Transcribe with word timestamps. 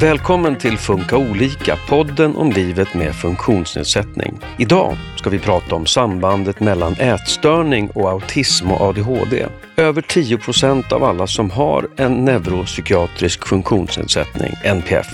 Välkommen 0.00 0.56
till 0.56 0.78
Funka 0.78 1.16
olika, 1.16 1.76
podden 1.88 2.36
om 2.36 2.50
livet 2.50 2.94
med 2.94 3.14
funktionsnedsättning. 3.14 4.40
Idag 4.58 4.96
ska 5.16 5.30
vi 5.30 5.38
prata 5.38 5.74
om 5.74 5.86
sambandet 5.86 6.60
mellan 6.60 6.92
ätstörning 6.92 7.90
och 7.90 8.10
autism 8.10 8.70
och 8.72 8.80
ADHD. 8.80 9.46
Över 9.76 10.02
10 10.02 10.38
procent 10.38 10.92
av 10.92 11.04
alla 11.04 11.26
som 11.26 11.50
har 11.50 11.88
en 11.96 12.24
neuropsykiatrisk 12.24 13.46
funktionsnedsättning, 13.46 14.52
NPF, 14.64 15.06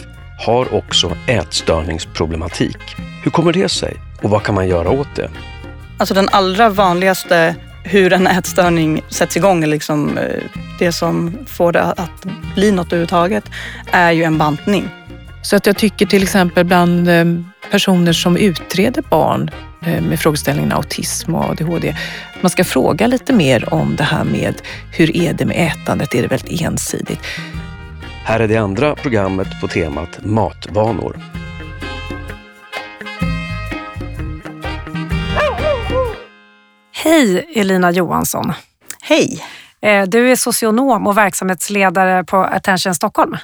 har 0.47 0.75
också 0.75 1.17
ätstörningsproblematik. 1.27 2.79
Hur 3.25 3.31
kommer 3.31 3.53
det 3.53 3.69
sig 3.69 3.97
och 4.23 4.31
vad 4.31 4.43
kan 4.43 4.55
man 4.55 4.69
göra 4.69 4.91
åt 4.91 5.17
det? 5.17 5.31
Alltså 5.99 6.15
den 6.15 6.29
allra 6.33 6.69
vanligaste 6.69 7.55
hur 7.87 8.13
en 8.13 8.27
ätstörning 8.27 9.03
sätts 9.09 9.37
igång, 9.37 9.67
liksom 9.67 10.19
eh, 10.19 10.43
det 10.79 10.93
som 10.93 11.39
får 11.47 11.73
det 11.73 11.83
att 11.83 12.27
bli 12.55 12.73
något 12.73 12.87
överhuvudtaget, 12.87 13.45
är 13.93 14.13
ju 14.13 14.23
en 14.23 14.39
bantning. 14.39 14.89
Så 15.43 15.57
att 15.57 15.67
jag 15.67 15.77
tycker 15.77 16.07
till 16.07 16.23
exempel 16.23 16.65
bland 16.65 17.09
eh, 17.09 17.25
personer 17.71 18.13
som 18.13 18.37
utreder 18.37 19.03
barn 19.11 19.51
eh, 19.87 20.03
med 20.03 20.21
frågeställningen 20.21 20.73
autism 20.73 21.35
och 21.35 21.51
ADHD, 21.51 21.97
man 22.41 22.51
ska 22.51 22.65
fråga 22.65 23.07
lite 23.07 23.33
mer 23.33 23.75
om 23.75 23.97
det 23.97 24.05
här 24.05 24.25
med 24.25 24.55
hur 24.93 25.17
är 25.17 25.33
det 25.33 25.45
med 25.45 25.73
ätandet? 25.73 26.15
Är 26.15 26.23
det 26.23 26.29
väldigt 26.29 26.61
ensidigt? 26.61 27.21
Här 28.25 28.41
är 28.41 28.49
det 28.49 28.57
andra 28.57 28.95
programmet 28.95 29.61
på 29.61 29.69
temat 29.69 30.25
matvanor. 30.25 31.17
Hej 37.07 37.47
Elina 37.55 37.91
Johansson. 37.91 38.53
Hej! 39.03 39.45
Eh, 39.81 40.07
du 40.07 40.31
är 40.31 40.37
socionom 40.37 41.07
och 41.07 41.19
verksamhetsledare 41.19 42.25
på 42.25 42.37
Attention 42.37 42.95
Stockholm. 42.95 43.37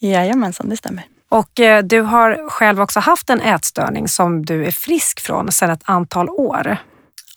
Jajamensan, 0.00 0.68
det 0.68 0.76
stämmer. 0.76 1.04
Och 1.28 1.60
eh, 1.60 1.84
du 1.84 2.00
har 2.00 2.48
själv 2.50 2.80
också 2.80 3.00
haft 3.00 3.30
en 3.30 3.40
ätstörning 3.40 4.08
som 4.08 4.44
du 4.44 4.64
är 4.64 4.70
frisk 4.70 5.20
från 5.20 5.52
sedan 5.52 5.70
ett 5.70 5.82
antal 5.84 6.28
år. 6.28 6.76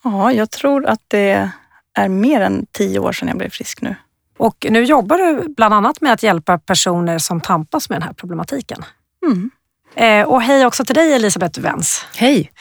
Ja, 0.03 0.31
jag 0.31 0.51
tror 0.51 0.85
att 0.85 0.99
det 1.07 1.51
är 1.97 2.09
mer 2.09 2.41
än 2.41 2.65
tio 2.71 2.99
år 2.99 3.11
sedan 3.11 3.27
jag 3.27 3.37
blev 3.37 3.49
frisk 3.49 3.81
nu. 3.81 3.95
Och 4.37 4.67
nu 4.69 4.83
jobbar 4.83 5.17
du 5.17 5.53
bland 5.57 5.73
annat 5.73 6.01
med 6.01 6.13
att 6.13 6.23
hjälpa 6.23 6.57
personer 6.57 7.17
som 7.17 7.41
tampas 7.41 7.89
med 7.89 7.95
den 7.95 8.07
här 8.07 8.13
problematiken. 8.13 8.85
Mm. 9.25 9.51
Eh, 9.95 10.27
och 10.27 10.41
hej 10.41 10.65
också 10.65 10.85
till 10.85 10.95
dig 10.95 11.13
Elisabeth 11.13 11.59
Wenz. 11.59 12.05
Hej! 12.15 12.51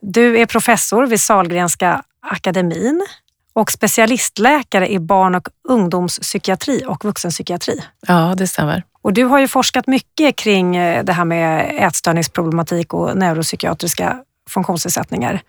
Du 0.00 0.38
är 0.38 0.46
professor 0.46 1.06
vid 1.06 1.20
Salgrenska 1.20 2.02
akademin 2.20 3.06
och 3.52 3.70
specialistläkare 3.70 4.88
i 4.92 4.98
barn 4.98 5.34
och 5.34 5.48
ungdomspsykiatri 5.68 6.84
och 6.86 7.04
vuxenpsykiatri. 7.04 7.80
Ja, 8.06 8.34
det 8.36 8.46
stämmer. 8.46 8.84
Och 9.02 9.12
du 9.12 9.24
har 9.24 9.38
ju 9.38 9.48
forskat 9.48 9.86
mycket 9.86 10.36
kring 10.36 10.76
eh, 10.76 11.04
det 11.04 11.12
här 11.12 11.24
med 11.24 11.76
ätstörningsproblematik 11.78 12.94
och 12.94 13.16
neuropsykiatriska 13.16 14.18
funktionsnedsättningar. 14.50 15.42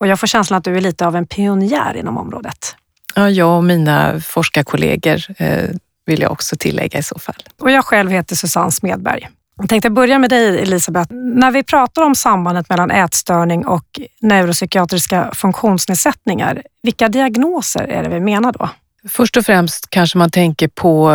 Och 0.00 0.06
jag 0.06 0.20
får 0.20 0.26
känslan 0.26 0.58
att 0.58 0.64
du 0.64 0.76
är 0.76 0.80
lite 0.80 1.06
av 1.06 1.16
en 1.16 1.26
pionjär 1.26 1.96
inom 1.96 2.18
området. 2.18 2.76
Ja, 3.14 3.30
jag 3.30 3.56
och 3.56 3.64
mina 3.64 4.20
forskarkollegor 4.20 5.20
eh, 5.36 5.70
vill 6.06 6.20
jag 6.20 6.32
också 6.32 6.56
tillägga 6.56 6.98
i 6.98 7.02
så 7.02 7.18
fall. 7.18 7.42
Och 7.60 7.70
jag 7.70 7.84
själv 7.84 8.10
heter 8.10 8.36
Susanne 8.36 8.72
Smedberg. 8.72 9.28
Jag 9.58 9.68
tänkte 9.68 9.90
börja 9.90 10.18
med 10.18 10.30
dig 10.30 10.58
Elisabeth. 10.58 11.14
När 11.14 11.50
vi 11.50 11.62
pratar 11.62 12.02
om 12.02 12.14
sambandet 12.14 12.68
mellan 12.68 12.90
ätstörning 12.90 13.66
och 13.66 14.00
neuropsykiatriska 14.20 15.30
funktionsnedsättningar, 15.34 16.62
vilka 16.82 17.08
diagnoser 17.08 17.84
är 17.84 18.02
det 18.02 18.08
vi 18.08 18.20
menar 18.20 18.52
då? 18.52 18.68
Först 19.08 19.36
och 19.36 19.44
främst 19.44 19.90
kanske 19.90 20.18
man 20.18 20.30
tänker 20.30 20.68
på 20.68 21.10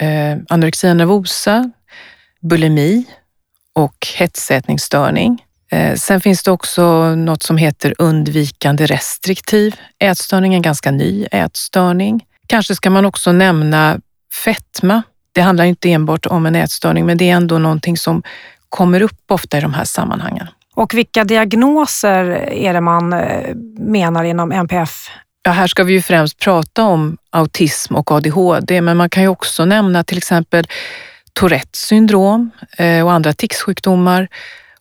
eh, 0.00 0.38
anorexia 0.48 0.94
nervosa, 0.94 1.70
bulimi 2.40 3.04
och 3.72 4.06
hetsätningsstörning. 4.16 5.44
Eh, 5.70 5.94
sen 5.94 6.20
finns 6.20 6.42
det 6.42 6.50
också 6.50 7.14
något 7.14 7.42
som 7.42 7.56
heter 7.56 7.94
undvikande 7.98 8.86
restriktiv 8.86 9.76
ätstörning, 9.98 10.54
en 10.54 10.62
ganska 10.62 10.90
ny 10.90 11.26
ätstörning. 11.32 12.24
Kanske 12.46 12.74
ska 12.74 12.90
man 12.90 13.04
också 13.04 13.32
nämna 13.32 14.00
fetma 14.44 15.02
det 15.38 15.42
handlar 15.42 15.64
inte 15.64 15.90
enbart 15.92 16.26
om 16.26 16.46
en 16.46 16.54
ätstörning, 16.54 17.06
men 17.06 17.18
det 17.18 17.30
är 17.30 17.34
ändå 17.34 17.58
någonting 17.58 17.96
som 17.96 18.22
kommer 18.68 19.02
upp 19.02 19.20
ofta 19.28 19.58
i 19.58 19.60
de 19.60 19.74
här 19.74 19.84
sammanhangen. 19.84 20.46
Och 20.74 20.94
vilka 20.94 21.24
diagnoser 21.24 22.24
är 22.52 22.72
det 22.74 22.80
man 22.80 23.12
eh, 23.12 23.54
menar 23.78 24.24
inom 24.24 24.52
NPF? 24.52 25.10
Ja, 25.42 25.50
här 25.50 25.66
ska 25.66 25.84
vi 25.84 25.92
ju 25.92 26.02
främst 26.02 26.38
prata 26.38 26.84
om 26.84 27.16
autism 27.30 27.96
och 27.96 28.12
ADHD, 28.12 28.80
men 28.80 28.96
man 28.96 29.10
kan 29.10 29.22
ju 29.22 29.28
också 29.28 29.64
nämna 29.64 30.04
till 30.04 30.18
exempel 30.18 30.66
Tourettes 31.32 31.80
syndrom 31.80 32.50
eh, 32.78 33.04
och 33.04 33.12
andra 33.12 33.32
ticssjukdomar 33.32 34.28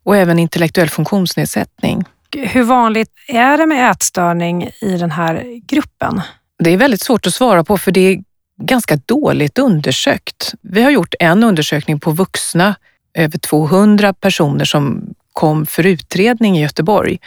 och 0.03 0.15
även 0.15 0.39
intellektuell 0.39 0.89
funktionsnedsättning. 0.89 2.05
Hur 2.37 2.63
vanligt 2.63 3.11
är 3.27 3.57
det 3.57 3.65
med 3.65 3.91
ätstörning 3.91 4.69
i 4.81 4.97
den 4.97 5.11
här 5.11 5.61
gruppen? 5.67 6.21
Det 6.59 6.69
är 6.69 6.77
väldigt 6.77 7.01
svårt 7.01 7.27
att 7.27 7.33
svara 7.33 7.63
på 7.63 7.77
för 7.77 7.91
det 7.91 7.99
är 7.99 8.23
ganska 8.57 8.95
dåligt 9.05 9.59
undersökt. 9.59 10.53
Vi 10.61 10.83
har 10.83 10.91
gjort 10.91 11.15
en 11.19 11.43
undersökning 11.43 11.99
på 11.99 12.11
vuxna, 12.11 12.75
över 13.13 13.37
200 13.37 14.13
personer 14.13 14.65
som 14.65 15.13
kom 15.33 15.65
för 15.65 15.85
utredning 15.85 16.57
i 16.57 16.61
Göteborg. 16.61 17.19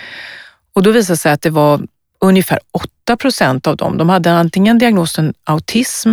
Och 0.73 0.83
då 0.83 0.91
visade 0.91 1.13
det 1.13 1.17
sig 1.17 1.33
att 1.33 1.43
det 1.43 1.51
var 1.51 1.87
ungefär 2.21 2.59
8 2.73 3.17
procent 3.17 3.67
av 3.67 3.77
dem. 3.77 3.99
De 3.99 4.09
hade 4.09 4.33
antingen 4.33 4.79
diagnosen 4.79 5.35
autism 5.45 6.13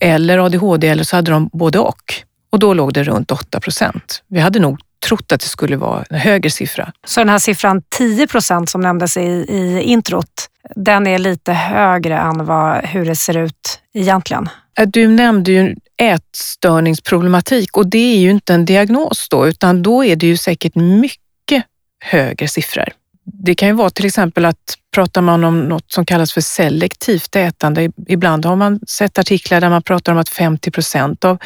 eller 0.00 0.38
ADHD 0.38 0.88
eller 0.88 1.04
så 1.04 1.16
hade 1.16 1.30
de 1.30 1.50
både 1.52 1.78
och. 1.78 2.14
Och 2.50 2.58
då 2.58 2.74
låg 2.74 2.92
det 2.92 3.04
runt 3.04 3.30
8 3.30 3.60
procent. 3.60 4.22
Vi 4.28 4.40
hade 4.40 4.58
nog 4.58 4.80
trott 5.12 5.32
att 5.32 5.40
det 5.40 5.46
skulle 5.46 5.76
vara 5.76 6.04
en 6.10 6.18
högre 6.18 6.50
siffra. 6.50 6.92
Så 7.06 7.20
den 7.20 7.28
här 7.28 7.38
siffran 7.38 7.82
10 7.98 8.26
procent 8.26 8.70
som 8.70 8.80
nämndes 8.80 9.16
i, 9.16 9.20
i 9.20 9.82
introt, 9.82 10.48
den 10.76 11.06
är 11.06 11.18
lite 11.18 11.52
högre 11.52 12.18
än 12.18 12.46
vad, 12.46 12.84
hur 12.84 13.04
det 13.04 13.16
ser 13.16 13.36
ut 13.36 13.80
egentligen? 13.94 14.48
Äh, 14.78 14.86
du 14.88 15.08
nämnde 15.08 15.52
ju 15.52 15.76
ätstörningsproblematik 16.02 17.76
och 17.76 17.86
det 17.86 18.14
är 18.14 18.18
ju 18.18 18.30
inte 18.30 18.54
en 18.54 18.64
diagnos 18.64 19.28
då, 19.30 19.48
utan 19.48 19.82
då 19.82 20.04
är 20.04 20.16
det 20.16 20.26
ju 20.26 20.36
säkert 20.36 20.74
mycket 20.74 21.64
högre 22.04 22.48
siffror. 22.48 22.88
Det 23.24 23.54
kan 23.54 23.68
ju 23.68 23.74
vara 23.74 23.90
till 23.90 24.06
exempel 24.06 24.44
att 24.44 24.76
pratar 24.94 25.20
man 25.20 25.44
om 25.44 25.60
något 25.60 25.92
som 25.92 26.06
kallas 26.06 26.32
för 26.32 26.40
selektivt 26.40 27.36
ätande. 27.36 27.90
Ibland 28.08 28.44
har 28.44 28.56
man 28.56 28.80
sett 28.88 29.18
artiklar 29.18 29.60
där 29.60 29.70
man 29.70 29.82
pratar 29.82 30.12
om 30.12 30.18
att 30.18 30.28
50 30.28 30.70
procent 30.70 31.24
av 31.24 31.38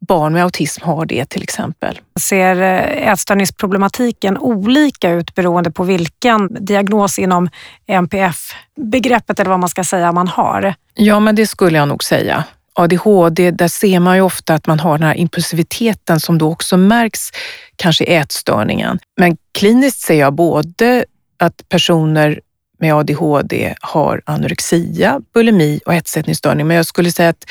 barn 0.00 0.32
med 0.32 0.42
autism 0.42 0.84
har 0.84 1.06
det 1.06 1.24
till 1.24 1.42
exempel. 1.42 2.00
Ser 2.20 2.62
eh, 2.62 3.12
ätstörningsproblematiken 3.12 4.38
olika 4.38 5.10
ut 5.10 5.34
beroende 5.34 5.70
på 5.70 5.84
vilken 5.84 6.64
diagnos 6.64 7.18
inom 7.18 7.48
NPF-begreppet 7.86 9.40
eller 9.40 9.50
vad 9.50 9.60
man 9.60 9.68
ska 9.68 9.84
säga 9.84 10.12
man 10.12 10.28
har? 10.28 10.74
Ja, 10.94 11.20
men 11.20 11.34
det 11.34 11.46
skulle 11.46 11.78
jag 11.78 11.88
nog 11.88 12.04
säga. 12.04 12.44
ADHD, 12.74 13.50
där 13.50 13.68
ser 13.68 14.00
man 14.00 14.16
ju 14.16 14.22
ofta 14.22 14.54
att 14.54 14.66
man 14.66 14.80
har 14.80 14.98
den 14.98 15.06
här 15.06 15.14
impulsiviteten 15.14 16.20
som 16.20 16.38
då 16.38 16.52
också 16.52 16.76
märks 16.76 17.30
kanske 17.76 18.04
i 18.04 18.14
ätstörningen. 18.14 18.98
Men 19.16 19.36
kliniskt 19.58 20.00
ser 20.00 20.20
jag 20.20 20.34
både 20.34 21.04
att 21.38 21.68
personer 21.68 22.40
med 22.80 22.94
ADHD 22.94 23.74
har 23.80 24.22
anorexia, 24.26 25.20
bulimi 25.34 25.80
och 25.86 25.94
hetsättningsstörning, 25.94 26.66
men 26.66 26.76
jag 26.76 26.86
skulle 26.86 27.12
säga 27.12 27.28
att 27.28 27.44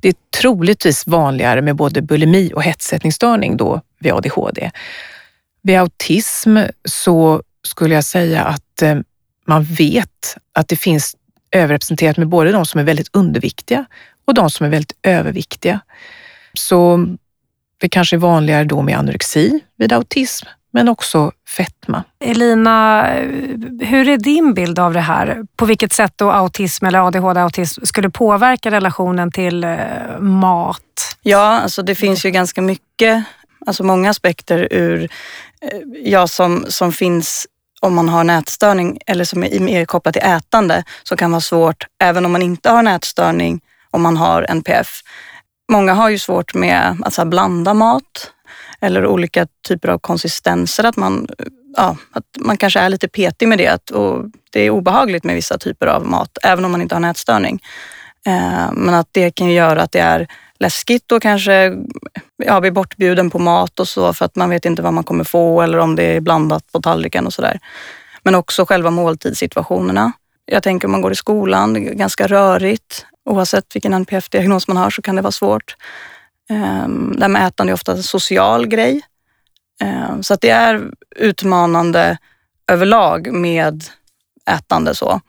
det 0.00 0.08
är 0.08 0.14
troligtvis 0.40 1.06
vanligare 1.06 1.62
med 1.62 1.76
både 1.76 2.02
bulimi 2.02 2.52
och 2.54 2.62
hetsättningsstörning 2.62 3.56
då 3.56 3.80
vid 3.98 4.12
ADHD. 4.12 4.70
Vid 5.62 5.76
autism 5.76 6.58
så 6.84 7.42
skulle 7.62 7.94
jag 7.94 8.04
säga 8.04 8.44
att 8.44 8.82
eh, 8.82 8.98
man 9.46 9.64
vet 9.64 10.36
att 10.52 10.68
det 10.68 10.76
finns 10.76 11.16
överrepresenterat 11.50 12.16
med 12.16 12.28
både 12.28 12.52
de 12.52 12.66
som 12.66 12.80
är 12.80 12.84
väldigt 12.84 13.08
underviktiga 13.12 13.84
och 14.24 14.34
de 14.34 14.50
som 14.50 14.66
är 14.66 14.70
väldigt 14.70 14.96
överviktiga. 15.02 15.80
Så 16.54 17.06
det 17.78 17.88
kanske 17.88 18.16
är 18.16 18.18
vanligare 18.18 18.64
då 18.64 18.82
med 18.82 18.98
anorexi 18.98 19.60
vid 19.76 19.92
autism, 19.92 20.46
men 20.70 20.88
också 20.88 21.32
fetma. 21.56 22.04
Elina, 22.24 23.04
hur 23.80 24.08
är 24.08 24.16
din 24.16 24.54
bild 24.54 24.78
av 24.78 24.92
det 24.92 25.00
här? 25.00 25.42
På 25.56 25.64
vilket 25.64 25.92
sätt 25.92 26.12
då 26.16 26.30
autism 26.30 26.86
eller 26.86 26.98
ADHD-autism 26.98 27.84
skulle 27.84 28.10
påverka 28.10 28.70
relationen 28.70 29.32
till 29.32 29.64
eh, 29.64 29.78
mat? 30.20 30.80
Ja, 31.22 31.60
alltså 31.60 31.82
det 31.82 31.94
finns 31.94 32.24
ju 32.26 32.30
ganska 32.30 32.62
mycket, 32.62 33.24
alltså 33.66 33.84
många 33.84 34.10
aspekter 34.10 34.68
ur, 34.70 35.02
eh, 35.60 35.78
ja, 36.04 36.26
som, 36.26 36.64
som 36.68 36.92
finns 36.92 37.46
om 37.80 37.94
man 37.94 38.08
har 38.08 38.20
en 38.20 38.30
ätstörning 38.30 38.98
eller 39.06 39.24
som 39.24 39.44
är 39.44 39.60
mer 39.60 39.84
kopplat 39.84 40.14
till 40.14 40.22
ätande 40.22 40.84
som 41.02 41.16
kan 41.16 41.30
vara 41.30 41.40
svårt 41.40 41.86
även 42.02 42.24
om 42.24 42.32
man 42.32 42.42
inte 42.42 42.70
har 42.70 42.78
en 42.78 42.86
ätstörning 42.86 43.60
om 43.90 44.02
man 44.02 44.16
har 44.16 44.46
NPF. 44.48 45.00
Många 45.72 45.94
har 45.94 46.08
ju 46.08 46.18
svårt 46.18 46.54
med 46.54 46.96
att 47.04 47.14
så 47.14 47.24
blanda 47.24 47.74
mat 47.74 48.32
eller 48.80 49.06
olika 49.06 49.46
typer 49.68 49.88
av 49.88 49.98
konsistenser. 49.98 50.84
Att 50.84 50.96
man, 50.96 51.28
ja, 51.76 51.96
att 52.12 52.24
man 52.38 52.56
kanske 52.56 52.80
är 52.80 52.88
lite 52.88 53.08
petig 53.08 53.48
med 53.48 53.58
det. 53.58 53.90
Och 53.90 54.24
det 54.52 54.60
är 54.60 54.70
obehagligt 54.70 55.24
med 55.24 55.34
vissa 55.34 55.58
typer 55.58 55.86
av 55.86 56.06
mat, 56.06 56.38
även 56.42 56.64
om 56.64 56.70
man 56.70 56.82
inte 56.82 56.94
har 56.94 57.00
en 57.00 57.10
ätstörning. 57.10 57.62
Eh, 58.26 58.72
men 58.72 58.94
att 58.94 59.08
det 59.12 59.30
kan 59.30 59.50
göra 59.50 59.82
att 59.82 59.92
det 59.92 60.00
är 60.00 60.28
läskigt 60.58 61.12
och 61.12 61.22
kanske 61.22 61.72
ja, 62.36 62.60
blir 62.60 62.70
bortbjuden 62.70 63.30
på 63.30 63.38
mat 63.38 63.80
och 63.80 63.88
så 63.88 64.12
för 64.12 64.24
att 64.24 64.36
man 64.36 64.50
vet 64.50 64.64
inte 64.64 64.82
vad 64.82 64.92
man 64.92 65.04
kommer 65.04 65.24
få 65.24 65.62
eller 65.62 65.78
om 65.78 65.96
det 65.96 66.02
är 66.02 66.20
blandat 66.20 66.72
på 66.72 66.82
tallriken 66.82 67.26
och 67.26 67.32
sådär. 67.32 67.60
Men 68.22 68.34
också 68.34 68.66
själva 68.66 68.90
måltidssituationerna. 68.90 70.12
Jag 70.44 70.62
tänker 70.62 70.88
om 70.88 70.92
man 70.92 71.00
går 71.00 71.12
i 71.12 71.16
skolan, 71.16 71.96
ganska 71.96 72.26
rörigt. 72.26 73.06
Oavsett 73.24 73.76
vilken 73.76 73.94
NPF-diagnos 73.94 74.68
man 74.68 74.76
har 74.76 74.90
så 74.90 75.02
kan 75.02 75.16
det 75.16 75.22
vara 75.22 75.32
svårt. 75.32 75.76
Ehm, 76.50 77.14
det 77.16 77.22
här 77.22 77.28
med 77.28 77.46
ätande 77.46 77.72
är 77.72 77.74
ofta 77.74 77.92
en 77.92 78.02
social 78.02 78.66
grej. 78.66 79.00
Ehm, 79.82 80.22
så 80.22 80.34
att 80.34 80.40
det 80.40 80.50
är 80.50 80.90
utmanande 81.16 82.18
överlag 82.66 83.32
med 83.32 83.84
ätande. 84.50 84.94
så. 84.94 85.20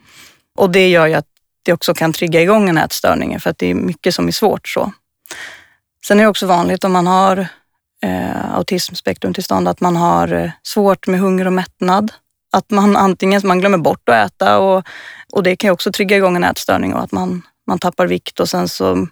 Och 0.57 0.69
det 0.69 0.89
gör 0.89 1.07
ju 1.07 1.13
att 1.13 1.27
det 1.63 1.73
också 1.73 1.93
kan 1.93 2.13
trigga 2.13 2.41
igång 2.41 2.69
en 2.69 2.77
ätstörning 2.77 3.39
för 3.39 3.49
att 3.49 3.57
det 3.57 3.67
är 3.67 3.73
mycket 3.73 4.15
som 4.15 4.27
är 4.27 4.31
svårt. 4.31 4.67
så. 4.67 4.93
Sen 6.07 6.19
är 6.19 6.23
det 6.23 6.29
också 6.29 6.45
vanligt 6.45 6.83
om 6.83 6.91
man 6.91 7.07
har 7.07 7.47
eh, 8.03 8.55
autismspektrumtillstånd 8.55 9.67
att 9.67 9.81
man 9.81 9.95
har 9.95 10.33
eh, 10.33 10.51
svårt 10.63 11.07
med 11.07 11.19
hunger 11.19 11.45
och 11.45 11.53
mättnad. 11.53 12.13
Att 12.51 12.69
man 12.71 12.97
antingen 12.97 13.41
man 13.43 13.59
glömmer 13.59 13.77
bort 13.77 14.09
att 14.09 14.31
äta 14.31 14.59
och, 14.59 14.83
och 15.33 15.43
det 15.43 15.55
kan 15.55 15.67
ju 15.67 15.71
också 15.71 15.91
trigga 15.91 16.17
igång 16.17 16.35
en 16.35 16.43
ätstörning 16.43 16.93
och 16.93 17.03
att 17.03 17.11
man, 17.11 17.41
man 17.67 17.79
tappar 17.79 18.07
vikt 18.07 18.39
och 18.39 18.49
sen 18.49 18.67
så 18.67 19.07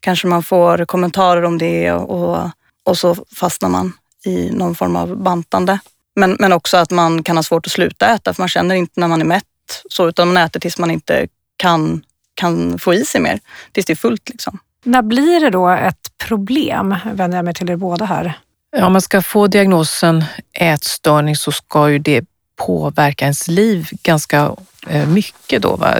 kanske 0.00 0.26
man 0.26 0.42
får 0.42 0.84
kommentarer 0.84 1.42
om 1.42 1.58
det 1.58 1.92
och, 1.92 2.50
och 2.84 2.98
så 2.98 3.16
fastnar 3.36 3.68
man 3.68 3.92
i 4.24 4.50
någon 4.50 4.74
form 4.74 4.96
av 4.96 5.16
bantande. 5.16 5.78
Men, 6.16 6.36
men 6.38 6.52
också 6.52 6.76
att 6.76 6.90
man 6.90 7.22
kan 7.22 7.36
ha 7.36 7.42
svårt 7.42 7.66
att 7.66 7.72
sluta 7.72 8.14
äta 8.14 8.34
för 8.34 8.42
man 8.42 8.48
känner 8.48 8.74
inte 8.74 9.00
när 9.00 9.08
man 9.08 9.20
är 9.20 9.24
mätt 9.24 9.44
så 9.90 10.08
utan 10.08 10.28
man 10.28 10.36
äter 10.36 10.60
tills 10.60 10.78
man 10.78 10.90
inte 10.90 11.26
kan, 11.56 12.02
kan 12.34 12.78
få 12.78 12.94
i 12.94 13.04
sig 13.04 13.20
mer. 13.20 13.40
Tills 13.72 13.86
det 13.86 13.92
är 13.92 13.96
fullt 13.96 14.28
liksom. 14.28 14.58
När 14.84 15.02
blir 15.02 15.40
det 15.40 15.50
då 15.50 15.68
ett 15.68 16.18
problem? 16.18 16.96
Vänder 17.12 17.38
jag 17.38 17.44
mig 17.44 17.54
till 17.54 17.70
er 17.70 17.76
båda 17.76 18.04
här. 18.04 18.38
Ja, 18.76 18.86
om 18.86 18.92
man 18.92 19.02
ska 19.02 19.22
få 19.22 19.46
diagnosen 19.46 20.24
ätstörning 20.52 21.36
så 21.36 21.52
ska 21.52 21.90
ju 21.90 21.98
det 21.98 22.24
påverka 22.56 23.24
ens 23.24 23.48
liv 23.48 23.88
ganska 24.02 24.52
eh, 24.86 25.08
mycket 25.08 25.62
då. 25.62 25.76
Va? 25.76 25.94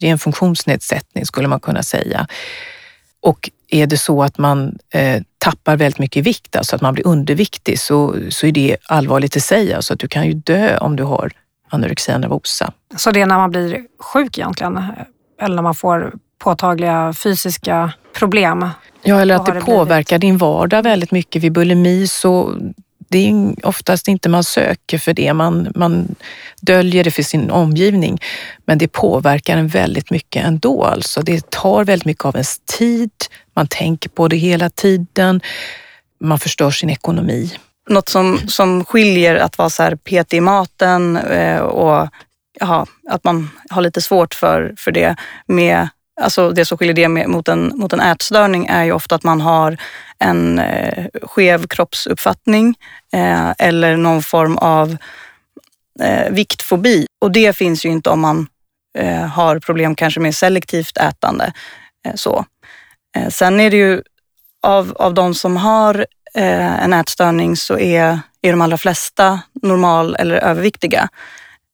Det 0.00 0.06
är 0.06 0.10
en 0.10 0.18
funktionsnedsättning 0.18 1.26
skulle 1.26 1.48
man 1.48 1.60
kunna 1.60 1.82
säga. 1.82 2.26
Och 3.22 3.50
är 3.68 3.86
det 3.86 3.96
så 3.96 4.22
att 4.22 4.38
man 4.38 4.78
eh, 4.90 5.22
tappar 5.38 5.76
väldigt 5.76 5.98
mycket 5.98 6.26
vikt, 6.26 6.56
alltså 6.56 6.76
att 6.76 6.82
man 6.82 6.94
blir 6.94 7.06
underviktig, 7.06 7.78
så, 7.78 8.16
så 8.30 8.46
är 8.46 8.52
det 8.52 8.76
allvarligt 8.86 9.36
i 9.36 9.40
sig. 9.40 9.74
Alltså 9.74 9.92
att 9.94 10.00
du 10.00 10.08
kan 10.08 10.26
ju 10.26 10.32
dö 10.32 10.78
om 10.78 10.96
du 10.96 11.02
har 11.02 11.32
anorexia 11.68 12.18
nervosa. 12.18 12.72
Så 12.96 13.10
det 13.10 13.20
är 13.20 13.26
när 13.26 13.36
man 13.36 13.50
blir 13.50 13.82
sjuk 13.98 14.38
egentligen? 14.38 14.80
Eller 15.40 15.54
när 15.54 15.62
man 15.62 15.74
får 15.74 16.12
påtagliga 16.38 17.12
fysiska 17.12 17.92
problem? 18.18 18.68
Ja, 19.02 19.20
eller 19.20 19.34
att 19.34 19.46
det, 19.46 19.52
det 19.52 19.60
påverkar 19.60 20.18
din 20.18 20.38
vardag 20.38 20.82
väldigt 20.82 21.10
mycket. 21.10 21.42
Vid 21.42 21.52
bulimi 21.52 22.06
så 22.06 22.54
det 23.12 23.28
är 23.28 23.66
oftast 23.66 24.08
inte 24.08 24.28
man 24.28 24.44
söker 24.44 24.98
för 24.98 25.14
det. 25.14 25.32
Man, 25.32 25.72
man 25.74 26.14
döljer 26.60 27.04
det 27.04 27.10
för 27.10 27.22
sin 27.22 27.50
omgivning. 27.50 28.20
Men 28.66 28.78
det 28.78 28.88
påverkar 28.88 29.56
en 29.56 29.68
väldigt 29.68 30.10
mycket 30.10 30.44
ändå. 30.44 30.84
Alltså. 30.84 31.22
Det 31.22 31.50
tar 31.50 31.84
väldigt 31.84 32.06
mycket 32.06 32.24
av 32.24 32.34
ens 32.34 32.58
tid. 32.58 33.10
Man 33.54 33.66
tänker 33.66 34.08
på 34.08 34.28
det 34.28 34.36
hela 34.36 34.70
tiden. 34.70 35.40
Man 36.20 36.38
förstör 36.38 36.70
sin 36.70 36.90
ekonomi. 36.90 37.52
Något 37.88 38.08
som, 38.08 38.38
som 38.48 38.84
skiljer 38.84 39.36
att 39.36 39.58
vara 39.58 39.70
så 39.70 39.82
här 39.82 39.96
petig 39.96 40.36
i 40.36 40.40
maten 40.40 41.16
eh, 41.16 41.60
och 41.60 42.08
aha, 42.60 42.86
att 43.08 43.24
man 43.24 43.50
har 43.70 43.82
lite 43.82 44.02
svårt 44.02 44.34
för, 44.34 44.74
för 44.78 44.92
det 44.92 45.16
med 45.46 45.88
Alltså 46.22 46.50
det 46.50 46.64
som 46.64 46.78
skiljer 46.78 46.94
det 46.94 47.08
med, 47.08 47.28
mot, 47.28 47.48
en, 47.48 47.72
mot 47.74 47.92
en 47.92 48.00
ätstörning 48.00 48.66
är 48.66 48.84
ju 48.84 48.92
ofta 48.92 49.14
att 49.14 49.22
man 49.22 49.40
har 49.40 49.76
en 50.18 50.58
eh, 50.58 51.06
skev 51.22 51.66
kroppsuppfattning 51.66 52.74
eh, 53.12 53.50
eller 53.58 53.96
någon 53.96 54.22
form 54.22 54.58
av 54.58 54.96
eh, 56.00 56.30
viktfobi. 56.30 57.06
Och 57.20 57.32
det 57.32 57.56
finns 57.56 57.84
ju 57.84 57.88
inte 57.88 58.10
om 58.10 58.20
man 58.20 58.46
eh, 58.98 59.26
har 59.26 59.58
problem 59.58 59.94
kanske 59.94 60.20
med 60.20 60.34
selektivt 60.34 60.96
ätande. 60.96 61.52
Eh, 62.06 62.14
så. 62.14 62.44
Eh, 63.16 63.28
sen 63.28 63.60
är 63.60 63.70
det 63.70 63.76
ju 63.76 64.02
av, 64.62 64.96
av 64.98 65.14
de 65.14 65.34
som 65.34 65.56
har 65.56 66.06
eh, 66.34 66.84
en 66.84 66.92
ätstörning 66.92 67.56
så 67.56 67.78
är, 67.78 68.20
är 68.42 68.50
de 68.50 68.60
allra 68.60 68.78
flesta 68.78 69.40
normal 69.62 70.16
eller 70.18 70.34
överviktiga 70.34 71.08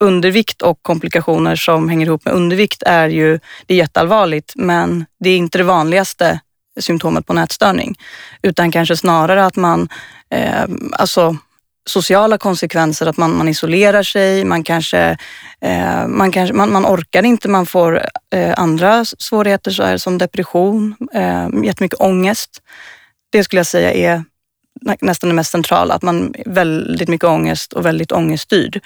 undervikt 0.00 0.62
och 0.62 0.82
komplikationer 0.82 1.56
som 1.56 1.88
hänger 1.88 2.06
ihop 2.06 2.24
med 2.24 2.34
undervikt 2.34 2.82
är 2.86 3.08
ju 3.08 3.40
det 3.66 3.74
är 3.74 3.78
jätteallvarligt, 3.78 4.52
men 4.56 5.06
det 5.20 5.30
är 5.30 5.36
inte 5.36 5.58
det 5.58 5.64
vanligaste 5.64 6.40
symptomet 6.80 7.26
på 7.26 7.32
nätstörning, 7.32 7.98
utan 8.42 8.72
kanske 8.72 8.96
snarare 8.96 9.46
att 9.46 9.56
man, 9.56 9.88
eh, 10.30 10.64
alltså 10.92 11.36
sociala 11.88 12.38
konsekvenser, 12.38 13.06
att 13.06 13.16
man, 13.16 13.36
man 13.36 13.48
isolerar 13.48 14.02
sig, 14.02 14.44
man 14.44 14.64
kanske, 14.64 15.16
eh, 15.60 16.06
man, 16.06 16.32
kanske 16.32 16.54
man, 16.54 16.72
man 16.72 16.86
orkar 16.86 17.22
inte, 17.22 17.48
man 17.48 17.66
får 17.66 18.02
eh, 18.34 18.54
andra 18.56 19.04
svårigheter 19.04 19.70
så 19.70 19.82
här, 19.82 19.96
som 19.96 20.18
depression, 20.18 20.96
eh, 21.14 21.48
jättemycket 21.64 22.00
ångest. 22.00 22.62
Det 23.30 23.44
skulle 23.44 23.60
jag 23.60 23.66
säga 23.66 23.92
är 23.92 24.24
nästan 25.00 25.28
det 25.28 25.34
mest 25.34 25.50
centrala, 25.50 25.94
att 25.94 26.02
man 26.02 26.34
har 26.46 26.52
väldigt 26.52 27.08
mycket 27.08 27.28
ångest 27.28 27.72
och 27.72 27.86
väldigt 27.86 28.12
ångeststyrd. 28.12 28.80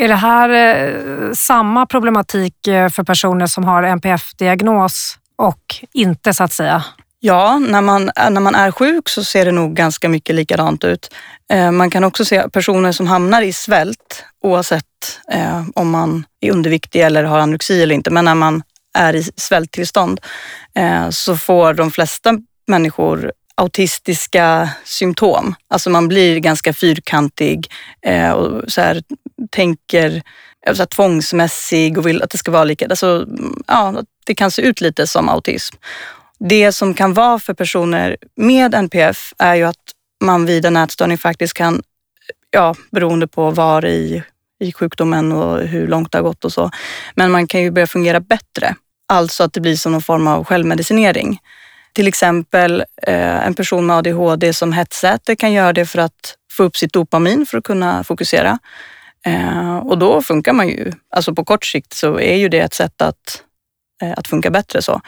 Är 0.00 0.08
det 0.08 0.14
här 0.14 0.50
eh, 0.50 1.32
samma 1.32 1.86
problematik 1.86 2.66
eh, 2.66 2.88
för 2.88 3.04
personer 3.04 3.46
som 3.46 3.64
har 3.64 3.82
NPF-diagnos 3.82 5.18
och 5.36 5.76
inte 5.92 6.34
så 6.34 6.44
att 6.44 6.52
säga? 6.52 6.84
Ja, 7.18 7.58
när 7.58 7.80
man, 7.80 8.10
eh, 8.16 8.30
när 8.30 8.40
man 8.40 8.54
är 8.54 8.70
sjuk 8.70 9.08
så 9.08 9.24
ser 9.24 9.44
det 9.44 9.52
nog 9.52 9.74
ganska 9.74 10.08
mycket 10.08 10.34
likadant 10.34 10.84
ut. 10.84 11.14
Man 11.72 11.90
kan 11.90 12.04
också 12.04 12.24
se 12.24 12.48
personer 12.48 12.92
som 12.92 13.06
hamnar 13.06 13.42
i 13.42 13.52
svält 13.52 14.24
oavsett 14.42 15.20
om 15.74 15.90
man 15.90 16.24
är 16.40 16.52
underviktig 16.52 17.00
eller 17.00 17.24
har 17.24 17.38
anorexi 17.38 17.82
eller 17.82 17.94
inte. 17.94 18.10
Men 18.10 18.24
när 18.24 18.34
man 18.34 18.62
är 18.98 19.16
i 19.16 19.24
svälttillstånd 19.36 20.20
så 21.10 21.36
får 21.36 21.74
de 21.74 21.90
flesta 21.90 22.38
människor 22.66 23.32
autistiska 23.54 24.68
symptom. 24.84 25.54
Alltså 25.68 25.90
man 25.90 26.08
blir 26.08 26.38
ganska 26.38 26.72
fyrkantig 26.72 27.70
och 28.34 28.72
så 28.72 28.80
här, 28.80 29.02
tänker 29.50 30.22
så 30.66 30.76
här, 30.76 30.86
tvångsmässig 30.86 31.98
och 31.98 32.06
vill 32.06 32.22
att 32.22 32.30
det 32.30 32.38
ska 32.38 32.50
vara 32.50 32.64
lika. 32.64 32.86
Alltså, 32.86 33.26
ja, 33.66 34.02
det 34.26 34.34
kan 34.34 34.50
se 34.50 34.62
ut 34.62 34.80
lite 34.80 35.06
som 35.06 35.28
autism. 35.28 35.76
Det 36.38 36.72
som 36.72 36.94
kan 36.94 37.14
vara 37.14 37.38
för 37.38 37.54
personer 37.54 38.16
med 38.36 38.74
NPF 38.74 39.32
är 39.38 39.54
ju 39.54 39.64
att 39.64 39.76
man 40.24 40.46
vid 40.46 40.64
en 40.64 40.76
ätstörning 40.76 41.18
faktiskt 41.18 41.54
kan, 41.54 41.82
ja, 42.50 42.74
beroende 42.90 43.26
på 43.26 43.50
var 43.50 43.84
i, 43.84 44.22
i 44.60 44.72
sjukdomen 44.72 45.32
och 45.32 45.60
hur 45.60 45.86
långt 45.86 46.12
det 46.12 46.18
har 46.18 46.22
gått 46.22 46.44
och 46.44 46.52
så, 46.52 46.70
men 47.14 47.30
man 47.30 47.46
kan 47.46 47.62
ju 47.62 47.70
börja 47.70 47.86
fungera 47.86 48.20
bättre. 48.20 48.74
Alltså 49.08 49.44
att 49.44 49.52
det 49.52 49.60
blir 49.60 49.76
som 49.76 49.92
någon 49.92 50.02
form 50.02 50.26
av 50.26 50.44
självmedicinering. 50.44 51.38
Till 51.92 52.08
exempel 52.08 52.84
eh, 53.02 53.46
en 53.46 53.54
person 53.54 53.86
med 53.86 53.96
ADHD 53.96 54.52
som 54.52 54.72
hetsäter 54.72 55.34
kan 55.34 55.52
göra 55.52 55.72
det 55.72 55.86
för 55.86 55.98
att 55.98 56.36
få 56.52 56.62
upp 56.62 56.76
sitt 56.76 56.92
dopamin 56.92 57.46
för 57.46 57.58
att 57.58 57.64
kunna 57.64 58.04
fokusera. 58.04 58.58
Eh, 59.26 59.76
och 59.76 59.98
då 59.98 60.22
funkar 60.22 60.52
man 60.52 60.68
ju, 60.68 60.92
alltså 61.10 61.34
på 61.34 61.44
kort 61.44 61.64
sikt 61.64 61.92
så 61.92 62.20
är 62.20 62.36
ju 62.36 62.48
det 62.48 62.60
ett 62.60 62.74
sätt 62.74 63.02
att, 63.02 63.42
eh, 64.02 64.12
att 64.16 64.28
funka 64.28 64.50
bättre. 64.50 64.82
så. 64.82 65.00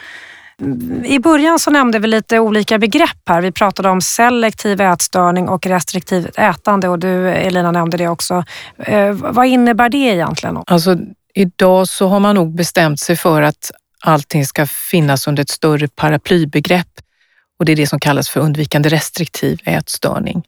I 1.04 1.19
början 1.19 1.59
så 1.59 1.71
nämnde 1.71 1.99
vi 1.99 2.09
lite 2.09 2.38
olika 2.38 2.78
begrepp 2.78 3.28
här. 3.28 3.40
Vi 3.40 3.52
pratade 3.52 3.88
om 3.88 4.00
selektiv 4.00 4.81
ätstörning 4.81 5.49
och 5.49 5.66
restriktivt 5.66 6.38
ätande 6.38 6.88
och 6.88 6.99
du 6.99 7.28
Elina 7.28 7.73
nämnde 7.73 7.97
det 7.97 8.09
också. 8.09 8.45
Eh, 8.78 9.12
vad 9.12 9.47
innebär 9.47 9.88
det 9.88 9.99
egentligen? 9.99 10.59
Alltså, 10.66 10.97
idag 11.35 11.88
så 11.88 12.09
har 12.09 12.21
man 12.21 12.35
nog 12.35 12.54
bestämt 12.54 13.00
sig 13.00 13.16
för 13.16 13.42
att 13.42 13.71
allting 14.00 14.47
ska 14.47 14.66
finnas 14.66 15.28
under 15.28 15.42
ett 15.42 15.50
större 15.50 15.88
paraplybegrepp 15.88 16.88
och 17.59 17.64
det 17.64 17.73
är 17.73 17.76
det 17.76 17.87
som 17.87 18.00
kallas 18.00 18.28
för 18.28 18.40
undvikande 18.40 18.88
restriktiv 18.88 19.61
ätstörning. 19.64 20.42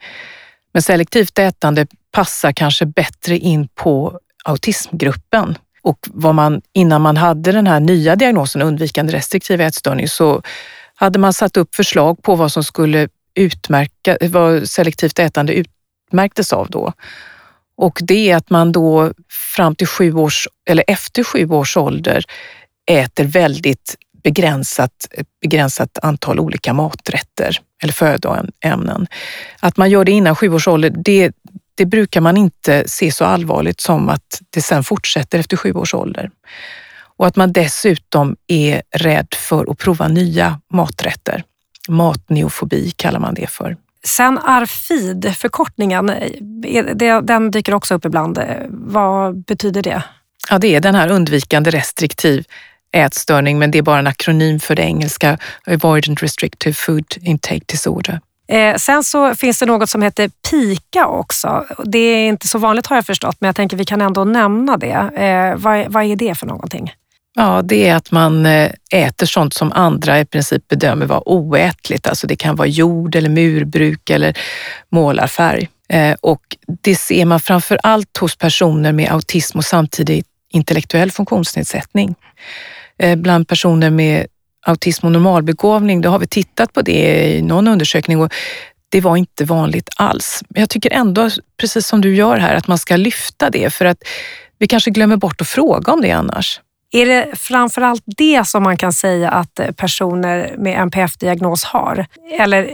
Men 0.75 0.83
selektivt 0.83 1.39
ätande 1.39 1.87
passar 2.13 2.53
kanske 2.53 2.87
bättre 2.87 3.39
in 3.39 3.69
på 3.75 4.19
autismgruppen. 4.45 5.59
Och 5.83 5.99
vad 6.11 6.35
man, 6.35 6.63
innan 6.73 7.03
man 7.03 7.17
hade 7.17 7.53
den 7.53 7.67
här 7.67 7.81
nya 7.81 8.17
diagnosen 8.17 8.63
undvikande 8.63 9.13
restriktiv 9.13 9.61
ätstörning 9.61 10.09
så 10.09 10.43
hade 10.95 11.19
man 11.19 11.33
satt 11.33 11.57
upp 11.57 11.75
förslag 11.75 12.23
på 12.23 12.35
vad 12.35 12.53
som 12.53 12.65
skulle 12.65 13.09
utmärka, 13.35 14.19
vad 14.21 14.69
selektivt 14.69 15.19
ätande 15.19 15.55
utmärktes 15.55 16.53
av 16.53 16.71
då. 16.71 16.93
Och 17.77 17.99
det 18.03 18.31
är 18.31 18.37
att 18.37 18.51
man 18.51 18.73
då 18.73 19.13
fram 19.57 19.75
till 19.75 19.87
sju 19.87 20.15
års, 20.15 20.49
eller 20.69 20.85
efter 20.87 21.25
sju 21.25 21.51
års 21.51 21.77
ålder 21.77 22.25
äter 22.87 23.25
väldigt 23.25 23.97
begränsat, 24.25 25.09
begränsat 25.41 25.99
antal 26.03 26.41
olika 26.41 26.73
maträtter 26.73 27.59
eller 27.83 27.93
födoämnen. 27.93 29.07
Att 29.61 29.77
man 29.77 29.91
gör 29.91 30.05
det 30.05 30.13
innan 30.13 30.37
sju 30.37 30.55
års 30.55 30.69
ålder, 30.69 30.93
det, 30.97 31.33
det 31.75 31.87
brukar 31.87 32.21
man 32.21 32.37
inte 32.37 32.89
se 32.89 33.13
så 33.13 33.25
allvarligt 33.25 33.81
som 33.81 34.09
att 34.09 34.43
det 34.51 34.63
sen 34.63 34.85
fortsätter 34.85 35.39
efter 35.39 35.57
sju 35.57 35.73
års 35.73 35.95
ålder. 35.95 36.31
Och 37.17 37.27
att 37.27 37.37
man 37.37 37.53
dessutom 37.53 38.37
är 38.47 38.83
rädd 38.91 39.29
för 39.35 39.71
att 39.71 39.79
prova 39.79 40.09
nya 40.09 40.61
maträtter. 40.73 41.45
Matneofobi 41.89 42.91
kallar 42.91 43.21
man 43.21 43.35
det 43.35 43.51
för. 43.51 43.77
Sen 44.05 44.39
Arfid, 44.39 45.35
förkortningen, 45.37 46.13
den 47.23 47.51
dyker 47.51 47.75
också 47.75 47.95
upp 47.95 48.05
ibland. 48.05 48.39
Vad 48.69 49.45
betyder 49.45 49.83
det? 49.83 50.03
Ja, 50.51 50.59
det 50.59 50.75
är 50.75 50.81
den 50.81 50.95
här 50.95 51.09
undvikande 51.11 51.71
restriktiv 51.71 52.45
ätstörning, 52.95 53.59
men 53.59 53.71
det 53.71 53.79
är 53.79 53.83
bara 53.83 53.99
en 53.99 54.07
akronym 54.07 54.61
för 54.61 54.75
det 54.75 54.83
engelska 54.83 55.39
Avoidant 55.67 56.23
Restrictive 56.23 56.75
Food 56.75 57.05
Intake 57.23 57.65
Disorder. 57.67 58.21
Eh, 58.49 58.77
sen 58.77 59.05
så 59.05 59.35
finns 59.35 59.59
det 59.59 59.67
något 59.67 59.91
som 59.91 60.03
heter 60.03 60.31
PIKA 60.51 61.07
också. 61.07 61.65
Det 61.85 61.99
är 61.99 62.29
inte 62.29 62.49
så 62.49 62.59
vanligt 62.59 62.87
har 62.87 62.97
jag 62.97 63.07
förstått, 63.07 63.37
men 63.41 63.49
jag 63.49 63.57
tänker 63.57 63.77
vi 63.77 63.85
kan 63.85 64.01
ändå 64.01 64.25
nämna 64.25 64.77
det. 64.77 65.11
Eh, 65.17 65.57
vad, 65.57 65.93
vad 65.93 66.05
är 66.05 66.17
det 66.17 66.35
för 66.35 66.47
någonting? 66.47 66.93
Ja, 67.37 67.63
det 67.63 67.89
är 67.89 67.97
att 67.97 68.11
man 68.11 68.47
eh, 68.47 68.71
äter 68.93 69.27
sånt 69.27 69.55
som 69.55 69.73
andra 69.73 70.21
i 70.21 70.25
princip 70.25 70.69
bedömer 70.69 71.07
vara 71.07 71.29
oätligt. 71.29 72.07
Alltså 72.07 72.27
det 72.27 72.37
kan 72.37 72.57
vara 72.57 72.69
jord 72.69 73.17
eller 73.17 73.29
murbruk 73.29 74.11
eller 74.11 74.39
målarfärg. 74.93 75.69
Och 76.21 76.41
det 76.83 76.95
ser 76.95 77.25
man 77.25 77.41
framför 77.41 77.79
allt 77.83 78.17
hos 78.19 78.37
personer 78.37 78.93
med 78.93 79.13
autism 79.13 79.59
och 79.59 79.65
samtidigt 79.65 80.27
intellektuell 80.53 81.11
funktionsnedsättning. 81.11 82.15
Eh, 82.99 83.17
bland 83.17 83.49
personer 83.49 83.91
med 83.91 84.27
autism 84.67 85.07
och 85.07 85.13
normalbegåvning, 85.13 86.01
då 86.01 86.11
har 86.11 86.19
vi 86.19 86.27
tittat 86.27 86.73
på 86.73 86.83
det 86.83 87.35
i 87.37 87.43
någon 87.43 87.69
undersökning 87.69 88.21
och 88.21 88.33
det 88.89 89.01
var 89.01 89.17
inte 89.17 89.45
vanligt 89.45 89.89
alls. 89.97 90.43
Men 90.49 90.61
jag 90.61 90.71
tycker 90.71 90.93
ändå, 90.93 91.31
precis 91.61 91.87
som 91.87 92.01
du 92.01 92.15
gör 92.15 92.37
här, 92.37 92.55
att 92.55 92.69
man 92.69 92.79
ska 92.79 92.97
lyfta 92.97 93.51
det 93.51 93.71
för 93.71 93.85
att 93.85 93.99
vi 94.59 94.67
kanske 94.67 94.91
glömmer 94.91 95.17
bort 95.17 95.41
att 95.41 95.49
fråga 95.49 95.93
om 95.93 96.01
det 96.01 96.11
annars. 96.11 96.61
Är 96.91 97.07
det 97.07 97.37
framförallt 97.37 98.03
det 98.07 98.47
som 98.47 98.63
man 98.63 98.77
kan 98.77 98.93
säga 98.93 99.31
att 99.31 99.59
eh, 99.59 99.71
personer 99.71 100.55
med 100.59 100.79
NPF-diagnos 100.79 101.65
har? 101.65 102.07
Eller 102.39 102.71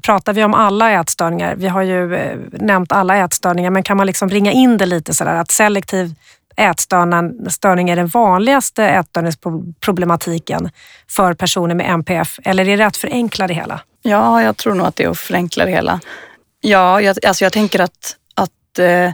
pratar 0.00 0.32
vi 0.32 0.44
om 0.44 0.54
alla 0.54 0.92
ätstörningar? 0.92 1.54
Vi 1.56 1.68
har 1.68 1.82
ju 1.82 2.14
eh, 2.14 2.38
nämnt 2.52 2.92
alla 2.92 3.16
ätstörningar, 3.16 3.70
men 3.70 3.82
kan 3.82 3.96
man 3.96 4.06
liksom 4.06 4.28
ringa 4.30 4.52
in 4.52 4.76
det 4.76 4.86
lite 4.86 5.14
sådär 5.14 5.34
att 5.34 5.50
selektiv 5.50 6.14
ätstörning 6.56 7.90
är 7.90 7.96
den 7.96 8.06
vanligaste 8.06 8.84
ätstörningsproblematiken 8.84 10.70
för 11.10 11.34
personer 11.34 11.74
med 11.74 11.90
NPF? 11.90 12.38
Eller 12.44 12.68
är 12.68 12.76
det 12.76 12.86
att 12.86 12.96
förenkla 12.96 13.46
det 13.46 13.54
hela? 13.54 13.80
Ja, 14.02 14.42
jag 14.42 14.56
tror 14.56 14.74
nog 14.74 14.86
att 14.86 14.96
det 14.96 15.04
är 15.04 15.08
att 15.08 15.18
förenkla 15.18 15.64
det 15.64 15.70
hela. 15.70 16.00
Ja, 16.60 17.00
jag, 17.00 17.26
alltså 17.26 17.44
jag 17.44 17.52
tänker 17.52 17.80
att, 17.80 18.16
att 18.34 18.78
eh, 18.78 19.12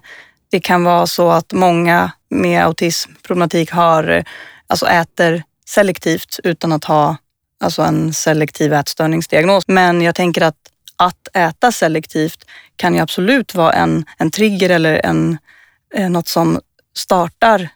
det 0.50 0.60
kan 0.60 0.84
vara 0.84 1.06
så 1.06 1.30
att 1.30 1.52
många 1.52 2.10
med 2.28 2.64
autismproblematik 2.64 3.70
har, 3.70 4.08
eh, 4.08 4.24
alltså 4.66 4.86
äter 4.86 5.42
selektivt 5.66 6.40
utan 6.44 6.72
att 6.72 6.84
ha 6.84 7.16
alltså 7.64 7.82
en 7.82 8.12
selektiv 8.12 8.72
ätstörningsdiagnos. 8.72 9.64
Men 9.68 10.02
jag 10.02 10.14
tänker 10.14 10.42
att 10.42 10.56
att 11.00 11.28
äta 11.34 11.72
selektivt 11.72 12.44
kan 12.76 12.94
ju 12.94 13.00
absolut 13.00 13.54
vara 13.54 13.72
en, 13.72 14.04
en 14.18 14.30
trigger 14.30 14.70
eller 14.70 15.06
en, 15.06 15.38
eh, 15.94 16.10
något 16.10 16.28
som 16.28 16.60
startar 17.00 17.68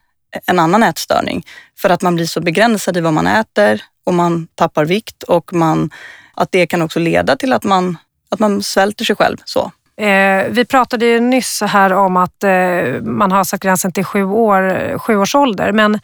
en 0.47 0.59
annan 0.59 0.83
ätstörning. 0.83 1.47
För 1.78 1.90
att 1.90 2.02
man 2.02 2.14
blir 2.14 2.26
så 2.26 2.40
begränsad 2.40 2.97
i 2.97 3.00
vad 3.00 3.12
man 3.12 3.26
äter 3.26 3.83
och 4.07 4.14
man 4.14 4.49
tappar 4.54 4.85
vikt 4.85 5.23
och 5.23 5.52
man, 5.52 5.90
att 6.35 6.52
det 6.52 6.66
kan 6.66 6.83
också 6.83 6.99
leda 7.00 7.37
till 7.37 7.52
att 7.52 7.64
man, 7.64 7.99
att 8.31 8.40
man 8.40 8.62
svälter 8.62 9.04
sig 9.04 9.16
själv. 9.16 9.37
så. 9.45 9.73
Eh, 9.97 10.47
vi 10.50 10.64
pratade 10.64 11.07
ju 11.07 11.21
nyss 11.21 11.61
här 11.61 11.93
om 11.93 12.16
att 12.16 12.45
eh, 12.45 13.02
man 13.02 13.33
har 13.33 13.45
satt 13.45 13.61
gränsen 13.61 13.93
till 13.93 14.04
sju, 14.04 14.25
år, 14.25 14.99
sju 14.99 15.16
års 15.16 15.35
ålder, 15.35 15.73
men 15.73 16.00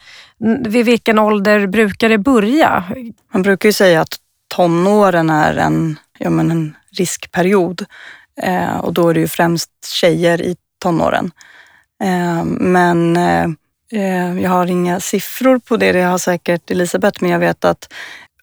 vid 0.67 0.85
vilken 0.85 1.19
ålder 1.19 1.67
brukar 1.67 2.09
det 2.09 2.17
börja? 2.17 2.83
Man 3.33 3.41
brukar 3.41 3.69
ju 3.69 3.73
säga 3.73 4.01
att 4.01 4.17
tonåren 4.55 5.29
är 5.29 5.57
en, 5.57 5.99
ja, 6.17 6.29
men 6.29 6.51
en 6.51 6.75
riskperiod 6.91 7.85
eh, 8.41 8.77
och 8.77 8.93
då 8.93 9.09
är 9.09 9.13
det 9.13 9.19
ju 9.19 9.27
främst 9.27 9.69
tjejer 9.85 10.41
i 10.41 10.55
tonåren. 10.81 11.31
Eh, 12.01 12.43
men 12.45 13.17
eh, 13.17 13.43
eh, 13.91 14.39
jag 14.41 14.49
har 14.49 14.67
inga 14.67 14.99
siffror 14.99 15.59
på 15.59 15.77
det, 15.77 15.91
det 15.91 16.01
har 16.01 16.17
säkert 16.17 16.71
Elisabeth, 16.71 17.17
men 17.21 17.31
jag 17.31 17.39
vet 17.39 17.65
att 17.65 17.93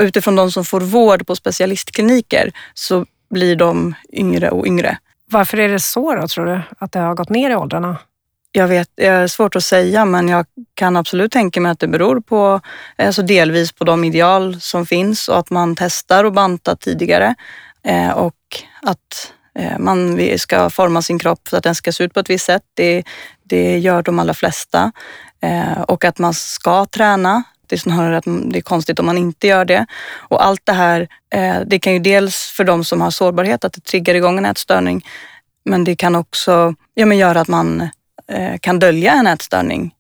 utifrån 0.03 0.37
de 0.37 0.53
som 0.53 0.65
får 0.65 0.81
vård 0.81 1.27
på 1.27 1.37
specialistkliniker 1.37 2.53
så 2.75 3.07
blir 3.31 3.57
de 3.57 3.95
yngre 4.13 4.51
och 4.51 4.67
yngre. 4.67 4.99
Varför 5.31 5.61
är 5.61 5.69
det 5.69 5.81
så 5.81 6.15
då, 6.15 6.29
tror 6.29 6.47
du? 6.47 6.61
Att 6.79 6.93
det 6.93 6.99
har 6.99 7.15
gått 7.15 7.29
ner 7.29 7.51
i 7.51 7.55
åldrarna? 7.55 7.99
Jag 8.53 8.69
vet, 8.69 8.91
det 8.95 9.07
är 9.07 9.27
svårt 9.27 9.57
att 9.57 9.65
säga, 9.65 10.05
men 10.05 10.29
jag 10.29 10.47
kan 10.75 10.97
absolut 10.97 11.33
tänka 11.33 11.61
mig 11.61 11.73
att 11.73 11.81
det 11.81 11.89
beror 11.89 12.21
på, 12.21 12.61
alltså 12.97 13.23
delvis 13.23 13.73
på 13.73 13.85
de 13.85 14.05
ideal 14.05 14.61
som 14.61 14.87
finns 14.87 15.29
och 15.29 15.39
att 15.39 15.51
man 15.51 15.77
testar 15.77 16.25
och 16.25 16.33
bantar 16.33 16.75
tidigare 16.75 17.35
och 18.15 18.35
att 18.83 19.33
man 19.79 20.21
ska 20.39 20.71
forma 20.71 21.03
sin 21.03 21.19
kropp 21.19 21.49
så 21.49 21.57
att 21.57 21.63
den 21.63 21.75
ska 21.75 21.93
se 21.93 22.05
ut 22.05 22.15
på 22.15 22.21
ett 22.21 22.31
visst 22.31 22.47
sätt. 22.47 22.63
Det, 22.75 23.05
det 23.49 23.79
gör 23.79 24.03
de 24.03 24.19
allra 24.19 24.35
flesta. 24.35 24.93
Eh, 25.41 25.83
och 25.83 26.05
att 26.05 26.19
man 26.19 26.35
ska 26.35 26.85
träna. 26.85 27.43
Det 27.67 27.77
är 27.77 27.79
snarare 27.79 28.17
att 28.17 28.25
det 28.25 28.59
är 28.59 28.63
konstigt 28.63 28.99
om 28.99 29.07
man 29.07 29.19
inte 29.19 29.47
gör 29.47 29.65
det. 29.65 29.87
Och 30.15 30.45
allt 30.45 30.61
det 30.65 30.73
här, 30.73 31.09
eh, 31.31 31.57
det 31.67 31.79
kan 31.79 31.93
ju 31.93 31.99
dels 31.99 32.53
för 32.57 32.65
de 32.65 32.85
som 32.85 33.01
har 33.01 33.11
sårbarhet 33.11 33.65
att 33.65 33.73
det 33.73 33.85
triggar 33.85 34.15
igång 34.15 34.39
en 34.39 34.47
ätstörning. 34.47 35.07
Men 35.65 35.85
det 35.85 35.97
kan 35.97 36.15
också 36.15 36.75
ja, 36.95 37.07
men 37.07 37.19
göra 37.19 37.41
att 37.41 37.49
man 37.49 37.89
eh, 38.33 38.59
kan 38.61 38.79
dölja 38.79 39.13
en 39.13 39.27
ätstörning 39.27 39.95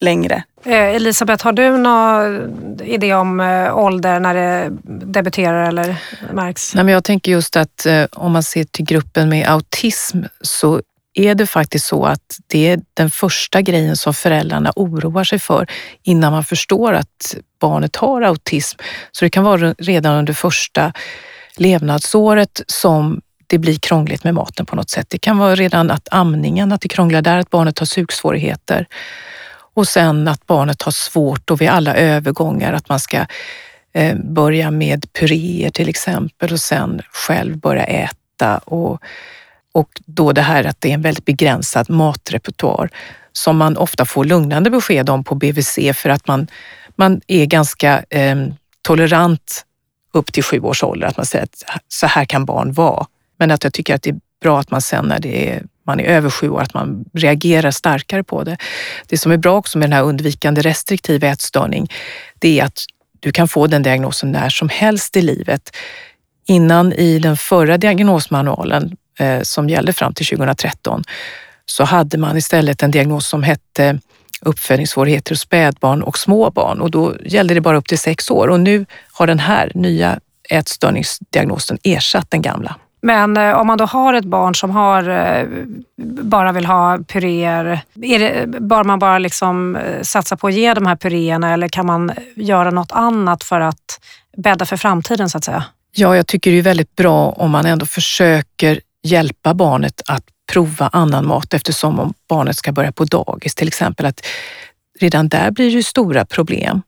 längre. 0.00 0.42
Elisabeth, 0.64 1.44
har 1.44 1.52
du 1.52 1.76
någon 1.76 2.80
idé 2.80 3.14
om 3.14 3.40
ålder 3.74 4.20
när 4.20 4.34
det 4.34 4.70
debuterar 5.06 5.68
eller 5.68 5.96
märks? 6.32 6.74
Nej, 6.74 6.84
men 6.84 6.94
jag 6.94 7.04
tänker 7.04 7.32
just 7.32 7.56
att 7.56 7.86
om 8.12 8.32
man 8.32 8.42
ser 8.42 8.64
till 8.64 8.84
gruppen 8.84 9.28
med 9.28 9.48
autism 9.48 10.22
så 10.40 10.82
är 11.18 11.34
det 11.34 11.46
faktiskt 11.46 11.86
så 11.86 12.04
att 12.04 12.38
det 12.46 12.68
är 12.68 12.80
den 12.94 13.10
första 13.10 13.62
grejen 13.62 13.96
som 13.96 14.14
föräldrarna 14.14 14.72
oroar 14.76 15.24
sig 15.24 15.38
för 15.38 15.66
innan 16.02 16.32
man 16.32 16.44
förstår 16.44 16.92
att 16.92 17.36
barnet 17.60 17.96
har 17.96 18.22
autism. 18.22 18.78
Så 19.12 19.24
det 19.24 19.30
kan 19.30 19.44
vara 19.44 19.74
redan 19.78 20.14
under 20.14 20.32
första 20.32 20.92
levnadsåret 21.56 22.60
som 22.66 23.20
det 23.46 23.58
blir 23.58 23.78
krångligt 23.78 24.24
med 24.24 24.34
maten 24.34 24.66
på 24.66 24.76
något 24.76 24.90
sätt. 24.90 25.06
Det 25.10 25.18
kan 25.18 25.38
vara 25.38 25.54
redan 25.54 25.90
att 25.90 26.08
amningen, 26.10 26.72
att 26.72 26.80
det 26.80 26.88
krånglar 26.88 27.22
där, 27.22 27.38
att 27.38 27.50
barnet 27.50 27.78
har 27.78 27.86
sugsvårigheter. 27.86 28.86
Och 29.74 29.88
sen 29.88 30.28
att 30.28 30.46
barnet 30.46 30.82
har 30.82 30.92
svårt 30.92 31.50
och 31.50 31.60
vid 31.60 31.68
alla 31.68 31.94
övergångar 31.94 32.72
att 32.72 32.88
man 32.88 33.00
ska 33.00 33.26
eh, 33.92 34.16
börja 34.16 34.70
med 34.70 35.12
puréer 35.12 35.70
till 35.70 35.88
exempel 35.88 36.52
och 36.52 36.60
sen 36.60 37.02
själv 37.12 37.58
börja 37.58 37.84
äta 37.84 38.58
och 38.58 39.02
och 39.78 40.00
då 40.06 40.32
det 40.32 40.42
här 40.42 40.64
att 40.64 40.80
det 40.80 40.90
är 40.90 40.94
en 40.94 41.02
väldigt 41.02 41.24
begränsad 41.24 41.90
matrepertoar 41.90 42.90
som 43.32 43.56
man 43.56 43.76
ofta 43.76 44.04
får 44.04 44.24
lugnande 44.24 44.70
besked 44.70 45.10
om 45.10 45.24
på 45.24 45.34
BVC 45.34 45.78
för 45.94 46.10
att 46.10 46.26
man, 46.26 46.46
man 46.96 47.20
är 47.26 47.46
ganska 47.46 48.04
eh, 48.10 48.36
tolerant 48.82 49.64
upp 50.12 50.32
till 50.32 50.42
sju 50.42 50.60
års 50.60 50.82
ålder, 50.82 51.06
att 51.06 51.16
man 51.16 51.26
säger 51.26 51.44
att 51.44 51.82
så 51.88 52.06
här 52.06 52.24
kan 52.24 52.44
barn 52.44 52.72
vara. 52.72 53.06
Men 53.38 53.50
att 53.50 53.64
jag 53.64 53.72
tycker 53.72 53.94
att 53.94 54.02
det 54.02 54.10
är 54.10 54.20
bra 54.42 54.60
att 54.60 54.70
man 54.70 54.82
sen 54.82 55.04
när 55.04 55.18
det 55.18 55.48
är, 55.48 55.62
man 55.86 56.00
är 56.00 56.04
över 56.04 56.30
sju 56.30 56.48
år, 56.48 56.62
att 56.62 56.74
man 56.74 57.04
reagerar 57.14 57.70
starkare 57.70 58.24
på 58.24 58.44
det. 58.44 58.56
Det 59.06 59.18
som 59.18 59.32
är 59.32 59.36
bra 59.36 59.56
också 59.56 59.78
med 59.78 59.90
den 59.90 59.92
här 59.92 60.02
undvikande 60.02 60.60
restriktiva 60.60 61.28
ätstörning, 61.28 61.88
det 62.38 62.60
är 62.60 62.64
att 62.64 62.84
du 63.20 63.32
kan 63.32 63.48
få 63.48 63.66
den 63.66 63.82
diagnosen 63.82 64.32
när 64.32 64.48
som 64.48 64.68
helst 64.68 65.16
i 65.16 65.22
livet. 65.22 65.76
Innan 66.46 66.92
i 66.92 67.18
den 67.18 67.36
förra 67.36 67.78
diagnosmanualen 67.78 68.96
som 69.42 69.68
gällde 69.68 69.92
fram 69.92 70.14
till 70.14 70.26
2013 70.26 71.04
så 71.66 71.84
hade 71.84 72.18
man 72.18 72.36
istället 72.36 72.82
en 72.82 72.90
diagnos 72.90 73.28
som 73.28 73.42
hette 73.42 73.98
uppfödningssvårigheter 74.40 75.32
hos 75.32 75.40
spädbarn 75.40 76.02
och 76.02 76.18
småbarn 76.18 76.80
och 76.80 76.90
då 76.90 77.14
gällde 77.24 77.54
det 77.54 77.60
bara 77.60 77.76
upp 77.76 77.88
till 77.88 77.98
sex 77.98 78.30
år 78.30 78.48
och 78.48 78.60
nu 78.60 78.86
har 79.12 79.26
den 79.26 79.38
här 79.38 79.72
nya 79.74 80.20
ätstörningsdiagnosen 80.50 81.78
ersatt 81.82 82.30
den 82.30 82.42
gamla. 82.42 82.76
Men 83.00 83.36
eh, 83.36 83.60
om 83.60 83.66
man 83.66 83.78
då 83.78 83.84
har 83.84 84.14
ett 84.14 84.24
barn 84.24 84.54
som 84.54 84.70
har, 84.70 85.08
eh, 85.08 85.46
bara 86.22 86.52
vill 86.52 86.66
ha 86.66 86.98
puréer, 86.98 87.80
är 88.02 88.46
bör 88.46 88.84
man 88.84 88.98
bara 88.98 89.18
liksom 89.18 89.76
eh, 89.76 90.02
satsa 90.02 90.36
på 90.36 90.46
att 90.46 90.54
ge 90.54 90.74
de 90.74 90.86
här 90.86 90.96
puréerna 90.96 91.52
eller 91.52 91.68
kan 91.68 91.86
man 91.86 92.12
göra 92.34 92.70
något 92.70 92.92
annat 92.92 93.44
för 93.44 93.60
att 93.60 94.00
bädda 94.36 94.66
för 94.66 94.76
framtiden 94.76 95.28
så 95.28 95.38
att 95.38 95.44
säga? 95.44 95.64
Ja, 95.92 96.16
jag 96.16 96.26
tycker 96.26 96.50
det 96.50 96.58
är 96.58 96.62
väldigt 96.62 96.96
bra 96.96 97.30
om 97.30 97.50
man 97.50 97.66
ändå 97.66 97.86
försöker 97.86 98.80
hjälpa 99.08 99.54
barnet 99.54 100.02
att 100.06 100.24
prova 100.52 100.88
annan 100.92 101.26
mat 101.26 101.54
eftersom 101.54 102.00
om 102.00 102.14
barnet 102.28 102.56
ska 102.56 102.72
börja 102.72 102.92
på 102.92 103.04
dagis 103.04 103.54
till 103.54 103.68
exempel, 103.68 104.06
att 104.06 104.26
redan 105.00 105.28
där 105.28 105.50
blir 105.50 105.76
det 105.76 105.82
stora 105.82 106.24
problem. 106.24 106.82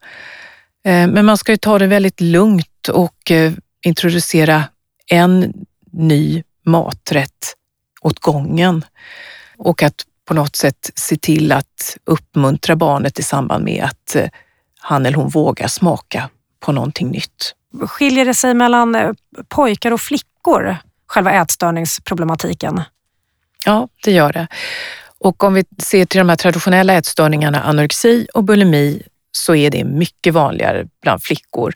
Eh, 0.84 1.06
men 1.06 1.26
man 1.26 1.38
ska 1.38 1.52
ju 1.52 1.56
ta 1.56 1.78
det 1.78 1.86
väldigt 1.86 2.20
lugnt 2.20 2.88
och 2.88 3.30
eh, 3.30 3.52
introducera 3.84 4.64
en 5.10 5.52
ny 5.92 6.42
maträtt 6.64 7.54
åt 8.00 8.20
gången 8.20 8.84
och 9.56 9.82
att 9.82 10.04
på 10.24 10.34
något 10.34 10.56
sätt 10.56 10.90
se 10.94 11.16
till 11.16 11.52
att 11.52 11.96
uppmuntra 12.04 12.76
barnet 12.76 13.18
i 13.18 13.22
samband 13.22 13.64
med 13.64 13.84
att 13.84 14.16
eh, 14.16 14.28
han 14.80 15.06
eller 15.06 15.16
hon 15.16 15.28
vågar 15.28 15.68
smaka 15.68 16.30
på 16.60 16.72
någonting 16.72 17.10
nytt. 17.10 17.54
Skiljer 17.86 18.24
det 18.24 18.34
sig 18.34 18.54
mellan 18.54 19.16
pojkar 19.48 19.92
och 19.92 20.00
flickor 20.00 20.76
själva 21.11 21.33
ätstörningsproblematiken? 21.33 22.83
Ja, 23.64 23.88
det 24.05 24.12
gör 24.12 24.33
det. 24.33 24.47
Och 25.19 25.45
om 25.45 25.55
vi 25.55 25.64
ser 25.79 26.05
till 26.05 26.19
de 26.19 26.29
här 26.29 26.37
traditionella 26.37 26.95
ätstörningarna, 26.95 27.62
anorexi 27.62 28.26
och 28.35 28.45
bulimi, 28.45 29.02
så 29.33 29.55
är 29.55 29.71
det 29.71 29.85
mycket 29.85 30.35
vanligare 30.35 30.87
bland 31.02 31.23
flickor, 31.23 31.73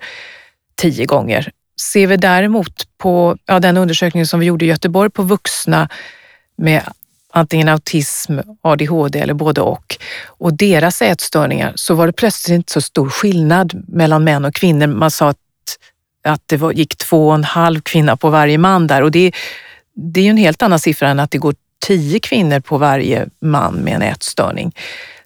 tio 0.77 1.07
gånger. 1.07 1.51
Ser 1.81 2.07
vi 2.07 2.17
däremot 2.17 2.99
på 2.99 3.37
ja, 3.47 3.61
den 3.61 3.77
undersökning 3.77 4.27
som 4.27 4.41
vi 4.41 4.47
gjorde 4.47 4.65
i 4.65 4.69
Göteborg 4.69 5.11
på 5.11 5.23
vuxna 5.23 5.89
med 6.57 6.83
antingen 7.33 7.69
autism, 7.69 8.39
ADHD 8.61 9.19
eller 9.19 9.35
både 9.35 9.61
och, 9.61 9.97
och 10.27 10.55
deras 10.55 11.03
ätstörningar, 11.03 11.73
så 11.75 11.95
var 11.95 12.07
det 12.07 12.13
plötsligt 12.13 12.55
inte 12.55 12.73
så 12.73 12.81
stor 12.81 13.09
skillnad 13.09 13.85
mellan 13.89 14.25
män 14.25 14.45
och 14.45 14.55
kvinnor. 14.55 14.87
Man 14.87 15.11
sa 15.11 15.29
att, 15.29 15.39
att 16.25 16.43
det 16.47 16.57
var, 16.57 16.73
gick 16.73 16.97
två 16.97 17.29
och 17.29 17.35
en 17.35 17.45
halv 17.45 17.81
kvinna 17.81 18.17
på 18.17 18.31
varje 18.31 18.59
man 18.59 18.87
där 18.87 19.03
och 19.03 19.11
det, 19.11 19.33
det 19.95 20.21
är 20.21 20.25
ju 20.25 20.31
en 20.31 20.37
helt 20.37 20.63
annan 20.63 20.79
siffra 20.79 21.09
än 21.09 21.21
att 21.21 21.31
det 21.31 21.39
går 21.39 21.55
tio 21.87 22.21
kvinnor 22.21 22.61
på 22.61 22.79
varje 22.79 23.29
man 23.41 23.75
med 23.75 23.95
en 23.95 24.03
ätstörning. 24.03 24.75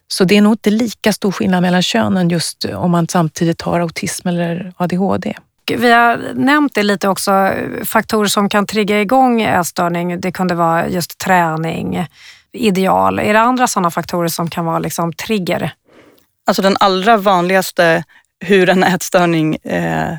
Så 0.08 0.24
det 0.24 0.36
är 0.36 0.42
nog 0.42 0.52
inte 0.52 0.70
lika 0.70 1.12
stor 1.12 1.32
skillnad 1.32 1.62
mellan 1.62 1.82
könen 1.82 2.28
just 2.28 2.64
om 2.64 2.90
man 2.90 3.08
samtidigt 3.08 3.62
har 3.62 3.80
autism 3.80 4.28
eller 4.28 4.72
ADHD. 4.76 5.34
Vi 5.76 5.92
har 5.92 6.20
nämnt 6.34 6.74
det 6.74 6.82
lite 6.82 7.08
också, 7.08 7.52
faktorer 7.84 8.28
som 8.28 8.48
kan 8.48 8.66
trigga 8.66 9.00
igång 9.00 9.42
ätstörning. 9.42 10.20
Det 10.20 10.32
kunde 10.32 10.54
vara 10.54 10.88
just 10.88 11.18
träning, 11.18 12.06
ideal. 12.52 13.18
Är 13.18 13.32
det 13.32 13.40
andra 13.40 13.66
sådana 13.66 13.90
faktorer 13.90 14.28
som 14.28 14.50
kan 14.50 14.64
vara 14.64 14.78
liksom 14.78 15.12
trigger? 15.12 15.72
Alltså 16.46 16.62
den 16.62 16.76
allra 16.80 17.16
vanligaste 17.16 18.04
hur 18.40 18.68
en 18.68 18.84
ätstörning 18.84 19.56
eh, 19.56 20.16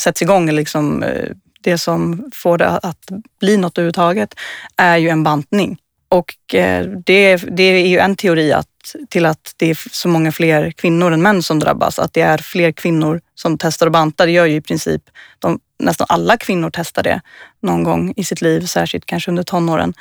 sätts 0.00 0.22
igång, 0.22 0.50
liksom, 0.50 1.02
eh, 1.02 1.30
det 1.60 1.78
som 1.78 2.30
får 2.34 2.58
det 2.58 2.68
att 2.68 3.10
bli 3.40 3.56
något 3.56 3.78
överhuvudtaget, 3.78 4.34
är 4.76 4.96
ju 4.96 5.08
en 5.08 5.22
bantning. 5.22 5.78
Och 6.08 6.54
eh, 6.54 6.86
det, 7.06 7.36
det 7.36 7.62
är 7.62 7.86
ju 7.86 7.98
en 7.98 8.16
teori 8.16 8.52
att, 8.52 8.94
till 9.08 9.26
att 9.26 9.54
det 9.56 9.70
är 9.70 9.78
så 9.90 10.08
många 10.08 10.32
fler 10.32 10.70
kvinnor 10.70 11.12
än 11.12 11.22
män 11.22 11.42
som 11.42 11.58
drabbas. 11.58 11.98
Att 11.98 12.12
det 12.12 12.20
är 12.20 12.38
fler 12.38 12.72
kvinnor 12.72 13.20
som 13.34 13.58
testar 13.58 13.86
att 13.86 13.92
banta. 13.92 14.26
Det 14.26 14.32
gör 14.32 14.46
ju 14.46 14.56
i 14.56 14.60
princip 14.60 15.02
de, 15.38 15.60
nästan 15.78 16.06
alla 16.10 16.36
kvinnor 16.36 16.70
testar 16.72 17.02
det 17.02 17.20
någon 17.62 17.84
gång 17.84 18.14
i 18.16 18.24
sitt 18.24 18.42
liv, 18.42 18.66
särskilt 18.66 19.06
kanske 19.06 19.30
under 19.30 19.42
tonåren. 19.42 19.94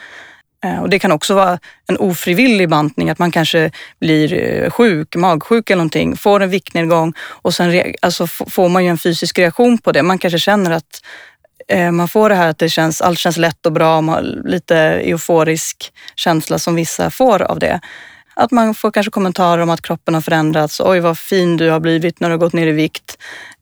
Eh, 0.63 0.81
och 0.81 0.89
det 0.89 0.99
kan 0.99 1.11
också 1.11 1.33
vara 1.33 1.59
en 1.87 1.97
ofrivillig 1.97 2.69
bantning, 2.69 3.09
att 3.09 3.19
man 3.19 3.31
kanske 3.31 3.71
blir 3.99 4.33
eh, 4.33 4.69
sjuk, 4.69 5.15
magsjuk 5.15 5.69
eller 5.69 5.77
någonting, 5.77 6.17
får 6.17 6.39
en 6.39 6.49
viktnedgång 6.49 7.13
och 7.19 7.53
sen 7.53 7.93
alltså, 8.01 8.27
får 8.27 8.69
man 8.69 8.83
ju 8.83 8.89
en 8.89 8.97
fysisk 8.97 9.39
reaktion 9.39 9.77
på 9.77 9.91
det. 9.91 10.03
Man 10.03 10.17
kanske 10.17 10.39
känner 10.39 10.71
att 10.71 11.01
Eh, 11.67 11.91
man 11.91 12.07
får 12.07 12.29
det 12.29 12.35
här 12.35 12.47
att 12.47 12.57
det 12.57 12.69
känns, 12.69 13.01
allt 13.01 13.19
känns 13.19 13.37
lätt 13.37 13.65
och 13.65 13.71
bra, 13.71 14.01
man 14.01 14.15
har 14.15 14.49
lite 14.49 14.77
euforisk 14.77 15.93
känsla 16.15 16.59
som 16.59 16.75
vissa 16.75 17.09
får 17.09 17.41
av 17.41 17.59
det. 17.59 17.79
Att 18.35 18.51
man 18.51 18.75
får 18.75 18.91
kanske 18.91 19.11
kommentarer 19.11 19.61
om 19.61 19.69
att 19.69 19.81
kroppen 19.81 20.13
har 20.13 20.21
förändrats. 20.21 20.79
Oj, 20.79 20.99
vad 20.99 21.17
fin 21.17 21.57
du 21.57 21.69
har 21.69 21.79
blivit 21.79 22.19
när 22.19 22.29
du 22.29 22.33
har 22.33 22.39
gått 22.39 22.53
ner 22.53 22.67
i 22.67 22.71
vikt. 22.71 23.17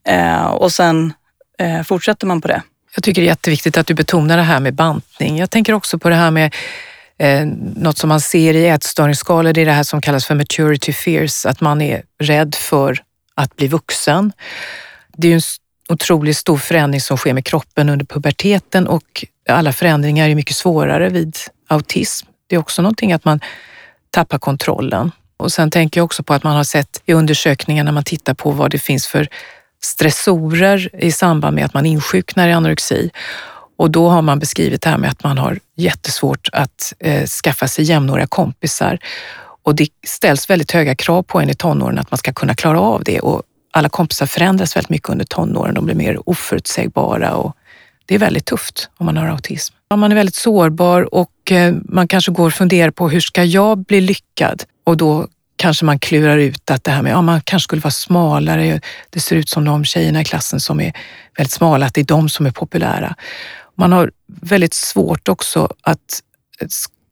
Eh, 0.08 0.44
och 0.44 0.72
sen 0.72 1.12
eh, 1.58 1.82
fortsätter 1.82 2.26
man 2.26 2.40
på 2.40 2.48
det. 2.48 2.62
Jag 2.94 3.04
tycker 3.04 3.22
det 3.22 3.26
är 3.26 3.30
jätteviktigt 3.30 3.76
att 3.76 3.86
du 3.86 3.94
betonar 3.94 4.36
det 4.36 4.42
här 4.42 4.60
med 4.60 4.74
bantning. 4.74 5.38
Jag 5.38 5.50
tänker 5.50 5.72
också 5.72 5.98
på 5.98 6.08
det 6.08 6.14
här 6.14 6.30
med 6.30 6.54
eh, 7.22 7.46
något 7.76 7.98
som 7.98 8.08
man 8.08 8.20
ser 8.20 8.54
i 8.54 8.68
ätstörningsskalor. 8.68 9.52
Det 9.52 9.60
är 9.60 9.66
det 9.66 9.72
här 9.72 9.82
som 9.82 10.00
kallas 10.00 10.26
för 10.26 10.34
maturity 10.34 10.92
fears, 10.92 11.46
att 11.46 11.60
man 11.60 11.80
är 11.80 12.02
rädd 12.18 12.54
för 12.54 13.02
att 13.34 13.56
bli 13.56 13.68
vuxen. 13.68 14.32
Det 15.16 15.28
är 15.28 15.30
ju 15.30 15.34
en 15.34 15.42
otroligt 15.88 16.36
stor 16.36 16.56
förändring 16.56 17.00
som 17.00 17.16
sker 17.16 17.32
med 17.32 17.44
kroppen 17.44 17.88
under 17.88 18.04
puberteten 18.06 18.86
och 18.86 19.24
alla 19.48 19.72
förändringar 19.72 20.28
är 20.28 20.34
mycket 20.34 20.56
svårare 20.56 21.08
vid 21.08 21.36
autism. 21.68 22.26
Det 22.46 22.56
är 22.56 22.60
också 22.60 22.82
någonting 22.82 23.12
att 23.12 23.24
man 23.24 23.40
tappar 24.10 24.38
kontrollen. 24.38 25.10
Och 25.36 25.52
sen 25.52 25.70
tänker 25.70 26.00
jag 26.00 26.04
också 26.04 26.22
på 26.22 26.34
att 26.34 26.42
man 26.42 26.56
har 26.56 26.64
sett 26.64 27.02
i 27.06 27.12
undersökningar 27.12 27.84
när 27.84 27.92
man 27.92 28.04
tittar 28.04 28.34
på 28.34 28.50
vad 28.50 28.70
det 28.70 28.78
finns 28.78 29.06
för 29.06 29.28
stressorer 29.82 31.04
i 31.04 31.12
samband 31.12 31.54
med 31.54 31.64
att 31.64 31.74
man 31.74 31.86
insjuknar 31.86 32.48
i 32.48 32.52
anorexi. 32.52 33.10
Och 33.82 33.90
då 33.90 34.08
har 34.08 34.22
man 34.22 34.38
beskrivit 34.38 34.82
det 34.82 34.90
här 34.90 34.98
med 34.98 35.10
att 35.10 35.24
man 35.24 35.38
har 35.38 35.58
jättesvårt 35.76 36.48
att 36.52 36.92
eh, 36.98 37.26
skaffa 37.26 37.68
sig 37.68 37.84
jämnåriga 37.84 38.26
kompisar. 38.26 38.98
Och 39.62 39.74
det 39.74 39.88
ställs 40.06 40.50
väldigt 40.50 40.72
höga 40.72 40.94
krav 40.94 41.22
på 41.22 41.40
en 41.40 41.50
i 41.50 41.54
tonåren 41.54 41.98
att 41.98 42.10
man 42.10 42.18
ska 42.18 42.32
kunna 42.32 42.54
klara 42.54 42.80
av 42.80 43.04
det. 43.04 43.20
Och 43.20 43.42
alla 43.72 43.88
kompisar 43.88 44.26
förändras 44.26 44.76
väldigt 44.76 44.90
mycket 44.90 45.08
under 45.08 45.24
tonåren. 45.24 45.74
De 45.74 45.84
blir 45.84 45.94
mer 45.94 46.28
oförutsägbara 46.28 47.34
och 47.34 47.56
det 48.06 48.14
är 48.14 48.18
väldigt 48.18 48.46
tufft 48.46 48.90
om 48.98 49.06
man 49.06 49.16
har 49.16 49.26
autism. 49.26 49.74
Man 49.94 50.12
är 50.12 50.16
väldigt 50.16 50.34
sårbar 50.34 51.14
och 51.14 51.52
eh, 51.52 51.74
man 51.84 52.08
kanske 52.08 52.32
går 52.32 52.46
och 52.46 52.54
funderar 52.54 52.90
på 52.90 53.08
hur 53.08 53.20
ska 53.20 53.44
jag 53.44 53.78
bli 53.78 54.00
lyckad? 54.00 54.62
Och 54.84 54.96
då 54.96 55.26
kanske 55.56 55.84
man 55.84 55.98
klurar 55.98 56.38
ut 56.38 56.70
att 56.70 56.84
det 56.84 56.90
här 56.90 57.02
med, 57.02 57.12
ja, 57.12 57.22
man 57.22 57.40
kanske 57.40 57.64
skulle 57.64 57.82
vara 57.82 57.90
smalare. 57.90 58.80
Det 59.10 59.20
ser 59.20 59.36
ut 59.36 59.48
som 59.48 59.64
de 59.64 59.84
tjejerna 59.84 60.20
i 60.20 60.24
klassen 60.24 60.60
som 60.60 60.80
är 60.80 60.92
väldigt 61.36 61.52
smala, 61.52 61.86
att 61.86 61.94
det 61.94 62.00
är 62.00 62.04
de 62.04 62.28
som 62.28 62.46
är 62.46 62.50
populära. 62.50 63.16
Man 63.74 63.92
har 63.92 64.10
väldigt 64.26 64.74
svårt 64.74 65.28
också 65.28 65.74
att 65.82 66.22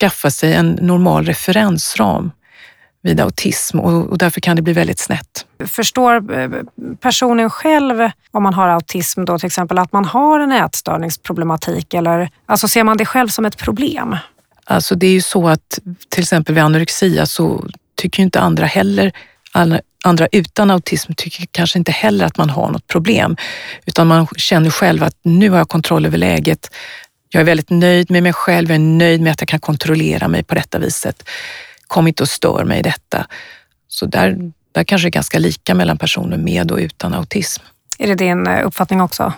skaffa 0.01 0.31
sig 0.31 0.55
en 0.55 0.70
normal 0.70 1.25
referensram 1.25 2.31
vid 3.03 3.20
autism 3.20 3.79
och, 3.81 4.18
därför 4.18 4.40
kan 4.40 4.57
det 4.57 4.62
bli 4.62 4.73
väldigt 4.73 4.99
snett. 4.99 5.46
Förstår 5.66 6.38
eh, 6.38 6.51
personen 7.01 7.51
själv 7.51 8.11
om 8.31 8.42
man 8.42 8.55
har 8.55 8.68
autism 8.68 9.25
då 9.25 9.38
till 9.38 9.46
exempel 9.46 9.79
att 9.79 9.92
man 9.92 10.05
har 10.05 10.40
en 10.40 10.53
ätstörningsproblematik 10.53 11.94
eller 11.94 12.31
alltså 12.46 12.68
ser 12.68 12.85
man 12.85 12.96
det 12.96 13.05
själv 13.05 13.29
som 13.29 13.44
ett 13.44 13.57
problem? 13.57 14.16
Alltså 14.64 14.94
det 14.94 15.07
är 15.07 15.12
ju 15.12 15.20
så 15.20 15.49
att 15.49 15.79
till 16.09 16.20
exempel 16.20 16.55
vid 16.55 16.64
anorexia 16.64 17.27
så 17.27 17.66
tycker 17.94 18.23
inte 18.23 18.40
andra 18.40 18.66
heller 18.66 19.12
andra 20.04 20.28
utan 20.32 20.70
autism 20.70 21.12
tycker 21.16 21.46
kanske 21.50 21.78
inte 21.78 21.92
heller 21.92 22.24
att 22.24 22.36
man 22.36 22.50
har 22.50 22.70
något 22.70 22.86
problem, 22.86 23.36
utan 23.86 24.06
man 24.06 24.26
känner 24.26 24.70
själv 24.70 25.02
att 25.02 25.16
nu 25.22 25.50
har 25.50 25.58
jag 25.58 25.68
kontroll 25.68 26.06
över 26.06 26.18
läget. 26.18 26.70
Jag 27.28 27.40
är 27.40 27.44
väldigt 27.44 27.70
nöjd 27.70 28.10
med 28.10 28.22
mig 28.22 28.32
själv, 28.32 28.68
jag 28.68 28.74
är 28.74 28.78
nöjd 28.78 29.20
med 29.20 29.32
att 29.32 29.40
jag 29.40 29.48
kan 29.48 29.60
kontrollera 29.60 30.28
mig 30.28 30.42
på 30.42 30.54
detta 30.54 30.78
viset 30.78 31.22
kom 31.90 32.08
inte 32.08 32.22
och 32.22 32.28
stör 32.28 32.64
mig 32.64 32.78
i 32.78 32.82
detta. 32.82 33.26
Så 33.88 34.06
där, 34.06 34.52
där 34.72 34.84
kanske 34.84 35.06
det 35.06 35.08
är 35.08 35.12
ganska 35.12 35.38
lika 35.38 35.74
mellan 35.74 35.98
personer 35.98 36.36
med 36.36 36.70
och 36.70 36.78
utan 36.78 37.14
autism. 37.14 37.62
Är 37.98 38.06
det 38.06 38.14
din 38.14 38.46
eh, 38.46 38.66
uppfattning 38.66 39.00
också? 39.00 39.32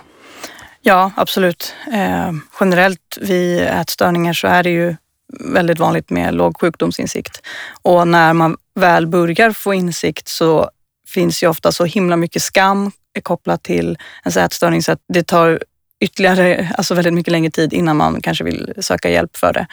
Ja, 0.81 1.11
absolut. 1.16 1.75
Eh, 1.92 2.33
generellt 2.61 3.18
vid 3.20 3.61
ätstörningar 3.61 4.33
så 4.33 4.46
är 4.46 4.62
det 4.62 4.70
ju 4.70 4.96
väldigt 5.40 5.79
vanligt 5.79 6.11
med 6.11 6.35
låg 6.35 6.61
sjukdomsinsikt. 6.61 7.42
Och 7.83 8.09
när 8.09 8.33
man 8.33 8.57
väl 8.75 9.07
börjar 9.07 9.51
få 9.51 9.75
insikt 9.75 10.29
så 10.29 10.71
finns 11.09 11.43
ju 11.43 11.49
ofta 11.49 11.73
så 11.73 11.85
himla 11.85 12.17
mycket 12.17 12.43
skam 12.43 12.93
kopplat 13.23 13.63
till 13.63 13.99
ens 14.25 14.37
ätstörning 14.37 14.83
så 14.83 14.93
att 14.93 15.01
det 15.09 15.23
tar 15.23 15.63
ytterligare, 16.01 16.69
alltså 16.79 16.95
väldigt 16.95 17.15
mycket 17.15 17.33
längre 17.33 17.51
tid 17.51 17.73
innan 17.73 17.97
man 17.97 18.21
kanske 18.21 18.45
vill 18.45 18.73
söka 18.79 19.11
hjälp 19.11 19.37
för 19.37 19.53
det. 19.53 19.67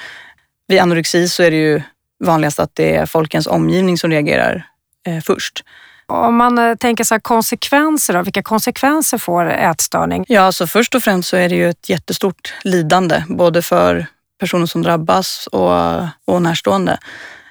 Vid 0.68 0.80
anorexi 0.80 1.30
så 1.30 1.44
är 1.44 1.52
det 1.52 1.58
ju 1.58 1.82
vanligast 2.24 2.60
att 2.60 2.76
det 2.76 2.96
är 2.96 3.06
folkens 3.06 3.48
omgivning 3.48 3.98
som 3.98 4.12
reagerar 4.12 4.68
eh, 5.08 5.24
först. 5.24 5.64
Om 6.06 6.36
man 6.36 6.58
eh, 6.58 6.76
tänker 6.76 7.04
så 7.04 7.20
konsekvenser, 7.20 8.14
då, 8.14 8.22
vilka 8.22 8.44
konsekvenser 8.44 9.18
får 9.18 9.50
ätstörning? 9.50 10.26
Ja, 10.28 10.52
så 10.52 10.68
först 10.68 10.96
och 10.96 11.04
främst 11.04 11.30
så 11.30 11.38
är 11.38 11.50
det 11.50 11.56
ju 11.56 11.70
ett 11.70 11.90
jättestort 11.90 12.54
lidande, 12.64 13.24
både 13.28 13.62
för 13.62 14.06
personer 14.40 14.66
som 14.66 14.82
drabbas 14.82 15.48
och, 15.48 16.02
och 16.26 16.42
närstående. 16.42 17.00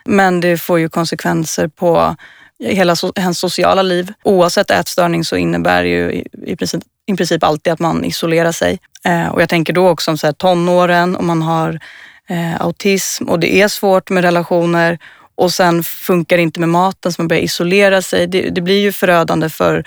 Men 0.08 0.40
det 0.40 0.58
får 0.58 0.78
ju 0.78 0.88
konsekvenser 0.88 1.68
på 1.68 2.16
hela 2.64 2.96
so 2.96 3.12
hennes 3.16 3.38
sociala 3.38 3.82
liv. 3.82 4.12
Oavsett 4.24 4.70
ätstörning 4.70 5.24
så 5.24 5.36
innebär 5.36 5.82
det 5.82 5.88
ju 5.88 6.12
i, 6.12 6.26
i, 6.46 6.56
princip, 6.56 6.82
i 7.06 7.16
princip 7.16 7.42
alltid 7.42 7.72
att 7.72 7.78
man 7.78 8.04
isolerar 8.04 8.52
sig. 8.52 8.78
Eh, 9.04 9.28
och 9.28 9.42
jag 9.42 9.48
tänker 9.48 9.72
då 9.72 9.88
också 9.88 10.10
om 10.10 10.18
så 10.18 10.26
här, 10.26 10.32
tonåren, 10.32 11.16
om 11.16 11.26
man 11.26 11.42
har 11.42 11.80
eh, 12.28 12.60
autism 12.60 13.24
och 13.24 13.40
det 13.40 13.60
är 13.60 13.68
svårt 13.68 14.10
med 14.10 14.24
relationer 14.24 14.98
och 15.34 15.52
sen 15.52 15.82
funkar 15.82 16.36
det 16.36 16.42
inte 16.42 16.60
med 16.60 16.68
maten 16.68 17.12
så 17.12 17.22
man 17.22 17.28
börjar 17.28 17.42
isolera 17.42 18.02
sig. 18.02 18.26
Det, 18.26 18.50
det 18.50 18.60
blir 18.60 18.80
ju 18.80 18.92
förödande 18.92 19.48
för, 19.48 19.84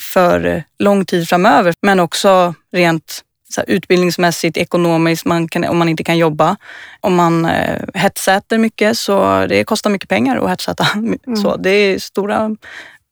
för 0.00 0.64
lång 0.78 1.04
tid 1.04 1.28
framöver 1.28 1.74
men 1.82 2.00
också 2.00 2.54
rent 2.72 3.22
så 3.50 3.60
här, 3.60 3.70
utbildningsmässigt, 3.70 4.56
ekonomiskt, 4.56 5.24
man 5.24 5.48
kan, 5.48 5.64
om 5.64 5.78
man 5.78 5.88
inte 5.88 6.04
kan 6.04 6.18
jobba. 6.18 6.56
Om 7.00 7.14
man 7.14 7.44
eh, 7.44 7.82
hetsäter 7.94 8.58
mycket 8.58 8.98
så 8.98 9.46
det 9.46 9.64
kostar 9.64 9.90
mycket 9.90 10.08
pengar 10.08 10.36
att 10.36 10.50
hetsäta. 10.50 10.86
Mm. 11.26 11.36
Så 11.36 11.56
det 11.56 11.70
är 11.70 11.98
stora 11.98 12.56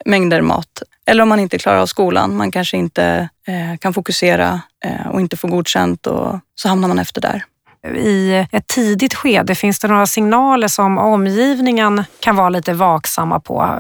mängder 0.05 0.41
mat. 0.41 0.83
Eller 1.07 1.23
om 1.23 1.29
man 1.29 1.41
inte 1.41 1.59
klarar 1.59 1.79
av 1.79 1.87
skolan, 1.87 2.37
man 2.37 2.51
kanske 2.51 2.77
inte 2.77 3.29
eh, 3.47 3.79
kan 3.79 3.95
fokusera 3.95 4.61
eh, 4.85 5.07
och 5.07 5.21
inte 5.21 5.37
får 5.37 5.49
godkänt 5.49 6.07
och 6.07 6.39
så 6.55 6.69
hamnar 6.69 6.89
man 6.89 6.99
efter 6.99 7.21
där 7.21 7.45
i 7.89 8.47
ett 8.53 8.67
tidigt 8.67 9.15
skede? 9.15 9.55
Finns 9.55 9.81
det 9.81 9.89
några 9.89 10.07
signaler 10.07 10.69
som 10.69 10.99
omgivningen 10.99 12.05
kan 12.21 12.37
vara 12.37 12.49
lite 12.49 12.73
vaksamma 12.73 13.41
på? 13.41 13.79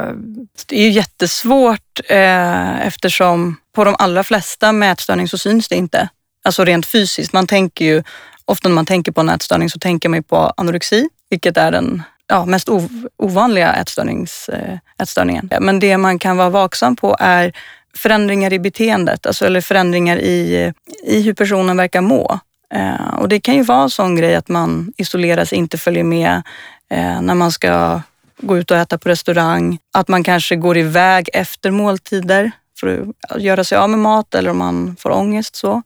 Det 0.66 0.76
är 0.76 0.82
ju 0.82 0.90
jättesvårt 0.90 2.00
eh, 2.08 2.86
eftersom 2.86 3.56
på 3.74 3.84
de 3.84 3.96
allra 3.98 4.24
flesta 4.24 4.72
mätstörning 4.72 5.28
så 5.28 5.38
syns 5.38 5.68
det 5.68 5.76
inte. 5.76 6.08
Alltså 6.44 6.64
rent 6.64 6.87
fysiskt. 6.87 7.33
Man 7.33 7.46
tänker 7.46 7.85
ju, 7.85 8.02
ofta 8.44 8.68
när 8.68 8.74
man 8.74 8.87
tänker 8.87 9.12
på 9.12 9.20
en 9.20 9.28
ätstörning 9.28 9.70
så 9.70 9.78
tänker 9.78 10.09
man 10.09 10.18
ju 10.18 10.22
på 10.22 10.52
anorexi, 10.57 11.09
vilket 11.30 11.57
är 11.57 11.70
den 11.70 12.02
ja, 12.26 12.44
mest 12.44 12.68
ovanliga 13.16 13.72
ätstörnings, 13.72 14.48
eh, 14.48 14.78
ätstörningen. 15.02 15.50
Men 15.61 15.80
det 15.80 15.98
man 15.98 16.18
kan 16.18 16.37
vara 16.37 16.50
vaksam 16.50 16.96
på 16.96 17.16
är 17.20 17.52
förändringar 17.96 18.52
i 18.52 18.59
beteendet, 18.59 19.26
alltså, 19.26 19.46
eller 19.46 19.61
förändringar 19.61 20.16
i, 20.16 20.72
i 21.04 21.22
hur 21.22 21.35
personen 21.35 21.76
verkar 21.76 22.00
må. 22.00 22.38
Eh, 22.74 23.14
och 23.18 23.28
det 23.28 23.40
kan 23.40 23.54
ju 23.54 23.62
vara 23.62 23.83
en 23.83 23.90
sån 23.90 24.16
grej 24.16 24.35
att 24.35 24.48
man 24.48 24.92
isolerar 24.96 25.44
sig, 25.44 25.59
inte 25.59 25.78
följer 25.78 26.04
med 26.04 26.42
eh, 26.90 27.20
när 27.20 27.35
man 27.35 27.52
ska 27.52 28.00
gå 28.37 28.59
ut 28.59 28.70
och 28.70 28.76
äta 28.76 28.98
på 28.98 29.09
restaurang. 29.09 29.78
Att 29.92 30.09
man 30.09 30.24
kanske 30.24 30.57
går 30.57 30.76
iväg 30.76 31.28
efter 31.33 31.70
måltider 31.70 32.52
för 32.80 33.07
att 33.28 33.42
göra 33.42 33.64
sig 33.64 33.78
av 33.78 33.90
med 33.90 33.98
mat 33.98 34.35
eller 34.35 34.50
om 34.50 34.59
man 34.59 34.96
får 34.98 35.11
ångest. 35.11 35.57
Så. 35.57 35.83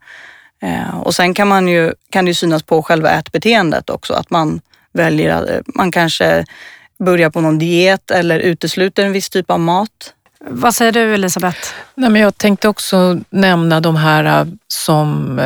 Eh, 0.62 0.98
och 0.98 1.14
sen 1.14 1.34
kan, 1.34 1.48
man 1.48 1.68
ju, 1.68 1.94
kan 2.10 2.24
det 2.24 2.28
ju 2.28 2.34
synas 2.34 2.62
på 2.62 2.82
själva 2.82 3.10
ätbeteendet 3.10 3.90
också, 3.90 4.14
att 4.14 4.30
man 4.30 4.60
väljer, 4.92 5.62
man 5.66 5.92
kanske 5.92 6.44
börjar 6.98 7.30
på 7.30 7.40
någon 7.40 7.58
diet 7.58 8.10
eller 8.10 8.38
utesluter 8.38 9.04
en 9.04 9.12
viss 9.12 9.30
typ 9.30 9.50
av 9.50 9.60
mat. 9.60 10.14
Vad 10.40 10.74
säger 10.74 10.92
du 10.92 11.14
Elisabeth? 11.14 11.58
Nej, 11.94 12.10
men 12.10 12.22
jag 12.22 12.38
tänkte 12.38 12.68
också 12.68 13.20
nämna 13.30 13.80
de 13.80 13.96
här 13.96 14.40
äh, 14.40 14.46
som 14.68 15.40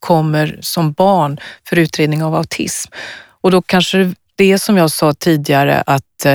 kommer 0.00 0.58
som 0.60 0.92
barn 0.92 1.40
för 1.68 1.78
utredning 1.78 2.24
av 2.24 2.34
autism. 2.34 2.92
Och 3.40 3.50
då 3.50 3.62
kanske 3.62 4.14
det 4.36 4.58
som 4.58 4.76
jag 4.76 4.90
sa 4.90 5.14
tidigare 5.14 5.82
att 5.86 6.26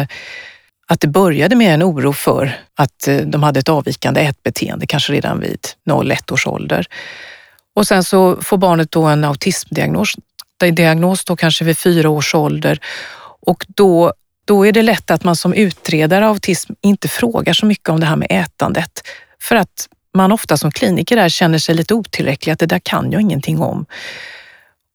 att 0.91 0.99
det 0.99 1.07
började 1.07 1.55
med 1.55 1.73
en 1.73 1.83
oro 1.83 2.13
för 2.13 2.59
att 2.75 3.07
de 3.25 3.43
hade 3.43 3.59
ett 3.59 3.69
avvikande 3.69 4.21
ätbeteende, 4.21 4.87
kanske 4.87 5.13
redan 5.13 5.39
vid 5.39 5.59
0-1 5.89 6.33
års 6.33 6.47
ålder. 6.47 6.87
Och 7.73 7.87
sen 7.87 8.03
så 8.03 8.41
får 8.41 8.57
barnet 8.57 8.91
då 8.91 9.03
en 9.03 9.23
autismdiagnos, 9.23 10.15
diagnos 10.59 11.25
då 11.25 11.35
kanske 11.35 11.65
vid 11.65 11.77
fyra 11.77 12.09
års 12.09 12.35
ålder 12.35 12.79
och 13.41 13.65
då 13.67 14.13
då 14.45 14.65
är 14.67 14.71
det 14.71 14.81
lätt 14.81 15.11
att 15.11 15.23
man 15.23 15.35
som 15.35 15.53
utredare 15.53 16.25
av 16.27 16.33
autism 16.33 16.73
inte 16.81 17.07
frågar 17.07 17.53
så 17.53 17.65
mycket 17.65 17.89
om 17.89 17.99
det 17.99 18.05
här 18.05 18.15
med 18.15 18.27
ätandet. 18.29 19.07
För 19.41 19.55
att 19.55 19.89
man 20.13 20.31
ofta 20.31 20.57
som 20.57 20.71
kliniker 20.71 21.15
där 21.15 21.29
känner 21.29 21.57
sig 21.57 21.75
lite 21.75 21.93
otillräcklig, 21.93 22.53
att 22.53 22.59
det 22.59 22.65
där 22.65 22.79
kan 22.79 23.11
jag 23.11 23.21
ingenting 23.21 23.59
om. 23.59 23.85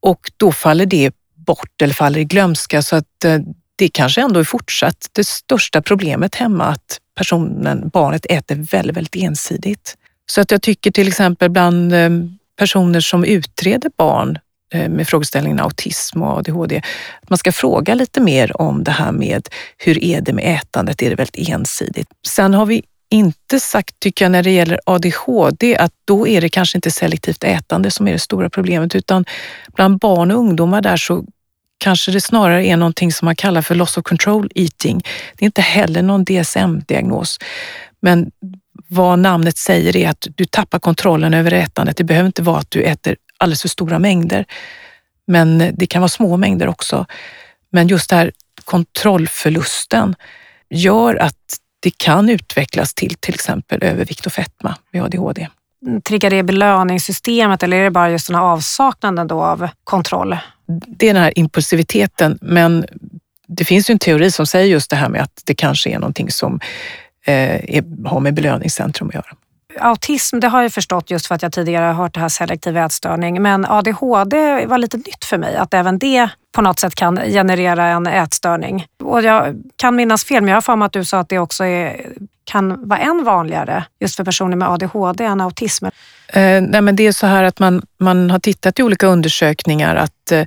Och 0.03 0.31
då 0.37 0.53
faller 0.53 0.87
det 0.87 1.15
bort 1.35 1.83
eller 1.83 1.95
faller 1.95 2.21
i 2.21 2.25
glömska 2.25 2.83
så 2.83 2.97
att 2.97 3.25
eh, 3.25 3.39
det 3.77 3.89
kanske 3.89 4.21
ändå 4.21 4.41
är 4.41 4.45
fortsatt 4.45 5.09
det 5.13 5.27
största 5.27 5.83
problemet 5.83 6.35
hemma 6.35 6.65
att 6.65 7.01
personen, 7.15 7.89
barnet 7.89 8.27
äter 8.29 8.55
väldigt, 8.55 8.97
väldigt 8.97 9.17
ensidigt. 9.17 9.97
Så 10.27 10.41
att 10.41 10.51
jag 10.51 10.63
tycker 10.63 10.91
till 10.91 11.09
exempel 11.09 11.51
bland 11.51 11.95
eh, 11.95 12.11
personer 12.57 13.01
som 13.01 13.25
utreder 13.25 13.91
barn 13.97 14.39
eh, 14.75 14.89
med 14.89 15.09
frågeställningen 15.09 15.61
autism 15.61 16.23
och 16.23 16.39
ADHD. 16.39 16.83
Att 17.23 17.31
man 17.31 17.39
ska 17.39 17.53
fråga 17.53 17.95
lite 17.95 18.21
mer 18.21 18.61
om 18.61 18.85
det 18.85 18.91
här 18.91 19.13
med 19.13 19.49
hur 19.79 20.05
är 20.05 20.21
det 20.21 20.33
med 20.33 20.55
ätandet? 20.55 21.03
Är 21.03 21.11
det 21.11 21.17
väldigt 21.17 21.49
ensidigt? 21.49 22.09
Sen 22.27 22.55
har 22.55 22.67
vi 22.67 22.83
inte 23.11 23.61
sagt, 23.61 24.01
tycker 24.01 24.25
jag, 24.25 24.33
när 24.33 24.43
det 24.43 24.51
gäller 24.51 24.81
ADHD, 24.87 25.77
att 25.77 25.93
då 26.05 26.29
är 26.29 26.41
det 26.41 26.49
kanske 26.49 26.79
inte 26.79 26.91
selektivt 26.91 27.45
ätande 27.45 27.91
som 27.91 28.09
är 28.09 28.13
det 28.13 28.19
stora 28.19 28.51
problemet, 28.51 28.95
utan 28.95 29.25
bland 29.75 29.99
barn 29.99 30.31
och 30.31 30.39
ungdomar 30.39 30.81
där 30.81 30.97
så 30.97 31.25
kanske 31.79 32.11
det 32.13 32.21
snarare 32.21 32.67
är 32.67 32.77
någonting 32.77 33.13
som 33.13 33.27
man 33.27 33.37
kallar 33.37 33.63
för 33.63 33.75
loss 33.75 33.97
of 33.97 34.05
control 34.05 34.51
eating. 34.55 35.03
Det 35.37 35.45
är 35.45 35.47
inte 35.47 35.63
heller 35.63 36.03
någon 36.03 36.25
DSM-diagnos, 36.25 37.39
men 38.01 38.31
vad 38.89 39.19
namnet 39.19 39.57
säger 39.57 39.97
är 39.97 40.09
att 40.09 40.27
du 40.35 40.45
tappar 40.45 40.79
kontrollen 40.79 41.35
över 41.35 41.53
ätandet. 41.53 41.97
Det 41.97 42.05
behöver 42.05 42.27
inte 42.27 42.43
vara 42.43 42.59
att 42.59 42.71
du 42.71 42.83
äter 42.83 43.17
alldeles 43.39 43.63
för 43.63 43.69
stora 43.69 43.99
mängder. 43.99 44.45
Men 45.27 45.71
det 45.75 45.87
kan 45.87 46.03
vara 46.03 46.09
små 46.09 46.37
mängder 46.37 46.69
också. 46.69 47.07
Men 47.71 47.89
just 47.89 48.11
det 48.11 48.17
här 48.17 48.33
kontrollförlusten 48.65 50.15
gör 50.71 51.15
att 51.15 51.59
det 51.81 51.99
kan 51.99 52.29
utvecklas 52.29 52.95
till 52.95 53.15
till 53.15 53.35
exempel 53.35 53.83
övervikt 53.83 54.27
och 54.27 54.33
fetma 54.33 54.77
vid 54.93 55.03
ADHD. 55.03 55.49
Triggar 56.05 56.31
det 56.31 56.43
belöningssystemet 56.43 57.63
eller 57.63 57.77
är 57.77 57.85
det 57.85 57.91
bara 57.91 58.11
just 58.11 58.27
den 58.27 58.37
här 58.37 58.43
avsaknaden 58.43 59.27
då 59.27 59.43
av 59.43 59.69
kontroll? 59.85 60.37
Det 60.87 61.09
är 61.09 61.15
den 61.15 61.23
här 61.23 61.39
impulsiviteten, 61.39 62.39
men 62.43 62.87
det 63.47 63.65
finns 63.65 63.91
ju 63.91 63.93
en 63.93 63.99
teori 63.99 64.31
som 64.31 64.47
säger 64.47 64.67
just 64.67 64.91
det 64.91 64.97
här 64.97 65.09
med 65.09 65.23
att 65.23 65.43
det 65.45 65.55
kanske 65.55 65.91
är 65.91 65.99
någonting 65.99 66.31
som 66.31 66.61
eh, 67.27 67.77
är, 67.77 68.09
har 68.09 68.21
med 68.21 68.35
belöningscentrum 68.35 69.09
att 69.09 69.15
göra 69.15 69.37
autism, 69.81 70.41
det 70.41 70.49
har 70.49 70.63
jag 70.63 70.73
förstått 70.73 71.11
just 71.11 71.27
för 71.27 71.35
att 71.35 71.43
jag 71.43 71.53
tidigare 71.53 71.85
har 71.85 71.93
hört 71.93 72.15
det 72.15 72.21
här 72.21 72.29
selektiv 72.29 72.77
ätstörning. 72.77 73.43
Men 73.43 73.65
ADHD 73.65 74.67
var 74.67 74.79
lite 74.79 74.97
nytt 74.97 75.25
för 75.25 75.39
mig, 75.39 75.57
att 75.57 75.75
även 75.75 75.99
det 75.99 76.29
på 76.53 76.63
något 76.63 76.81
sätt 76.81 76.95
kan 76.95 77.17
generera 77.17 77.87
en 77.87 78.07
ätstörning. 78.07 78.87
Och 79.03 79.23
jag 79.23 79.63
kan 79.77 79.97
minnas 79.97 80.25
fel, 80.25 80.43
men 80.43 80.49
jag 80.49 80.57
har 80.57 80.61
för 80.61 80.77
mig 80.77 80.87
att 80.87 80.93
du 80.93 81.05
sa 81.05 81.19
att 81.19 81.29
det 81.29 81.39
också 81.39 81.65
är, 81.65 82.07
kan 82.45 82.89
vara 82.89 83.01
än 83.01 83.25
vanligare 83.25 83.85
just 84.01 84.17
för 84.17 84.25
personer 84.25 84.57
med 84.57 84.69
ADHD 84.69 85.25
än 85.25 85.41
autism. 85.41 85.85
Eh, 85.85 86.63
nej, 86.63 86.81
men 86.81 86.97
det 86.97 87.07
är 87.07 87.13
så 87.13 87.27
här 87.27 87.45
att 87.45 87.59
man, 87.59 87.83
man 87.99 88.31
har 88.31 88.39
tittat 88.39 88.79
i 88.79 88.83
olika 88.83 89.07
undersökningar 89.07 89.97
att 89.97 90.33
eh, 90.33 90.45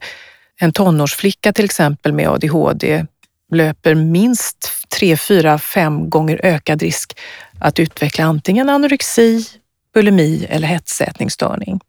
en 0.62 0.74
tonårsflicka 0.74 1.54
till 1.54 1.66
exempel 1.66 2.14
med 2.14 2.30
ADHD 2.30 3.06
löper 3.52 3.96
minst 3.96 4.88
tre, 4.90 5.18
fyra, 5.18 5.60
fem 5.60 6.10
gånger 6.10 6.40
ökad 6.44 6.82
risk 6.82 7.20
att 7.60 7.80
utveckla 7.80 8.26
antingen 8.26 8.70
anorexi, 8.70 9.46
bulimi 9.94 10.46
eller 10.50 10.68
hetsätningsstörning. 10.68 11.80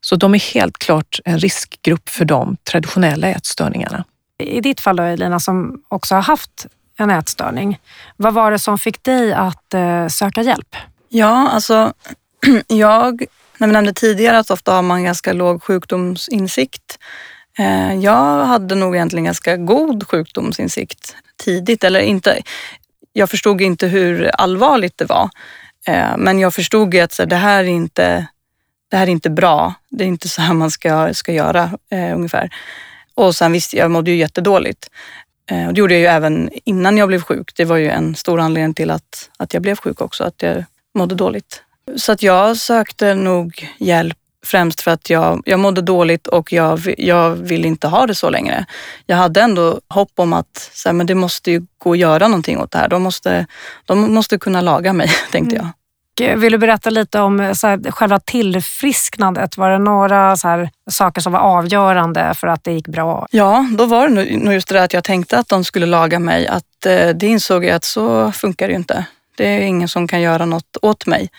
Så 0.00 0.16
de 0.16 0.34
är 0.34 0.54
helt 0.54 0.78
klart 0.78 1.20
en 1.24 1.38
riskgrupp 1.38 2.08
för 2.08 2.24
de 2.24 2.56
traditionella 2.56 3.28
ätstörningarna. 3.28 4.04
I 4.38 4.60
ditt 4.60 4.80
fall 4.80 4.96
då 4.96 5.02
Elina, 5.02 5.40
som 5.40 5.82
också 5.88 6.14
har 6.14 6.22
haft 6.22 6.66
en 6.98 7.10
ätstörning, 7.10 7.78
vad 8.16 8.34
var 8.34 8.50
det 8.50 8.58
som 8.58 8.78
fick 8.78 9.02
dig 9.02 9.32
att 9.32 9.74
eh, 9.74 10.08
söka 10.08 10.42
hjälp? 10.42 10.76
Ja, 11.08 11.48
alltså 11.48 11.92
jag, 12.68 13.24
när 13.58 13.66
vi 13.66 13.72
nämnde 13.72 13.92
tidigare 13.92 14.38
att 14.38 14.50
ofta 14.50 14.72
har 14.72 14.82
man 14.82 15.04
ganska 15.04 15.32
låg 15.32 15.62
sjukdomsinsikt. 15.62 16.98
Eh, 17.58 17.94
jag 17.94 18.44
hade 18.44 18.74
nog 18.74 18.94
egentligen 18.96 19.24
ganska 19.24 19.56
god 19.56 20.08
sjukdomsinsikt 20.08 21.16
tidigt. 21.36 21.84
Eller 21.84 22.00
inte, 22.00 22.42
jag 23.12 23.30
förstod 23.30 23.60
inte 23.60 23.86
hur 23.86 24.26
allvarligt 24.26 24.98
det 24.98 25.04
var. 25.04 25.30
Eh, 25.86 26.16
men 26.16 26.38
jag 26.38 26.54
förstod 26.54 26.94
ju 26.94 27.00
att 27.00 27.12
så, 27.12 27.24
det, 27.24 27.36
här 27.36 27.64
är 27.64 27.68
inte, 27.68 28.26
det 28.90 28.96
här 28.96 29.06
är 29.06 29.10
inte 29.10 29.30
bra. 29.30 29.74
Det 29.90 30.04
är 30.04 30.08
inte 30.08 30.28
så 30.28 30.42
här 30.42 30.54
man 30.54 30.70
ska, 30.70 31.14
ska 31.14 31.32
göra 31.32 31.70
eh, 31.90 32.14
ungefär. 32.14 32.50
Och 33.14 33.34
sen 33.34 33.52
visst, 33.52 33.74
jag 33.74 33.90
mådde 33.90 34.10
ju 34.10 34.16
jättedåligt. 34.16 34.90
Eh, 35.50 35.66
och 35.66 35.74
det 35.74 35.78
gjorde 35.78 35.94
jag 35.94 36.00
ju 36.00 36.06
även 36.06 36.50
innan 36.64 36.96
jag 36.96 37.08
blev 37.08 37.22
sjuk. 37.22 37.52
Det 37.56 37.64
var 37.64 37.76
ju 37.76 37.90
en 37.90 38.14
stor 38.14 38.40
anledning 38.40 38.74
till 38.74 38.90
att, 38.90 39.30
att 39.36 39.54
jag 39.54 39.62
blev 39.62 39.76
sjuk 39.76 40.00
också, 40.00 40.24
att 40.24 40.42
jag 40.42 40.64
mådde 40.94 41.14
dåligt. 41.14 41.62
Så 41.96 42.12
att 42.12 42.22
jag 42.22 42.56
sökte 42.56 43.14
nog 43.14 43.68
hjälp 43.78 44.18
Främst 44.50 44.80
för 44.80 44.90
att 44.90 45.10
jag, 45.10 45.42
jag 45.44 45.60
mådde 45.60 45.80
dåligt 45.80 46.26
och 46.26 46.52
jag, 46.52 46.94
jag 46.98 47.30
ville 47.30 47.68
inte 47.68 47.88
ha 47.88 48.06
det 48.06 48.14
så 48.14 48.30
längre. 48.30 48.66
Jag 49.06 49.16
hade 49.16 49.40
ändå 49.40 49.80
hopp 49.88 50.12
om 50.16 50.32
att 50.32 50.70
så 50.74 50.88
här, 50.88 50.94
men 50.94 51.06
det 51.06 51.14
måste 51.14 51.50
ju 51.50 51.62
gå 51.78 51.92
att 51.92 51.98
göra 51.98 52.28
någonting 52.28 52.58
åt 52.58 52.70
det 52.70 52.78
här. 52.78 52.88
De 52.88 53.02
måste, 53.02 53.46
de 53.84 54.14
måste 54.14 54.38
kunna 54.38 54.60
laga 54.60 54.92
mig, 54.92 55.10
tänkte 55.32 55.56
jag. 55.56 55.62
Mm. 56.20 56.40
Vill 56.40 56.52
du 56.52 56.58
berätta 56.58 56.90
lite 56.90 57.20
om 57.20 57.54
så 57.54 57.66
här, 57.66 57.90
själva 57.90 58.20
tillfrisknandet? 58.20 59.56
Var 59.56 59.70
det 59.70 59.78
några 59.78 60.36
så 60.36 60.48
här, 60.48 60.70
saker 60.90 61.20
som 61.20 61.32
var 61.32 61.40
avgörande 61.40 62.34
för 62.34 62.46
att 62.46 62.64
det 62.64 62.72
gick 62.72 62.88
bra? 62.88 63.26
Ja, 63.30 63.66
då 63.78 63.86
var 63.86 64.08
det 64.08 64.36
nog 64.36 64.54
just 64.54 64.68
det 64.68 64.74
där 64.74 64.84
att 64.84 64.92
jag 64.92 65.04
tänkte 65.04 65.38
att 65.38 65.48
de 65.48 65.64
skulle 65.64 65.86
laga 65.86 66.18
mig. 66.18 66.46
Att, 66.46 66.86
eh, 66.86 67.08
det 67.08 67.26
insåg 67.26 67.64
jag 67.64 67.74
att 67.74 67.84
så 67.84 68.32
funkar 68.32 68.66
det 68.66 68.72
ju 68.72 68.78
inte. 68.78 69.06
Det 69.36 69.46
är 69.46 69.60
ingen 69.60 69.88
som 69.88 70.08
kan 70.08 70.20
göra 70.20 70.44
något 70.44 70.76
åt 70.82 71.06
mig. 71.06 71.30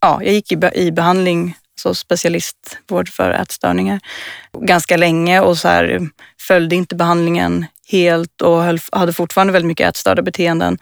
Ja, 0.00 0.20
jag 0.22 0.32
gick 0.34 0.52
i, 0.52 0.58
i 0.74 0.92
behandling 0.92 1.54
så 1.78 1.94
specialistvård 1.94 3.08
för 3.08 3.30
ätstörningar 3.30 4.00
ganska 4.60 4.96
länge 4.96 5.40
och 5.40 5.58
så 5.58 5.68
här, 5.68 6.08
följde 6.40 6.76
inte 6.76 6.94
behandlingen 6.94 7.66
helt 7.88 8.40
och 8.42 8.62
höll, 8.62 8.78
hade 8.92 9.12
fortfarande 9.12 9.52
väldigt 9.52 9.66
mycket 9.66 9.88
ätstörda 9.88 10.22
beteenden. 10.22 10.78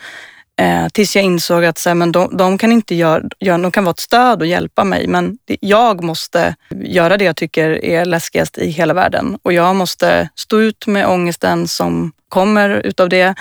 Eh, 0.61 0.89
tills 0.89 1.17
jag 1.17 1.25
insåg 1.25 1.65
att 1.65 1.79
så 1.79 1.91
här, 1.91 1.95
men 1.95 2.13
de, 2.13 2.37
de, 2.37 2.59
kan 2.59 2.73
inte 2.73 2.95
göra, 2.95 3.23
de 3.39 3.71
kan 3.71 3.85
vara 3.85 3.91
ett 3.91 4.01
stöd 4.01 4.41
och 4.41 4.47
hjälpa 4.47 4.85
mig, 4.85 5.07
men 5.07 5.39
jag 5.61 6.05
måste 6.05 6.55
göra 6.71 7.17
det 7.17 7.25
jag 7.25 7.37
tycker 7.37 7.85
är 7.85 8.05
läskigast 8.05 8.59
i 8.59 8.71
hela 8.71 8.95
världen. 8.95 9.39
Och 9.43 9.53
jag 9.53 9.77
måste 9.77 10.29
stå 10.35 10.61
ut 10.61 10.87
med 10.87 11.07
ångesten 11.07 11.69
som 11.69 12.13
kommer 12.29 12.71
utav 12.71 13.09
det. 13.09 13.35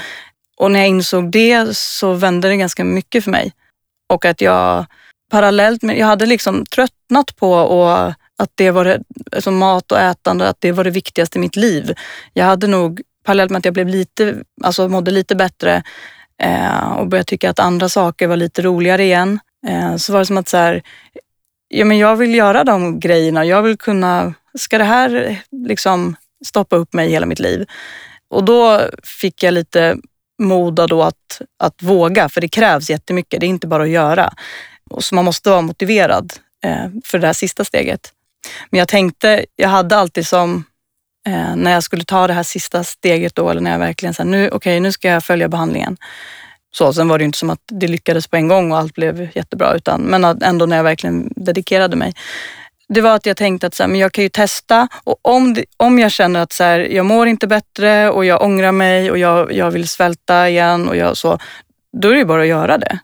Och 0.58 0.72
när 0.72 0.80
jag 0.80 0.90
insåg 0.90 1.32
det 1.32 1.78
så 1.78 2.14
vände 2.14 2.48
det 2.48 2.58
ganska 2.58 2.84
mycket 2.84 3.24
för 3.24 3.32
mig. 3.32 3.54
Och 4.10 4.26
att 4.26 4.42
jag 4.42 4.86
parallellt 5.32 5.82
med, 5.82 5.98
jag 5.98 6.06
hade 6.06 6.26
liksom 6.26 6.66
tröttnat 6.66 7.36
på 7.36 7.54
och 7.54 8.14
att 8.38 8.52
det 8.56 8.72
var 8.72 8.86
det, 8.86 9.02
alltså 9.32 9.52
mat 9.52 9.92
och 9.92 10.00
ätande, 10.00 10.50
att 10.50 10.62
det 10.62 10.72
var 10.72 10.84
det 10.84 10.90
viktigaste 10.90 11.38
i 11.38 11.42
mitt 11.42 11.56
liv. 11.56 11.94
Jag 12.34 12.46
hade 12.46 12.68
nog, 12.68 13.02
parallellt 13.24 13.52
med 13.52 13.60
att 13.60 13.66
jag 13.66 13.74
blev 13.74 13.88
lite, 13.88 14.36
alltså 14.64 14.88
mådde 14.88 15.12
lite 15.12 15.36
bättre 15.36 15.84
eh, 16.42 16.92
och 16.92 17.08
började 17.08 17.28
tycka 17.28 17.50
att 17.50 17.60
andra 17.60 17.90
saker 17.90 18.28
var 18.28 18.36
lite 18.36 18.62
roligare 18.62 19.04
igen, 19.04 19.40
eh, 19.68 19.96
så 19.96 20.14
var 20.14 20.20
det 20.20 20.26
som 20.26 20.38
att 20.38 20.50
så 20.50 20.58
här, 20.58 20.84
ja, 21.68 21.86
men 21.86 21.98
jag 21.98 22.16
vill 22.16 22.36
göra 22.36 22.64
de 22.64 23.00
grejerna. 23.00 23.46
Jag 23.46 23.62
vill 23.62 23.78
kunna 23.78 24.34
ska 24.58 24.78
det 24.78 24.84
här 24.84 25.42
liksom 25.52 26.16
stoppa 26.46 26.76
upp 26.76 26.94
mig 26.94 27.10
hela 27.10 27.26
mitt 27.26 27.40
liv? 27.40 27.66
Och 28.30 28.44
då 28.44 28.82
fick 29.04 29.44
jag 29.44 29.54
lite 29.54 29.98
mod 30.42 30.76
då 30.76 31.04
att, 31.04 31.42
att 31.60 31.84
våga, 31.84 32.30
för 32.30 32.42
det 32.42 32.48
krävs 32.48 32.90
jättemycket. 32.90 33.40
Det 33.40 33.46
är 33.46 33.48
inte 33.48 33.68
bara 33.68 33.84
att 33.84 33.90
göra. 33.90 34.34
Så 35.00 35.16
man 35.16 35.26
måste 35.26 35.50
vara 35.50 35.62
motiverad 35.62 36.34
eh, 36.64 36.88
för 37.06 37.20
det 37.20 37.28
här 37.28 37.34
sista 37.34 37.66
steget. 37.66 38.12
Men 38.70 38.80
jag 38.80 38.88
tänkte, 38.88 39.46
jag 39.56 39.70
hade 39.70 39.98
alltid 39.98 40.28
som, 40.28 40.64
eh, 41.28 41.56
när 41.56 41.72
jag 41.72 41.84
skulle 41.84 42.04
ta 42.04 42.28
det 42.28 42.34
här 42.34 42.44
sista 42.44 42.84
steget 42.84 43.36
då, 43.36 43.50
eller 43.50 43.62
när 43.62 43.72
jag 43.72 43.80
verkligen 43.80 44.14
sa 44.14 44.24
nu, 44.24 44.52
okay, 44.52 44.80
nu 44.80 44.92
ska 44.92 45.08
jag 45.08 45.24
följa 45.24 45.48
behandlingen. 45.48 45.98
Så, 46.76 46.94
sen 46.94 47.08
var 47.08 47.18
det 47.18 47.24
inte 47.24 47.38
som 47.38 47.50
att 47.50 47.62
det 47.72 47.88
lyckades 47.88 48.28
på 48.28 48.36
en 48.36 48.48
gång 48.48 48.72
och 48.72 48.78
allt 48.78 48.94
blev 48.94 49.30
jättebra, 49.36 49.74
utan, 49.74 50.02
men 50.02 50.24
ändå 50.24 50.66
när 50.66 50.76
jag 50.78 50.84
verkligen 50.84 51.34
dedikerade 51.36 51.96
mig. 51.96 52.14
Det 52.88 53.02
var 53.02 53.16
att 53.16 53.26
jag 53.26 53.38
tänkte 53.38 53.68
att 53.68 53.74
så 53.74 53.84
här, 53.84 53.88
men 53.88 54.00
jag 54.00 54.12
kan 54.12 54.24
ju 54.24 54.30
testa 54.30 54.88
och 55.04 55.18
om, 55.22 55.54
det, 55.54 55.66
om 55.78 56.00
jag 56.00 56.12
känner 56.12 56.40
att 56.40 56.54
så 56.54 56.64
här, 56.64 56.80
jag 56.80 57.06
mår 57.06 57.28
inte 57.28 57.48
bättre 57.48 58.10
och 58.10 58.26
jag 58.26 58.42
ångrar 58.42 58.72
mig 58.72 59.12
och 59.12 59.18
jag, 59.18 59.54
jag 59.54 59.72
vill 59.72 59.88
svälta 59.88 60.50
igen 60.50 60.88
och 60.90 60.96
jag 60.96 61.18
så, 61.18 61.40
då 62.02 62.08
är 62.08 62.12
det 62.12 62.20
ju 62.20 62.26
bara 62.26 62.42
att 62.42 62.48
göra 62.48 62.78
det. 62.78 63.00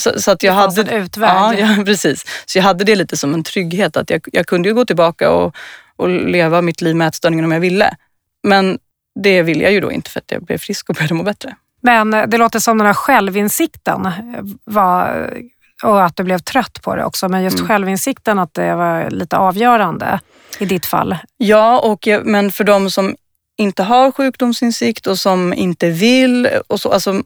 Så, 0.00 0.20
så 0.20 0.30
att 0.30 0.42
jag 0.42 0.54
det 0.54 0.60
hade, 0.60 0.80
en 0.80 1.02
utväg. 1.02 1.28
Ja, 1.28 1.54
ja, 1.54 1.84
precis. 1.84 2.24
Så 2.46 2.58
jag 2.58 2.62
hade 2.62 2.84
det 2.84 2.96
lite 2.96 3.16
som 3.16 3.34
en 3.34 3.44
trygghet 3.44 3.96
att 3.96 4.10
jag, 4.10 4.20
jag 4.32 4.46
kunde 4.46 4.68
ju 4.68 4.74
gå 4.74 4.84
tillbaka 4.84 5.30
och, 5.30 5.56
och 5.96 6.08
leva 6.08 6.62
mitt 6.62 6.80
liv 6.80 6.96
med 6.96 7.08
ätstörningen 7.08 7.44
om 7.44 7.52
jag 7.52 7.60
ville. 7.60 7.96
Men 8.42 8.78
det 9.20 9.42
vill 9.42 9.60
jag 9.60 9.72
ju 9.72 9.80
då 9.80 9.92
inte 9.92 10.10
för 10.10 10.20
att 10.20 10.30
jag 10.30 10.42
blev 10.44 10.58
frisk 10.58 10.88
och 10.88 10.94
började 10.98 11.14
må 11.14 11.22
bättre. 11.22 11.56
Men 11.80 12.10
det 12.10 12.38
låter 12.38 12.58
som 12.58 12.78
den 12.78 12.86
här 12.86 12.94
självinsikten 12.94 14.08
var, 14.64 15.30
och 15.82 16.04
att 16.04 16.16
du 16.16 16.22
blev 16.22 16.38
trött 16.38 16.82
på 16.82 16.96
det 16.96 17.04
också. 17.04 17.28
Men 17.28 17.42
just 17.42 17.58
mm. 17.58 17.68
självinsikten 17.68 18.38
att 18.38 18.54
det 18.54 18.74
var 18.74 19.10
lite 19.10 19.36
avgörande 19.36 20.20
i 20.58 20.64
ditt 20.64 20.86
fall. 20.86 21.16
Ja, 21.36 21.80
och, 21.80 22.08
men 22.24 22.52
för 22.52 22.64
de 22.64 22.90
som 22.90 23.16
inte 23.56 23.82
har 23.82 24.12
sjukdomsinsikt 24.12 25.06
och 25.06 25.18
som 25.18 25.54
inte 25.54 25.90
vill. 25.90 26.48
Och 26.66 26.80
så, 26.80 26.92
alltså, 26.92 27.22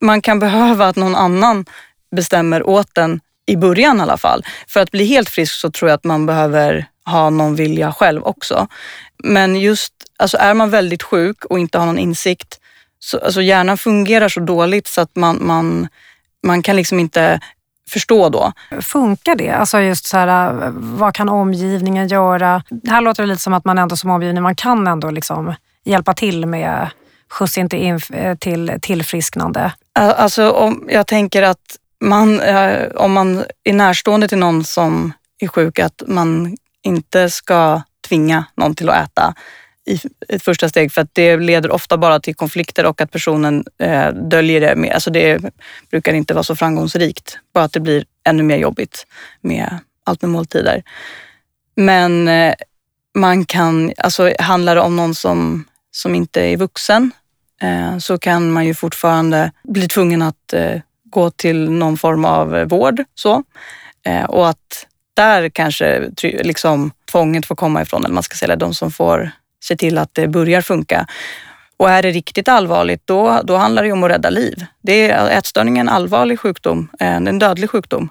man 0.00 0.22
kan 0.22 0.38
behöva 0.38 0.86
att 0.86 0.96
någon 0.96 1.14
annan 1.14 1.64
bestämmer 2.10 2.68
åt 2.68 2.98
en 2.98 3.20
i 3.46 3.56
början 3.56 3.98
i 3.98 4.02
alla 4.02 4.16
fall. 4.16 4.44
För 4.68 4.80
att 4.80 4.90
bli 4.90 5.04
helt 5.04 5.28
frisk 5.28 5.54
så 5.54 5.70
tror 5.70 5.90
jag 5.90 5.96
att 5.96 6.04
man 6.04 6.26
behöver 6.26 6.86
ha 7.06 7.30
någon 7.30 7.56
vilja 7.56 7.92
själv 7.92 8.22
också. 8.22 8.66
Men 9.24 9.60
just, 9.60 9.92
alltså 10.16 10.36
är 10.36 10.54
man 10.54 10.70
väldigt 10.70 11.02
sjuk 11.02 11.44
och 11.44 11.58
inte 11.58 11.78
har 11.78 11.86
någon 11.86 11.98
insikt, 11.98 12.60
så, 12.98 13.18
alltså 13.18 13.42
hjärnan 13.42 13.78
fungerar 13.78 14.28
så 14.28 14.40
dåligt 14.40 14.86
så 14.86 15.00
att 15.00 15.16
man, 15.16 15.38
man, 15.40 15.88
man 16.46 16.62
kan 16.62 16.76
liksom 16.76 17.00
inte 17.00 17.40
förstå 17.88 18.28
då. 18.28 18.52
Funkar 18.80 19.34
det? 19.34 19.50
Alltså 19.50 19.80
just 19.80 20.06
så 20.06 20.16
här, 20.16 20.70
vad 20.74 21.14
kan 21.14 21.28
omgivningen 21.28 22.08
göra? 22.08 22.62
Det 22.70 22.90
här 22.90 23.00
låter 23.00 23.22
det 23.22 23.26
lite 23.26 23.42
som 23.42 23.54
att 23.54 23.64
man 23.64 23.78
ändå 23.78 23.96
som 23.96 24.10
omgivning, 24.10 24.42
man 24.42 24.56
kan 24.56 24.86
ändå 24.86 25.10
liksom 25.10 25.54
hjälpa 25.84 26.14
till 26.14 26.46
med 26.46 26.90
skjuts 27.30 27.58
inte 27.58 27.76
in 27.76 28.00
eh, 28.12 28.36
till 28.36 28.72
tillfrisknande. 28.82 29.72
Alltså 29.92 30.50
om, 30.50 30.88
jag 30.88 31.06
tänker 31.06 31.42
att 31.42 31.76
man, 32.00 32.40
eh, 32.40 32.88
om 32.94 33.12
man 33.12 33.44
är 33.64 33.72
närstående 33.72 34.28
till 34.28 34.38
någon 34.38 34.64
som 34.64 35.12
är 35.38 35.48
sjuk, 35.48 35.78
att 35.78 36.02
man 36.06 36.56
inte 36.82 37.30
ska 37.30 37.82
tvinga 38.08 38.44
någon 38.56 38.74
till 38.74 38.88
att 38.88 39.04
äta 39.04 39.34
i 39.86 40.00
ett 40.28 40.42
första 40.42 40.68
steg 40.68 40.92
för 40.92 41.00
att 41.00 41.14
det 41.14 41.36
leder 41.36 41.70
ofta 41.70 41.98
bara 41.98 42.20
till 42.20 42.34
konflikter 42.34 42.86
och 42.86 43.00
att 43.00 43.10
personen 43.10 43.64
eh, 43.78 44.08
döljer 44.12 44.60
det. 44.60 44.76
Med, 44.76 44.92
alltså 44.92 45.10
det 45.10 45.52
brukar 45.90 46.12
inte 46.12 46.34
vara 46.34 46.44
så 46.44 46.56
framgångsrikt. 46.56 47.38
Bara 47.54 47.64
att 47.64 47.72
det 47.72 47.80
blir 47.80 48.04
ännu 48.24 48.42
mer 48.42 48.56
jobbigt 48.56 49.06
med 49.40 49.78
allt 50.04 50.22
med 50.22 50.30
måltider. 50.30 50.82
Men 51.74 52.28
eh, 52.28 52.54
man 53.14 53.44
kan, 53.44 53.92
alltså 53.98 54.32
handlar 54.38 54.74
det 54.74 54.80
om 54.80 54.96
någon 54.96 55.14
som, 55.14 55.64
som 55.90 56.14
inte 56.14 56.40
är 56.40 56.56
vuxen 56.56 57.10
eh, 57.62 57.98
så 57.98 58.18
kan 58.18 58.50
man 58.50 58.66
ju 58.66 58.74
fortfarande 58.74 59.52
bli 59.62 59.88
tvungen 59.88 60.22
att 60.22 60.52
eh, 60.52 60.80
gå 61.10 61.30
till 61.30 61.70
någon 61.70 61.96
form 61.96 62.24
av 62.24 62.56
eh, 62.56 62.64
vård. 62.64 63.04
Så. 63.14 63.42
Eh, 64.06 64.24
och 64.24 64.48
att 64.48 64.86
där 65.14 65.48
kanske 65.48 66.10
liksom, 66.22 66.90
tvånget 67.10 67.46
får 67.46 67.56
komma 67.56 67.82
ifrån, 67.82 68.04
eller 68.04 68.14
man 68.14 68.22
ska 68.22 68.36
säga 68.36 68.56
de 68.56 68.74
som 68.74 68.90
får 68.90 69.30
se 69.64 69.76
till 69.76 69.98
att 69.98 70.14
det 70.14 70.28
börjar 70.28 70.60
funka. 70.60 71.06
Och 71.76 71.90
är 71.90 72.02
det 72.02 72.10
riktigt 72.10 72.48
allvarligt, 72.48 73.02
då, 73.04 73.40
då 73.44 73.56
handlar 73.56 73.84
det 73.84 73.92
om 73.92 74.04
att 74.04 74.10
rädda 74.10 74.30
liv. 74.30 74.64
Det 74.82 75.10
är, 75.10 75.30
eh, 75.30 75.36
ätstörning 75.36 75.76
är 75.76 75.80
en 75.80 75.88
allvarlig 75.88 76.40
sjukdom, 76.40 76.88
en 76.98 77.38
dödlig 77.38 77.70
sjukdom. 77.70 78.10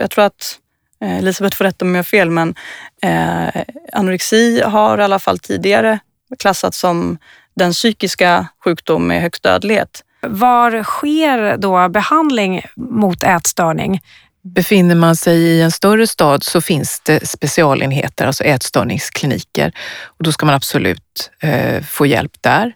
Jag 0.00 0.10
tror 0.10 0.24
att 0.24 0.58
Elisabeth 1.00 1.56
får 1.56 1.64
rätta 1.64 1.84
om 1.84 1.94
jag 1.94 1.98
har 1.98 2.04
fel, 2.04 2.30
men 2.30 2.54
eh, 3.02 3.62
anorexi 3.92 4.60
har 4.60 4.98
i 4.98 5.02
alla 5.02 5.18
fall 5.18 5.38
tidigare 5.38 5.98
klassats 6.38 6.78
som 6.78 7.18
den 7.54 7.72
psykiska 7.72 8.46
sjukdom 8.64 9.06
med 9.06 9.22
högst 9.22 9.42
dödlighet. 9.42 10.04
Var 10.26 10.82
sker 10.82 11.56
då 11.56 11.88
behandling 11.88 12.62
mot 12.76 13.22
ätstörning? 13.22 14.00
Befinner 14.44 14.94
man 14.94 15.16
sig 15.16 15.38
i 15.38 15.62
en 15.62 15.70
större 15.70 16.06
stad 16.06 16.42
så 16.42 16.60
finns 16.60 17.00
det 17.04 17.28
specialenheter, 17.28 18.26
alltså 18.26 18.44
ätstörningskliniker. 18.44 19.72
Och 20.04 20.24
då 20.24 20.32
ska 20.32 20.46
man 20.46 20.54
absolut 20.54 21.30
eh, 21.40 21.82
få 21.82 22.06
hjälp 22.06 22.32
där. 22.40 22.72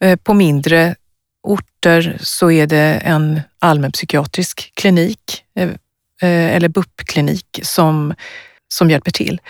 Eh, 0.00 0.16
på 0.16 0.34
mindre 0.34 0.94
orter 1.42 2.16
så 2.20 2.50
är 2.50 2.66
det 2.66 3.02
en 3.04 3.40
allmänpsykiatrisk 3.58 4.72
klinik 4.74 5.44
eh, 5.56 5.68
eh 6.22 6.56
eller 6.56 6.68
BUP-klinik 6.68 7.60
som, 7.62 8.14
som 8.68 8.90
hjälper 8.90 9.10
till. 9.10 9.40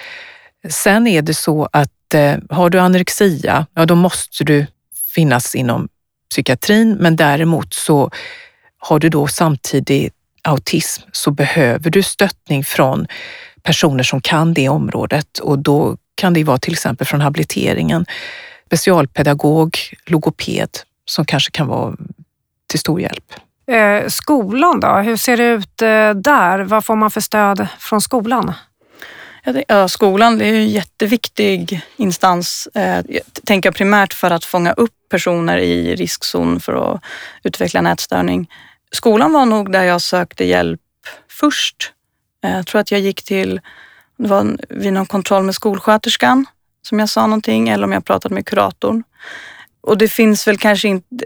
Sen 0.68 1.06
är 1.06 1.22
det 1.22 1.34
så 1.34 1.68
att 1.72 2.14
eh, 2.14 2.36
har 2.50 2.70
du 2.70 2.78
anorexia, 2.78 3.66
ja 3.74 3.86
då 3.86 3.94
måste 3.94 4.44
du 4.44 4.66
finnas 5.14 5.54
inom 5.54 5.88
psykiatrin, 6.32 6.96
men 7.00 7.16
däremot 7.16 7.74
så 7.74 8.10
har 8.78 8.98
du 8.98 9.08
då 9.08 9.26
samtidigt 9.26 10.14
autism 10.42 11.02
så 11.12 11.30
behöver 11.30 11.90
du 11.90 12.02
stöttning 12.02 12.64
från 12.64 13.06
personer 13.62 14.02
som 14.02 14.20
kan 14.20 14.54
det 14.54 14.68
området 14.68 15.38
och 15.38 15.58
då 15.58 15.96
kan 16.14 16.32
det 16.34 16.44
vara 16.44 16.58
till 16.58 16.72
exempel 16.72 17.06
från 17.06 17.20
habiliteringen, 17.20 18.06
specialpedagog, 18.66 19.76
logoped 20.06 20.68
som 21.04 21.24
kanske 21.24 21.50
kan 21.50 21.66
vara 21.66 21.96
till 22.66 22.78
stor 22.78 23.00
hjälp. 23.00 23.34
Eh, 23.66 24.08
skolan 24.08 24.80
då, 24.80 24.88
hur 24.88 25.16
ser 25.16 25.36
det 25.36 25.44
ut 25.44 25.82
eh, 25.82 26.10
där? 26.10 26.58
Vad 26.58 26.84
får 26.84 26.96
man 26.96 27.10
för 27.10 27.20
stöd 27.20 27.66
från 27.78 28.00
skolan? 28.00 28.52
Ja, 29.68 29.88
skolan 29.88 30.40
är 30.40 30.54
en 30.54 30.68
jätteviktig 30.68 31.80
instans, 31.96 32.68
eh, 32.74 33.04
tänker 33.44 33.66
jag 33.66 33.74
primärt 33.74 34.14
för 34.14 34.30
att 34.30 34.44
fånga 34.44 34.72
upp 34.72 34.94
personer 35.10 35.58
i 35.58 35.96
riskzon 35.96 36.60
för 36.60 36.94
att 36.94 37.02
utveckla 37.42 37.78
en 37.78 37.86
ätstörning 37.86 38.48
skolan 38.92 39.32
var 39.32 39.46
nog 39.46 39.72
där 39.72 39.84
jag 39.84 40.00
sökte 40.00 40.44
hjälp 40.44 40.80
först. 41.30 41.92
Eh, 42.44 42.56
jag 42.56 42.66
tror 42.66 42.80
att 42.80 42.90
jag 42.90 43.00
gick 43.00 43.22
till, 43.22 43.60
det 44.16 44.28
var 44.28 44.56
vid 44.68 44.92
någon 44.92 45.06
kontroll 45.06 45.42
med 45.42 45.54
skolsköterskan 45.54 46.46
som 46.82 46.98
jag 46.98 47.08
sa 47.08 47.26
någonting 47.26 47.68
eller 47.68 47.84
om 47.84 47.92
jag 47.92 48.04
pratade 48.04 48.34
med 48.34 48.46
kuratorn. 48.46 49.02
Och 49.80 49.98
det 49.98 50.08
finns 50.08 50.46
väl 50.46 50.58
kanske 50.58 50.88
inte, 50.88 51.24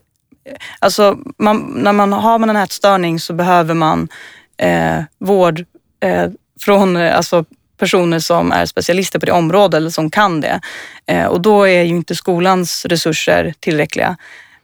alltså 0.79 1.19
man, 1.39 1.59
när 1.59 1.93
man 1.93 2.13
har 2.13 2.39
man 2.39 2.51
en 2.51 2.57
ätstörning 2.57 3.21
så 3.21 3.33
behöver 3.33 3.75
man 3.75 4.09
eh, 4.57 5.03
vård 5.19 5.65
eh, 6.01 6.31
från 6.61 6.97
eh, 6.97 7.17
alltså, 7.17 7.45
personer 7.77 8.19
som 8.19 8.53
är 8.53 8.67
specialister 8.67 9.19
på 9.19 9.27
det 9.27 9.33
området 9.33 9.79
eller 9.79 9.91
som 9.91 10.11
kan 10.11 10.41
det. 10.41 10.61
Eh, 11.07 11.25
och 11.25 11.41
då 11.41 11.69
är 11.69 11.83
ju 11.83 11.97
inte 11.97 12.15
skolans 12.15 12.85
resurser 12.85 13.55
tillräckliga. 13.61 14.17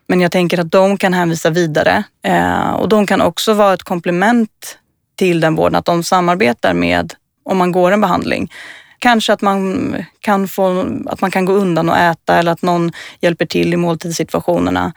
Men 0.07 0.21
jag 0.21 0.33
tänker 0.33 0.59
att 0.59 0.71
de 0.71 0.97
kan 0.97 1.15
hänvisa 1.15 1.51
vidare 1.51 2.05
eh, 2.23 2.71
och 2.71 2.89
de 2.89 3.07
kan 3.07 3.21
också 3.21 3.55
vara 3.55 3.75
ett 3.75 3.83
komplement 3.83 4.79
till 5.17 5.41
den 5.41 5.55
vården, 5.55 5.75
att 5.75 5.85
de 5.85 6.03
samarbetar 6.03 6.75
med, 6.75 7.15
om 7.45 7.59
man 7.59 7.73
går 7.73 7.93
en 7.93 8.01
behandling. 8.01 8.53
Kanske 8.99 9.33
att 9.33 9.43
man 9.43 9.97
kan, 10.21 10.49
få, 10.49 10.87
att 11.07 11.21
man 11.21 11.31
kan 11.31 11.45
gå 11.45 11.53
undan 11.53 11.89
och 11.89 11.97
äta 11.97 12.37
eller 12.37 12.53
att 12.53 12.63
någon 12.63 12.93
hjälper 13.21 13.47
till 13.47 13.75
i 13.75 13.77
måltidssituationerna. 13.77 14.93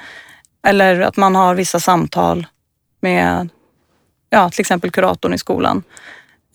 Eller 0.67 1.01
att 1.01 1.17
man 1.17 1.35
har 1.35 1.55
vissa 1.55 1.79
samtal 1.79 2.47
med 3.01 3.49
ja, 4.29 4.49
till 4.49 4.61
exempel 4.61 4.91
kuratorn 4.91 5.33
i 5.33 5.37
skolan. 5.37 5.83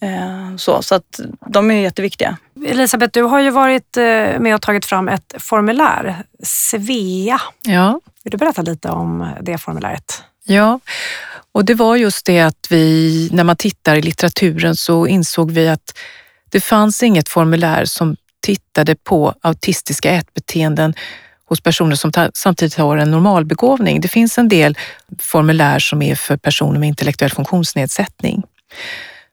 Eh, 0.00 0.56
så, 0.56 0.82
så 0.82 0.94
att 0.94 1.20
de 1.46 1.70
är 1.70 1.74
jätteviktiga. 1.74 2.36
Elisabeth, 2.66 3.10
du 3.12 3.22
har 3.22 3.40
ju 3.40 3.50
varit 3.50 3.96
eh, 3.96 4.02
med 4.38 4.54
och 4.54 4.62
tagit 4.62 4.86
fram 4.86 5.08
ett 5.08 5.34
formulär, 5.38 6.24
Svea. 6.42 7.40
Ja. 7.62 8.00
Vill 8.24 8.30
du 8.30 8.36
berätta 8.36 8.62
lite 8.62 8.88
om 8.88 9.30
det 9.40 9.58
formuläret? 9.58 10.22
Ja, 10.44 10.80
och 11.52 11.64
det 11.64 11.74
var 11.74 11.96
just 11.96 12.26
det 12.26 12.40
att 12.40 12.66
vi, 12.70 13.28
när 13.32 13.44
man 13.44 13.56
tittar 13.56 13.96
i 13.96 14.02
litteraturen 14.02 14.76
så 14.76 15.06
insåg 15.06 15.50
vi 15.50 15.68
att 15.68 15.98
det 16.50 16.60
fanns 16.60 17.02
inget 17.02 17.28
formulär 17.28 17.84
som 17.84 18.16
tittade 18.40 18.94
på 18.94 19.34
autistiska 19.40 20.10
ätbeteenden 20.10 20.94
hos 21.44 21.60
personer 21.60 21.96
som 21.96 22.12
samtidigt 22.34 22.74
har 22.74 22.96
en 22.96 23.10
normalbegåvning. 23.10 24.00
Det 24.00 24.08
finns 24.08 24.38
en 24.38 24.48
del 24.48 24.78
formulär 25.18 25.78
som 25.78 26.02
är 26.02 26.14
för 26.14 26.36
personer 26.36 26.78
med 26.78 26.88
intellektuell 26.88 27.30
funktionsnedsättning. 27.30 28.42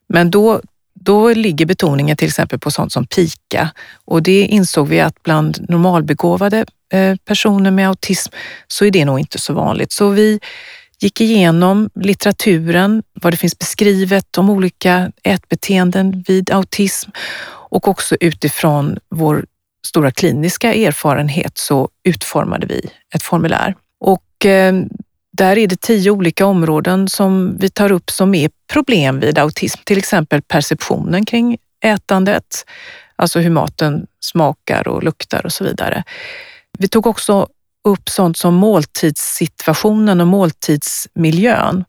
Men 0.10 0.32
då 0.32 0.62
då 1.00 1.34
ligger 1.34 1.66
betoningen 1.66 2.18
till 2.18 2.28
exempel 2.28 2.60
på 2.60 2.72
sånt 2.72 2.92
som 2.94 3.06
pika 3.06 3.70
och 4.06 4.24
det 4.24 4.42
insåg 4.42 4.88
vi 4.88 5.00
att 5.00 5.24
bland 5.24 5.70
normalbegåvade 5.70 6.66
eh, 6.94 7.16
personer 7.16 7.72
med 7.72 7.88
autism 7.88 8.34
så 8.68 8.86
är 8.86 8.92
det 8.92 9.06
nog 9.06 9.20
inte 9.20 9.40
så 9.40 9.54
vanligt. 9.54 9.92
Så 9.92 10.10
vi 10.10 10.40
gick 11.00 11.22
igenom 11.22 11.90
litteraturen, 11.96 13.04
vad 13.14 13.34
det 13.34 13.38
finns 13.38 13.60
beskrivet 13.60 14.38
om 14.38 14.50
olika 14.50 15.12
ätbeteenden 15.24 16.24
vid 16.28 16.52
autism 16.52 17.10
och 17.70 17.88
också 17.88 18.16
utifrån 18.20 18.98
vår 19.10 19.46
stora 19.88 20.12
kliniska 20.12 20.74
erfarenhet 20.74 21.58
så 21.58 21.90
utformade 22.04 22.68
vi 22.68 22.90
ett 23.16 23.24
formulär. 23.24 23.76
Och 24.00 24.46
eh, 24.46 24.74
där 25.38 25.58
är 25.58 25.68
det 25.68 25.82
tio 25.82 26.12
olika 26.12 26.46
områden 26.46 27.10
som 27.10 27.58
vi 27.58 27.70
tar 27.70 27.92
upp 27.92 28.10
som 28.10 28.36
är 28.36 28.50
problem 28.74 29.20
vid 29.20 29.40
autism, 29.40 29.80
till 29.84 29.98
exempel 29.98 30.42
perceptionen 30.42 31.26
kring 31.26 31.58
ätandet, 31.84 32.66
alltså 33.16 33.40
hur 33.40 33.50
maten 33.50 34.08
smakar 34.20 34.88
och 34.88 35.04
luktar 35.04 35.46
och 35.46 35.54
så 35.54 35.64
vidare. 35.64 36.04
Vi 36.78 36.88
tog 36.88 37.08
också 37.08 37.48
upp 37.84 38.10
sånt 38.10 38.38
som 38.38 38.54
måltidssituationen 38.54 40.22
och 40.22 40.28
måltidsmiljön. 40.28 41.86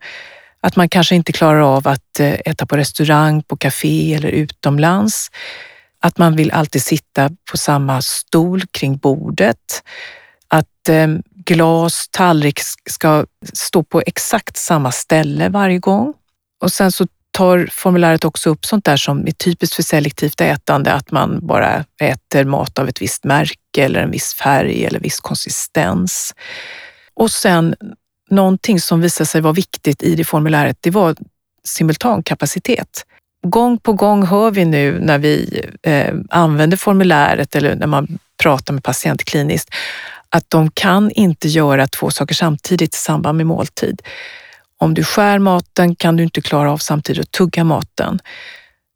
Att 0.61 0.77
man 0.77 0.89
kanske 0.89 1.15
inte 1.15 1.33
klarar 1.33 1.61
av 1.61 1.89
att 1.89 2.21
eh, 2.21 2.33
äta 2.33 2.67
på 2.67 2.77
restaurang, 2.77 3.43
på 3.43 3.57
café 3.57 4.15
eller 4.15 4.29
utomlands. 4.29 5.31
Att 6.01 6.19
man 6.19 6.37
vill 6.37 6.51
alltid 6.51 6.83
sitta 6.83 7.31
på 7.51 7.57
samma 7.57 8.03
stol 8.03 8.63
kring 8.71 8.97
bordet. 8.97 9.83
Att 10.49 10.89
ehm, 10.89 11.23
glas, 11.45 12.09
tallrik 12.11 12.61
ska 12.91 13.27
stå 13.53 13.83
på 13.83 14.03
exakt 14.07 14.57
samma 14.57 14.93
ställe 14.93 15.49
varje 15.49 15.79
gång. 15.79 16.15
Och 16.63 16.73
sen 16.73 16.93
så 16.93 17.07
tar 17.31 17.69
formuläret 17.73 18.25
också 18.25 18.51
upp 18.51 18.65
sånt 18.67 18.85
där 18.85 18.97
som 18.97 19.27
är 19.27 19.31
typiskt 19.31 19.77
för 19.77 19.83
selektivt 19.83 20.41
ätande, 20.41 20.93
att 20.93 21.11
man 21.11 21.47
bara 21.47 21.85
äter 22.01 22.45
mat 22.45 22.79
av 22.79 22.89
ett 22.89 23.03
visst 23.03 23.25
märke 23.25 23.85
eller 23.85 24.01
en 24.01 24.11
viss 24.11 24.35
färg 24.35 24.85
eller 24.85 25.01
viss 25.01 25.21
konsistens. 25.21 26.35
Och 27.15 27.31
sen 27.31 27.75
någonting 28.31 28.81
som 28.81 29.01
visade 29.01 29.27
sig 29.27 29.41
vara 29.41 29.53
viktigt 29.53 30.03
i 30.03 30.15
det 30.15 30.25
formuläret, 30.25 30.77
det 30.81 30.91
var 30.91 31.17
simultankapacitet. 31.65 33.07
Gång 33.47 33.79
på 33.79 33.93
gång 33.93 34.27
hör 34.27 34.51
vi 34.51 34.65
nu 34.65 34.99
när 35.01 35.19
vi 35.19 35.65
eh, 35.83 36.15
använder 36.31 36.77
formuläret 36.77 37.57
eller 37.57 37.75
när 37.75 37.87
man 37.87 38.19
pratar 38.43 38.75
med 38.75 38.85
patient 38.85 39.25
kliniskt 39.25 39.71
att 40.31 40.45
de 40.49 40.71
kan 40.71 41.11
inte 41.11 41.49
göra 41.49 41.87
två 41.87 42.11
saker 42.11 42.35
samtidigt 42.35 42.95
i 42.95 42.99
samband 42.99 43.37
med 43.37 43.47
måltid. 43.47 44.03
Om 44.79 44.95
du 44.95 45.05
skär 45.05 45.39
maten 45.39 45.95
kan 45.95 46.17
du 46.17 46.23
inte 46.23 46.41
klara 46.41 46.73
av 46.73 46.79
samtidigt 46.79 47.23
att 47.23 47.31
tugga 47.31 47.65
maten. 47.65 48.19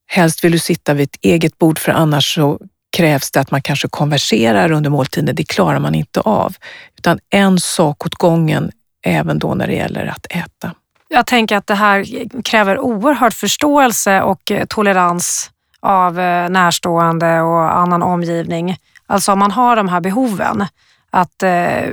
Helst 0.06 0.44
vill 0.44 0.52
du 0.52 0.58
sitta 0.58 0.94
vid 0.94 1.08
ett 1.08 1.18
eget 1.20 1.58
bord 1.58 1.78
för 1.78 1.92
annars 1.92 2.34
så 2.34 2.58
krävs 2.96 3.30
det 3.30 3.40
att 3.40 3.50
man 3.50 3.62
kanske 3.62 3.88
konverserar 3.88 4.72
under 4.72 4.90
måltiden. 4.90 5.36
Det 5.36 5.44
klarar 5.44 5.78
man 5.78 5.94
inte 5.94 6.20
av. 6.20 6.56
Utan 6.98 7.18
en 7.30 7.60
sak 7.60 8.06
åt 8.06 8.14
gången, 8.14 8.70
även 9.04 9.38
då 9.38 9.54
när 9.54 9.66
det 9.66 9.74
gäller 9.74 10.06
att 10.06 10.26
äta. 10.30 10.74
Jag 11.08 11.26
tänker 11.26 11.56
att 11.56 11.66
det 11.66 11.74
här 11.74 12.06
kräver 12.44 12.78
oerhörd 12.78 13.32
förståelse 13.32 14.22
och 14.22 14.50
eh, 14.50 14.64
tolerans 14.64 15.50
av 15.80 16.20
eh, 16.20 16.48
närstående 16.48 17.40
och 17.40 17.78
annan 17.78 18.02
omgivning. 18.02 18.76
Alltså 19.06 19.32
om 19.32 19.38
man 19.38 19.50
har 19.50 19.76
de 19.76 19.88
här 19.88 20.00
behoven, 20.00 20.66
att 21.12 21.42
eh, 21.42 21.84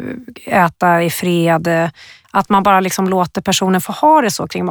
äta 0.45 1.03
i 1.03 1.09
fred, 1.09 1.67
eh, 1.67 1.89
att 2.31 2.49
man 2.49 2.63
bara 2.63 2.79
liksom 2.79 3.09
låter 3.09 3.41
personen 3.41 3.81
få 3.81 3.91
ha 3.91 4.21
det 4.21 4.31
så 4.31 4.47
kring 4.47 4.69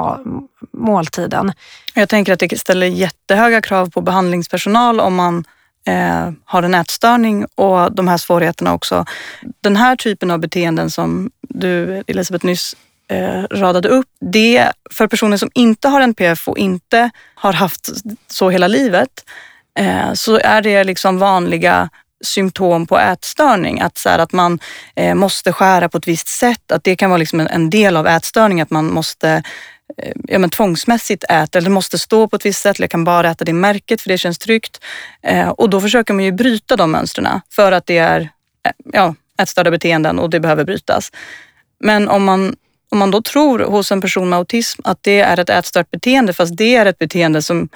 måltiden. 0.73 1.53
Jag 1.95 2.09
tänker 2.09 2.33
att 2.33 2.39
det 2.39 2.61
ställer 2.61 2.87
jättehöga 2.87 3.61
krav 3.61 3.91
på 3.91 4.01
behandlingspersonal 4.01 5.01
om 5.01 5.15
man 5.15 5.45
eh, 5.87 6.33
har 6.45 6.63
en 6.63 6.75
ätstörning 6.75 7.47
och 7.55 7.95
de 7.95 8.09
här 8.09 8.17
svårigheterna 8.17 8.75
också. 8.75 9.05
Den 9.61 9.77
här 9.77 9.97
typen 9.97 10.31
av 10.31 10.39
beteenden 10.39 10.91
som 10.91 11.31
du 11.41 12.05
Elisabeth 12.07 12.47
nyss 12.47 12.77
eh, 13.09 13.43
radade 13.51 13.89
upp, 13.89 14.09
det 14.21 14.73
för 14.91 15.07
personer 15.07 15.37
som 15.37 15.51
inte 15.55 15.89
har 15.89 16.01
NPF 16.01 16.49
och 16.49 16.59
inte 16.59 17.11
har 17.35 17.53
haft 17.53 17.89
så 18.27 18.51
hela 18.51 18.69
livet 18.69 19.25
eh, 19.79 20.13
så 20.13 20.39
är 20.39 20.63
det 20.63 20.85
liksom 20.85 21.19
vanliga 21.19 21.89
symptom 22.25 22.87
på 22.87 22.99
ätstörning. 22.99 23.81
Att, 23.81 23.99
så 23.99 24.09
här, 24.09 24.19
att 24.19 24.33
man 24.33 24.59
eh, 24.97 25.15
måste 25.15 25.53
skära 25.53 25.89
på 25.89 25.99
ett 25.99 26.09
visst 26.09 26.29
sätt, 26.29 26.73
att 26.73 26.85
det 26.85 26.97
kan 26.97 27.11
vara 27.11 27.19
liksom 27.19 27.41
en, 27.41 27.47
en 27.47 27.71
del 27.71 27.97
av 27.97 28.07
ätstörning, 28.07 28.61
att 28.61 28.71
man 28.71 28.93
måste 28.93 29.43
eh, 29.99 30.13
ja, 30.29 30.39
men 30.39 30.51
tvångsmässigt 30.51 31.25
äta, 31.25 31.59
eller 31.59 31.69
det 31.69 31.75
måste 31.75 31.99
stå 31.99 32.29
på 32.29 32.37
ett 32.37 32.47
visst 32.47 32.63
sätt, 32.63 32.77
eller 32.77 32.85
jag 32.85 32.91
kan 32.91 33.05
bara 33.05 33.31
äta 33.31 33.45
det 33.45 33.53
märket 33.53 34.01
för 34.01 34.09
det 34.09 34.19
känns 34.19 34.39
tryggt. 34.39 34.85
Eh, 35.23 35.49
och 35.49 35.71
då 35.71 35.81
försöker 35.81 36.15
man 36.15 36.25
ju 36.25 36.33
bryta 36.33 36.77
de 36.77 36.91
mönstren 36.91 37.41
för 37.51 37.73
att 37.73 37.87
det 37.87 37.99
är 37.99 38.21
eh, 38.21 38.73
ja, 38.93 39.15
ätstörda 39.43 39.71
beteenden 39.71 40.19
och 40.19 40.31
det 40.31 40.41
behöver 40.41 40.65
brytas. 40.65 41.13
Men 41.81 42.09
om 42.09 42.25
man 42.25 42.57
om 42.91 42.99
man 42.99 43.11
då 43.11 43.23
tror 43.23 43.59
hos 43.59 43.93
en 43.93 44.01
person 44.01 44.29
med 44.29 44.37
autism 44.37 44.81
att 44.85 44.99
det 45.03 45.21
är 45.21 45.41
ett 45.41 45.51
ätstört 45.51 45.91
beteende, 45.91 46.33
fast 46.33 46.57
det 46.57 46.77
är 46.77 46.87
ett 46.87 46.99
beteende 46.99 47.43
som 47.43 47.69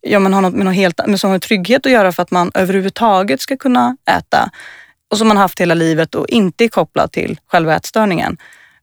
ja, 0.00 0.18
men 0.18 0.34
har 0.34 0.40
något 0.40 0.54
med, 0.54 0.66
något 0.66 0.74
helt, 0.74 1.06
med 1.06 1.20
sån 1.20 1.40
trygghet 1.40 1.86
att 1.86 1.92
göra 1.92 2.12
för 2.12 2.22
att 2.22 2.30
man 2.30 2.50
överhuvudtaget 2.54 3.40
ska 3.40 3.56
kunna 3.56 3.96
äta 4.10 4.50
och 5.10 5.18
som 5.18 5.28
man 5.28 5.36
haft 5.36 5.60
hela 5.60 5.74
livet 5.74 6.14
och 6.14 6.28
inte 6.28 6.64
är 6.64 6.68
kopplad 6.68 7.12
till 7.12 7.38
själva 7.46 7.76
ätstörningen. 7.76 8.36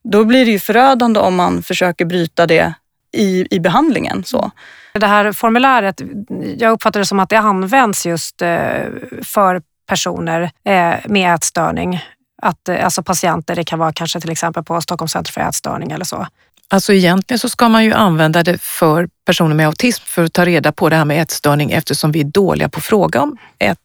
Då 0.03 0.25
blir 0.25 0.45
det 0.45 0.51
ju 0.51 0.59
förödande 0.59 1.19
om 1.19 1.35
man 1.35 1.63
försöker 1.63 2.05
bryta 2.05 2.47
det 2.47 2.73
i, 3.11 3.47
i 3.55 3.59
behandlingen. 3.59 4.23
Så. 4.23 4.51
Det 4.93 5.07
här 5.07 5.31
formuläret, 5.31 6.01
jag 6.57 6.71
uppfattar 6.71 6.99
det 6.99 7.05
som 7.05 7.19
att 7.19 7.29
det 7.29 7.39
används 7.39 8.05
just 8.05 8.41
eh, 8.41 8.83
för 9.23 9.61
personer 9.87 10.41
eh, 10.41 10.95
med 11.05 11.35
ätstörning. 11.35 12.03
Att, 12.41 12.69
eh, 12.69 12.85
alltså 12.85 13.03
patienter, 13.03 13.55
det 13.55 13.63
kan 13.63 13.79
vara 13.79 13.93
kanske 13.93 14.19
till 14.19 14.31
exempel 14.31 14.63
på 14.63 14.81
Stockholms 14.81 15.11
centrum 15.11 15.33
för 15.33 15.49
ätstörning 15.49 15.91
eller 15.91 16.05
så. 16.05 16.27
Alltså 16.67 16.93
egentligen 16.93 17.39
så 17.39 17.49
ska 17.49 17.69
man 17.69 17.83
ju 17.83 17.93
använda 17.93 18.43
det 18.43 18.61
för 18.61 19.09
personer 19.25 19.55
med 19.55 19.65
autism 19.65 20.03
för 20.05 20.23
att 20.23 20.33
ta 20.33 20.45
reda 20.45 20.71
på 20.71 20.89
det 20.89 20.95
här 20.95 21.05
med 21.05 21.21
ätstörning 21.21 21.71
eftersom 21.71 22.11
vi 22.11 22.19
är 22.19 22.23
dåliga 22.23 22.69
på 22.69 22.77
att 22.77 22.85
fråga 22.85 23.21
om 23.21 23.37
ett 23.59 23.79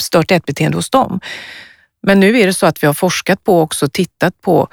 stört 0.00 0.30
ätbeteende 0.30 0.78
hos 0.78 0.90
dem. 0.90 1.20
Men 2.02 2.20
nu 2.20 2.38
är 2.38 2.46
det 2.46 2.54
så 2.54 2.66
att 2.66 2.82
vi 2.82 2.86
har 2.86 2.94
forskat 2.94 3.44
på 3.44 3.56
och 3.56 3.62
också 3.62 3.88
tittat 3.88 4.40
på 4.40 4.68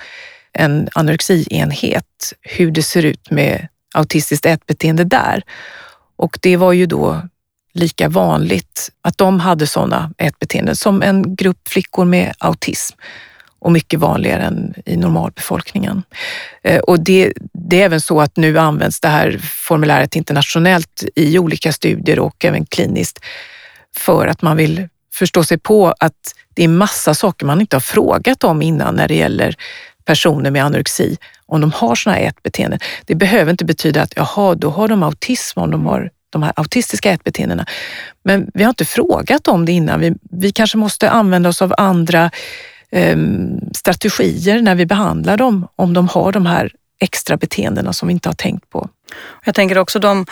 en 0.54 0.90
anorexienhet, 0.96 2.34
hur 2.42 2.72
det 2.72 2.84
ser 2.84 3.06
ut 3.06 3.32
med 3.32 3.68
autistiskt 3.94 4.46
ätbeteende 4.46 5.04
där. 5.04 5.44
Och 6.16 6.40
det 6.42 6.58
var 6.58 6.74
ju 6.74 6.86
då 6.86 7.22
lika 7.74 8.10
vanligt 8.10 8.90
att 9.02 9.18
de 9.18 9.40
hade 9.40 9.68
sådana 9.68 10.12
ätbeteenden 10.18 10.76
som 10.76 11.02
en 11.02 11.36
grupp 11.36 11.68
flickor 11.68 12.06
med 12.06 12.34
autism 12.38 12.98
och 13.64 13.72
mycket 13.72 14.00
vanligare 14.00 14.42
än 14.42 14.74
i 14.86 14.98
normalbefolkningen. 14.98 16.04
Eh, 16.64 16.80
och 16.80 17.00
det, 17.00 17.34
det, 17.54 17.82
är 17.82 17.86
även 17.86 18.02
så 18.02 18.22
att 18.22 18.38
nu 18.38 18.60
används 18.60 19.00
det 19.00 19.08
här 19.08 19.40
formuläret 19.44 20.16
internationellt 20.16 21.04
i 21.16 21.40
olika 21.40 21.72
studier 21.72 22.20
och 22.20 22.46
även 22.46 22.66
kliniskt 22.66 23.20
för 23.98 24.28
att 24.28 24.42
man 24.42 24.58
vill 24.58 24.88
förstå 25.14 25.44
sig 25.44 25.58
på 25.58 25.94
att 26.00 26.36
det 26.54 26.64
är 26.64 26.68
massa 26.68 27.14
saker 27.14 27.46
man 27.46 27.62
inte 27.62 27.76
har 27.76 27.82
frågat 27.82 28.44
om 28.44 28.62
innan 28.62 28.96
när 28.96 29.08
det 29.08 29.16
gäller 29.16 29.56
personer 30.06 30.52
med 30.52 30.66
anorexi, 30.66 31.18
om 31.46 31.62
de 31.62 31.72
har 31.72 31.96
sådana 31.96 32.20
här 32.20 32.28
ätbeteenden. 32.28 32.80
Det 33.06 33.16
behöver 33.16 33.52
inte 33.52 33.66
betyda 33.66 34.02
att 34.02 34.14
jaha, 34.16 34.56
då 34.56 34.70
har 34.70 34.88
de 34.88 35.04
autism 35.04 35.60
om 35.60 35.72
de 35.72 35.86
har 35.86 36.10
de 36.30 36.44
här 36.44 36.54
autistiska 36.56 37.12
ätbeteendena. 37.12 37.66
Men 38.24 38.52
vi 38.54 38.64
har 38.64 38.70
inte 38.70 38.86
frågat 38.86 39.48
om 39.48 39.66
det 39.66 39.72
innan. 39.72 40.00
Vi, 40.00 40.14
vi 40.32 40.52
kanske 40.52 40.78
måste 40.78 41.10
använda 41.10 41.50
oss 41.50 41.62
av 41.62 41.74
andra 41.78 42.32
Ehm, 42.96 43.60
strategier 43.74 44.62
när 44.62 44.76
vi 44.76 44.86
behandlar 44.86 45.38
dem 45.38 45.68
om 45.76 45.94
de 45.94 46.08
har 46.08 46.32
de 46.32 46.46
här 46.46 46.72
extra 47.00 47.38
beteendena 47.38 47.94
som 47.94 48.08
vi 48.08 48.12
inte 48.12 48.30
har 48.30 48.34
tänkt 48.34 48.70
på. 48.70 48.90
Jag 49.46 49.56
tänker 49.56 49.78
också 49.78 50.00
de 50.00 50.26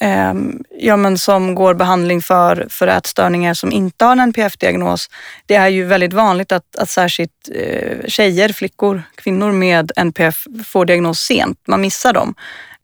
eh, 0.00 0.34
ja, 0.78 0.96
men 0.96 1.18
som 1.18 1.54
går 1.54 1.74
behandling 1.74 2.22
för, 2.22 2.66
för 2.70 2.86
ätstörningar 2.86 3.54
som 3.54 3.72
inte 3.72 4.04
har 4.04 4.12
en 4.12 4.20
NPF-diagnos. 4.20 5.10
Det 5.46 5.54
är 5.54 5.68
ju 5.68 5.84
väldigt 5.84 6.12
vanligt 6.12 6.52
att, 6.52 6.76
att 6.76 6.90
särskilt 6.90 7.48
eh, 7.54 8.06
tjejer, 8.06 8.48
flickor, 8.48 9.02
kvinnor 9.14 9.52
med 9.52 9.92
NPF 9.96 10.46
får 10.66 10.84
diagnos 10.84 11.20
sent. 11.20 11.58
Man 11.66 11.80
missar 11.80 12.12
dem. 12.12 12.34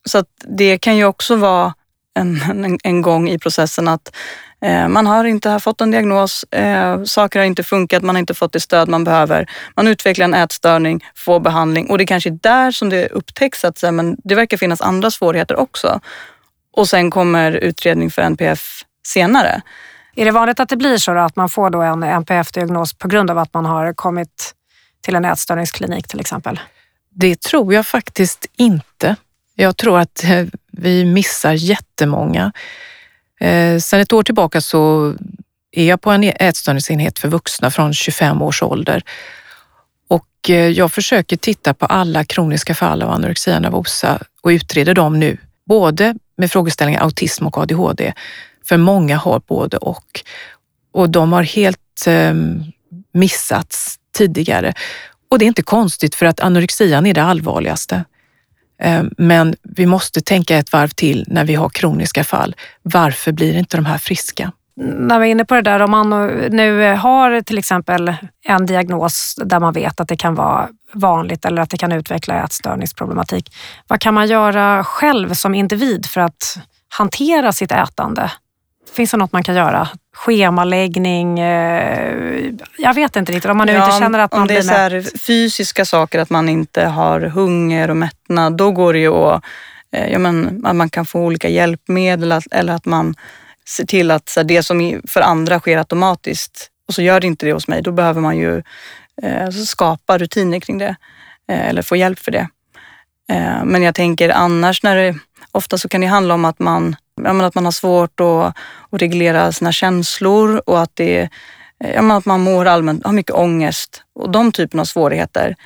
Så 0.04 0.24
det 0.48 0.78
kan 0.78 0.96
ju 0.96 1.04
också 1.04 1.36
vara 1.36 1.74
en, 2.14 2.40
en, 2.64 2.78
en 2.82 3.02
gång 3.02 3.28
i 3.28 3.38
processen 3.38 3.88
att 3.88 4.10
Eh, 4.64 4.88
man 4.88 5.06
har 5.06 5.24
inte 5.24 5.60
fått 5.60 5.80
en 5.80 5.90
diagnos, 5.90 6.44
eh, 6.44 7.02
saker 7.04 7.38
har 7.38 7.46
inte 7.46 7.62
funkat, 7.62 8.02
man 8.02 8.14
har 8.14 8.20
inte 8.20 8.34
fått 8.34 8.52
det 8.52 8.60
stöd 8.60 8.88
man 8.88 9.04
behöver. 9.04 9.50
Man 9.76 9.88
utvecklar 9.88 10.24
en 10.24 10.34
ätstörning, 10.34 11.04
får 11.14 11.40
behandling 11.40 11.90
och 11.90 11.98
det 11.98 12.04
är 12.04 12.06
kanske 12.06 12.30
är 12.30 12.38
där 12.42 12.70
som 12.70 12.88
det 12.88 13.08
upptäcks 13.08 13.64
att 13.64 13.82
men 13.82 14.16
det 14.24 14.34
verkar 14.34 14.56
finnas 14.56 14.80
andra 14.80 15.10
svårigheter 15.10 15.56
också. 15.56 16.00
Och 16.72 16.88
sen 16.88 17.10
kommer 17.10 17.52
utredning 17.52 18.10
för 18.10 18.22
NPF 18.22 18.84
senare. 19.06 19.62
Är 20.16 20.24
det 20.24 20.30
vanligt 20.30 20.60
att 20.60 20.68
det 20.68 20.76
blir 20.76 20.98
så 20.98 21.12
att 21.12 21.36
man 21.36 21.48
får 21.48 21.70
då 21.70 21.82
en 21.82 22.02
NPF-diagnos 22.02 22.94
på 22.94 23.08
grund 23.08 23.30
av 23.30 23.38
att 23.38 23.54
man 23.54 23.64
har 23.64 23.92
kommit 23.92 24.54
till 25.00 25.14
en 25.14 25.24
ätstörningsklinik 25.24 26.08
till 26.08 26.20
exempel? 26.20 26.60
Det 27.10 27.40
tror 27.40 27.74
jag 27.74 27.86
faktiskt 27.86 28.46
inte. 28.56 29.16
Jag 29.54 29.76
tror 29.76 29.98
att 29.98 30.24
eh, 30.24 30.44
vi 30.76 31.04
missar 31.04 31.52
jättemånga 31.52 32.52
Eh, 33.40 33.78
sen 33.78 34.00
ett 34.00 34.12
år 34.12 34.22
tillbaka 34.22 34.60
så 34.60 35.14
är 35.72 35.84
jag 35.88 36.00
på 36.00 36.10
en 36.10 36.24
ätstörningsenhet 36.24 37.18
för 37.18 37.28
vuxna 37.28 37.70
från 37.70 37.94
25 37.94 38.42
års 38.42 38.62
ålder. 38.62 39.02
Och 40.08 40.50
eh, 40.50 40.68
jag 40.68 40.92
försöker 40.92 41.36
titta 41.36 41.74
på 41.74 41.86
alla 41.86 42.24
kroniska 42.24 42.74
fall 42.74 43.02
av 43.02 43.10
anorexia 43.10 43.60
nervosa 43.60 44.18
och 44.42 44.48
utreder 44.48 44.94
dem 44.94 45.20
nu, 45.20 45.36
både 45.64 46.14
med 46.36 46.50
frågeställningar 46.50 47.00
autism 47.00 47.46
och 47.46 47.58
ADHD. 47.58 48.12
För 48.64 48.76
många 48.76 49.16
har 49.16 49.42
både 49.46 49.76
och. 49.76 50.20
Och 50.92 51.10
de 51.10 51.32
har 51.32 51.42
helt 51.42 52.06
eh, 52.06 52.34
missats 53.12 53.98
tidigare. 54.12 54.74
Och 55.30 55.38
det 55.38 55.44
är 55.44 55.46
inte 55.46 55.62
konstigt 55.62 56.14
för 56.14 56.26
att 56.26 56.40
anorexian 56.40 57.06
är 57.06 57.14
det 57.14 57.22
allvarligaste. 57.22 58.04
Eh, 58.84 59.02
men 59.18 59.54
vi 59.62 59.86
måste 59.86 60.20
tänka 60.20 60.56
ett 60.56 60.72
varv 60.72 60.88
till 60.88 61.24
när 61.28 61.44
vi 61.44 61.54
har 61.54 61.68
kroniska 61.68 62.24
fall. 62.24 62.54
Varför 62.82 63.32
blir 63.32 63.56
inte 63.56 63.76
de 63.76 63.86
här 63.86 63.98
friska? 63.98 64.52
När 64.76 65.18
vi 65.18 65.26
är 65.26 65.30
inne 65.30 65.44
på 65.44 65.54
det 65.54 65.62
där, 65.62 65.80
om 65.80 65.90
man 65.90 66.10
nu 66.50 66.94
har 66.94 67.40
till 67.40 67.58
exempel 67.58 68.14
en 68.44 68.66
diagnos 68.66 69.34
där 69.44 69.60
man 69.60 69.72
vet 69.72 70.00
att 70.00 70.08
det 70.08 70.16
kan 70.16 70.34
vara 70.34 70.68
vanligt 70.92 71.44
eller 71.44 71.62
att 71.62 71.70
det 71.70 71.76
kan 71.76 71.92
utveckla 71.92 72.44
ätstörningsproblematik. 72.44 73.54
Vad 73.88 74.00
kan 74.00 74.14
man 74.14 74.26
göra 74.26 74.84
själv 74.84 75.34
som 75.34 75.54
individ 75.54 76.06
för 76.06 76.20
att 76.20 76.58
hantera 76.88 77.52
sitt 77.52 77.72
ätande? 77.72 78.30
Finns 78.94 79.10
det 79.10 79.16
något 79.16 79.32
man 79.32 79.42
kan 79.42 79.54
göra? 79.54 79.88
Schemaläggning? 80.16 81.40
Eh, 81.40 82.52
jag 82.78 82.94
vet 82.94 83.16
inte 83.16 83.32
riktigt. 83.32 83.50
Om 83.50 83.56
man 83.56 83.66
nu 83.66 83.72
ja, 83.72 83.84
inte 83.84 83.98
känner 83.98 84.18
att 84.18 84.32
man 84.32 84.40
om 84.40 84.48
det 84.48 84.56
är 84.56 85.02
så 85.02 85.18
fysiska 85.18 85.84
saker, 85.84 86.18
att 86.18 86.30
man 86.30 86.48
inte 86.48 86.84
har 86.84 87.20
hunger 87.20 87.90
och 87.90 87.96
mättnad, 87.96 88.56
då 88.56 88.72
går 88.72 88.92
det 88.92 88.98
ju 88.98 89.14
att, 89.14 89.44
eh, 89.92 90.12
ja, 90.12 90.18
men, 90.18 90.66
att 90.66 90.76
man 90.76 90.90
kan 90.90 91.06
få 91.06 91.20
olika 91.20 91.48
hjälpmedel 91.48 92.40
eller 92.50 92.72
att 92.72 92.84
man 92.84 93.14
ser 93.68 93.86
till 93.86 94.10
att 94.10 94.28
så 94.28 94.42
det 94.42 94.62
som 94.62 95.00
för 95.08 95.20
andra 95.20 95.60
sker 95.60 95.78
automatiskt 95.78 96.68
och 96.88 96.94
så 96.94 97.02
gör 97.02 97.20
det 97.20 97.26
inte 97.26 97.46
det 97.46 97.52
hos 97.52 97.68
mig, 97.68 97.82
då 97.82 97.92
behöver 97.92 98.20
man 98.20 98.36
ju 98.36 98.62
eh, 99.22 99.50
skapa 99.50 100.18
rutiner 100.18 100.60
kring 100.60 100.78
det 100.78 100.96
eller 101.48 101.82
få 101.82 101.96
hjälp 101.96 102.18
för 102.18 102.30
det. 102.30 102.48
Men 103.64 103.82
jag 103.82 103.94
tänker 103.94 104.30
annars 104.30 104.82
när 104.82 104.96
det, 104.96 105.18
ofta 105.52 105.78
så 105.78 105.88
kan 105.88 106.00
det 106.00 106.06
handla 106.06 106.34
om 106.34 106.44
att 106.44 106.58
man 106.58 106.96
ja, 107.22 107.46
att 107.46 107.54
man 107.54 107.64
har 107.64 107.72
svårt 107.72 108.20
att, 108.20 108.56
att 108.90 109.02
reglera 109.02 109.52
sina 109.52 109.72
känslor 109.72 110.62
och 110.66 110.80
att, 110.80 110.90
det, 110.94 111.28
ja, 111.78 112.16
att 112.16 112.24
man 112.24 112.40
mår 112.40 112.66
allmänt, 112.66 113.04
har 113.04 113.12
mycket 113.12 113.34
ångest 113.34 114.02
och 114.14 114.30
de 114.30 114.52
typerna 114.52 114.80
av 114.80 114.84
svårigheter. 114.84 115.56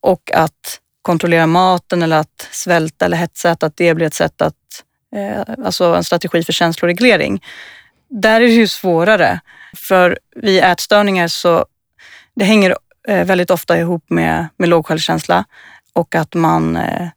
Och 0.00 0.30
att 0.34 0.80
kontrollera 1.02 1.46
maten 1.46 2.02
eller 2.02 2.16
att 2.16 2.48
svälta 2.50 3.04
eller 3.04 3.16
hetsäta, 3.16 3.66
att 3.66 3.76
det 3.76 3.94
blir 3.94 4.06
ett 4.06 4.14
sätt 4.14 4.42
att, 4.42 4.54
eh, 5.16 5.64
alltså 5.64 5.84
en 5.84 6.04
strategi 6.04 6.42
för 6.42 6.52
känsloreglering. 6.52 7.42
Där 8.08 8.40
är 8.40 8.46
det 8.46 8.52
ju 8.52 8.68
svårare. 8.68 9.40
För 9.76 10.18
vid 10.36 10.64
ätstörningar 10.64 11.28
så 11.28 11.66
det 12.34 12.44
hänger 12.44 12.76
eh, 13.08 13.24
väldigt 13.24 13.50
ofta 13.50 13.78
ihop 13.78 14.04
med, 14.08 14.48
med 14.56 14.68
låg 14.68 14.86
självkänsla 14.86 15.44
och 15.92 16.14
att 16.14 16.34
man, 16.34 16.76
eh, 16.76 17.08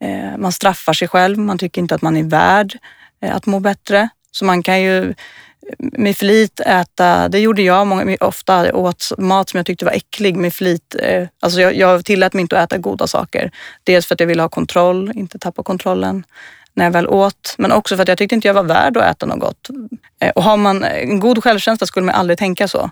eh, 0.00 0.36
man 0.38 0.52
straffar 0.52 0.92
sig 0.92 1.08
själv. 1.08 1.38
Man 1.38 1.58
tycker 1.58 1.80
inte 1.80 1.94
att 1.94 2.02
man 2.02 2.16
är 2.16 2.22
värd 2.22 2.78
att 3.30 3.46
må 3.46 3.60
bättre. 3.60 4.08
Så 4.32 4.44
man 4.44 4.62
kan 4.62 4.82
ju 4.82 5.14
med 5.78 6.16
flit 6.16 6.60
äta, 6.60 7.28
det 7.28 7.38
gjorde 7.38 7.62
jag 7.62 7.86
många, 7.86 8.16
ofta, 8.20 8.74
åt 8.74 9.12
mat 9.18 9.50
som 9.50 9.58
jag 9.58 9.66
tyckte 9.66 9.84
var 9.84 9.92
äcklig 9.92 10.36
med 10.36 10.54
flit. 10.54 10.96
Eh, 10.98 11.28
alltså 11.40 11.60
jag, 11.60 11.76
jag 11.76 12.04
tillät 12.04 12.32
mig 12.32 12.40
inte 12.40 12.58
att 12.60 12.72
äta 12.72 12.78
goda 12.78 13.06
saker. 13.06 13.50
Dels 13.84 14.06
för 14.06 14.14
att 14.14 14.20
jag 14.20 14.26
ville 14.26 14.42
ha 14.42 14.48
kontroll, 14.48 15.12
inte 15.14 15.38
tappa 15.38 15.62
kontrollen 15.62 16.24
när 16.74 16.84
jag 16.84 16.92
väl 16.92 17.08
åt. 17.08 17.54
Men 17.58 17.72
också 17.72 17.96
för 17.96 18.02
att 18.02 18.08
jag 18.08 18.18
tyckte 18.18 18.34
inte 18.34 18.48
jag 18.48 18.54
var 18.54 18.62
värd 18.62 18.96
att 18.96 19.16
äta 19.16 19.26
något 19.26 19.40
gott. 19.40 19.70
Eh, 20.20 20.30
och 20.30 20.42
har 20.42 20.56
man 20.56 20.84
en 20.84 21.20
god 21.20 21.44
självkänsla 21.44 21.86
skulle 21.86 22.06
man 22.06 22.14
aldrig 22.14 22.38
tänka 22.38 22.68
så. 22.68 22.90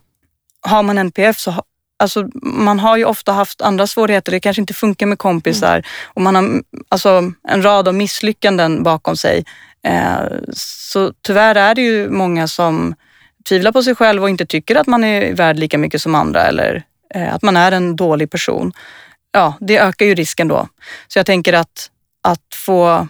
Har 0.60 0.82
man 0.82 0.98
NPF 0.98 1.38
så 1.38 1.64
Alltså, 2.00 2.28
man 2.42 2.80
har 2.80 2.96
ju 2.96 3.04
ofta 3.04 3.32
haft 3.32 3.62
andra 3.62 3.86
svårigheter. 3.86 4.32
Det 4.32 4.40
kanske 4.40 4.60
inte 4.60 4.74
funkar 4.74 5.06
med 5.06 5.18
kompisar 5.18 5.72
mm. 5.72 5.84
och 6.06 6.22
man 6.22 6.34
har 6.34 6.62
alltså, 6.88 7.32
en 7.48 7.62
rad 7.62 7.88
av 7.88 7.94
misslyckanden 7.94 8.82
bakom 8.82 9.16
sig. 9.16 9.44
Eh, 9.82 10.22
så 10.52 11.12
tyvärr 11.22 11.54
är 11.54 11.74
det 11.74 11.82
ju 11.82 12.10
många 12.10 12.48
som 12.48 12.94
tvivlar 13.48 13.72
på 13.72 13.82
sig 13.82 13.94
själv 13.94 14.22
och 14.22 14.30
inte 14.30 14.46
tycker 14.46 14.76
att 14.76 14.86
man 14.86 15.04
är 15.04 15.34
värd 15.34 15.58
lika 15.58 15.78
mycket 15.78 16.02
som 16.02 16.14
andra 16.14 16.42
eller 16.42 16.82
eh, 17.14 17.34
att 17.34 17.42
man 17.42 17.56
är 17.56 17.72
en 17.72 17.96
dålig 17.96 18.30
person. 18.30 18.72
Ja, 19.32 19.54
det 19.60 19.78
ökar 19.78 20.06
ju 20.06 20.14
risken 20.14 20.48
då. 20.48 20.68
Så 21.08 21.18
jag 21.18 21.26
tänker 21.26 21.52
att, 21.52 21.90
att 22.22 22.54
få, 22.54 23.08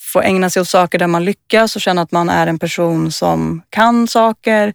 få 0.00 0.20
ägna 0.20 0.50
sig 0.50 0.60
åt 0.62 0.68
saker 0.68 0.98
där 0.98 1.06
man 1.06 1.24
lyckas 1.24 1.76
och 1.76 1.82
känna 1.82 2.02
att 2.02 2.12
man 2.12 2.28
är 2.28 2.46
en 2.46 2.58
person 2.58 3.12
som 3.12 3.62
kan 3.70 4.08
saker, 4.08 4.74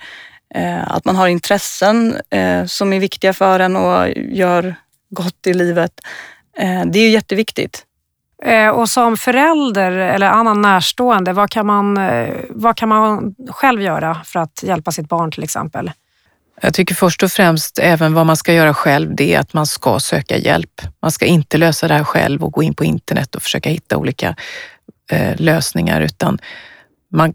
eh, 0.56 0.92
att 0.92 1.06
man 1.06 1.16
har 1.16 1.28
intressen 1.28 2.22
som 2.68 2.94
är 2.94 3.00
viktiga 3.00 3.34
för 3.34 3.60
en 3.60 3.76
och 3.76 4.10
gör 4.16 4.76
gott 5.10 5.48
i 5.48 5.54
livet. 5.54 5.92
Det 6.86 7.00
är 7.00 7.04
ju 7.04 7.10
jätteviktigt. 7.10 7.86
Eh, 8.44 8.70
och 8.70 8.90
som 8.90 9.18
förälder 9.18 9.92
eller 9.92 10.28
annan 10.28 10.62
närstående, 10.62 11.34
vad 11.34 11.50
kan, 11.50 11.66
man, 11.66 11.98
eh, 11.98 12.36
vad 12.50 12.78
kan 12.78 12.90
man 12.90 13.36
själv 13.50 13.82
göra 13.82 14.22
för 14.26 14.40
att 14.40 14.64
hjälpa 14.64 14.92
sitt 14.92 15.10
barn 15.10 15.32
till 15.32 15.44
exempel? 15.44 15.92
Jag 16.62 16.74
tycker 16.74 16.96
först 16.96 17.24
och 17.24 17.32
främst 17.32 17.80
även 17.80 18.14
vad 18.14 18.26
man 18.26 18.38
ska 18.38 18.54
göra 18.54 18.74
själv, 18.74 19.16
det 19.16 19.34
är 19.34 19.40
att 19.40 19.54
man 19.54 19.66
ska 19.66 20.00
söka 20.00 20.38
hjälp. 20.38 20.82
Man 21.02 21.12
ska 21.12 21.26
inte 21.26 21.58
lösa 21.58 21.88
det 21.88 21.94
här 21.94 22.04
själv 22.04 22.44
och 22.44 22.54
gå 22.54 22.64
in 22.64 22.74
på 22.74 22.84
internet 22.84 23.36
och 23.36 23.42
försöka 23.42 23.70
hitta 23.70 23.98
olika 23.98 24.36
eh, 25.12 25.36
lösningar, 25.36 26.02
utan 26.02 26.40
man 27.12 27.34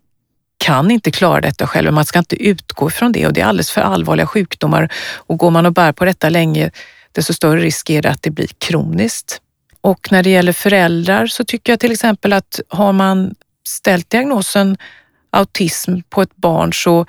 kan 0.59 0.91
inte 0.91 1.11
klara 1.11 1.41
detta 1.41 1.67
själv. 1.67 1.93
Man 1.93 2.05
ska 2.05 2.19
inte 2.19 2.43
utgå 2.43 2.89
ifrån 2.89 3.13
det 3.13 3.27
och 3.27 3.33
det 3.33 3.41
är 3.41 3.45
alldeles 3.45 3.71
för 3.71 3.81
allvarliga 3.81 4.27
sjukdomar. 4.27 4.93
Och 5.17 5.39
går 5.39 5.51
man 5.51 5.67
och 5.67 5.73
bär 5.73 5.93
på 5.93 6.05
detta 6.05 6.29
länge, 6.29 6.71
desto 7.13 7.35
större 7.35 7.61
risk 7.61 7.91
är 7.91 8.03
det 8.03 8.11
att 8.11 8.23
det 8.23 8.31
blir 8.31 8.49
kroniskt. 8.59 9.41
Och 9.81 10.13
när 10.13 10.23
det 10.23 10.31
gäller 10.31 10.53
föräldrar 10.53 11.27
så 11.27 11.45
tycker 11.45 11.73
jag 11.73 11.81
till 11.81 11.93
exempel 11.93 12.33
att 12.33 12.61
har 12.69 12.93
man 12.93 13.35
ställt 13.69 14.11
diagnosen 14.11 14.77
autism 15.31 15.99
på 16.09 16.23
ett 16.23 16.37
barn 16.37 16.73
så, 16.73 17.07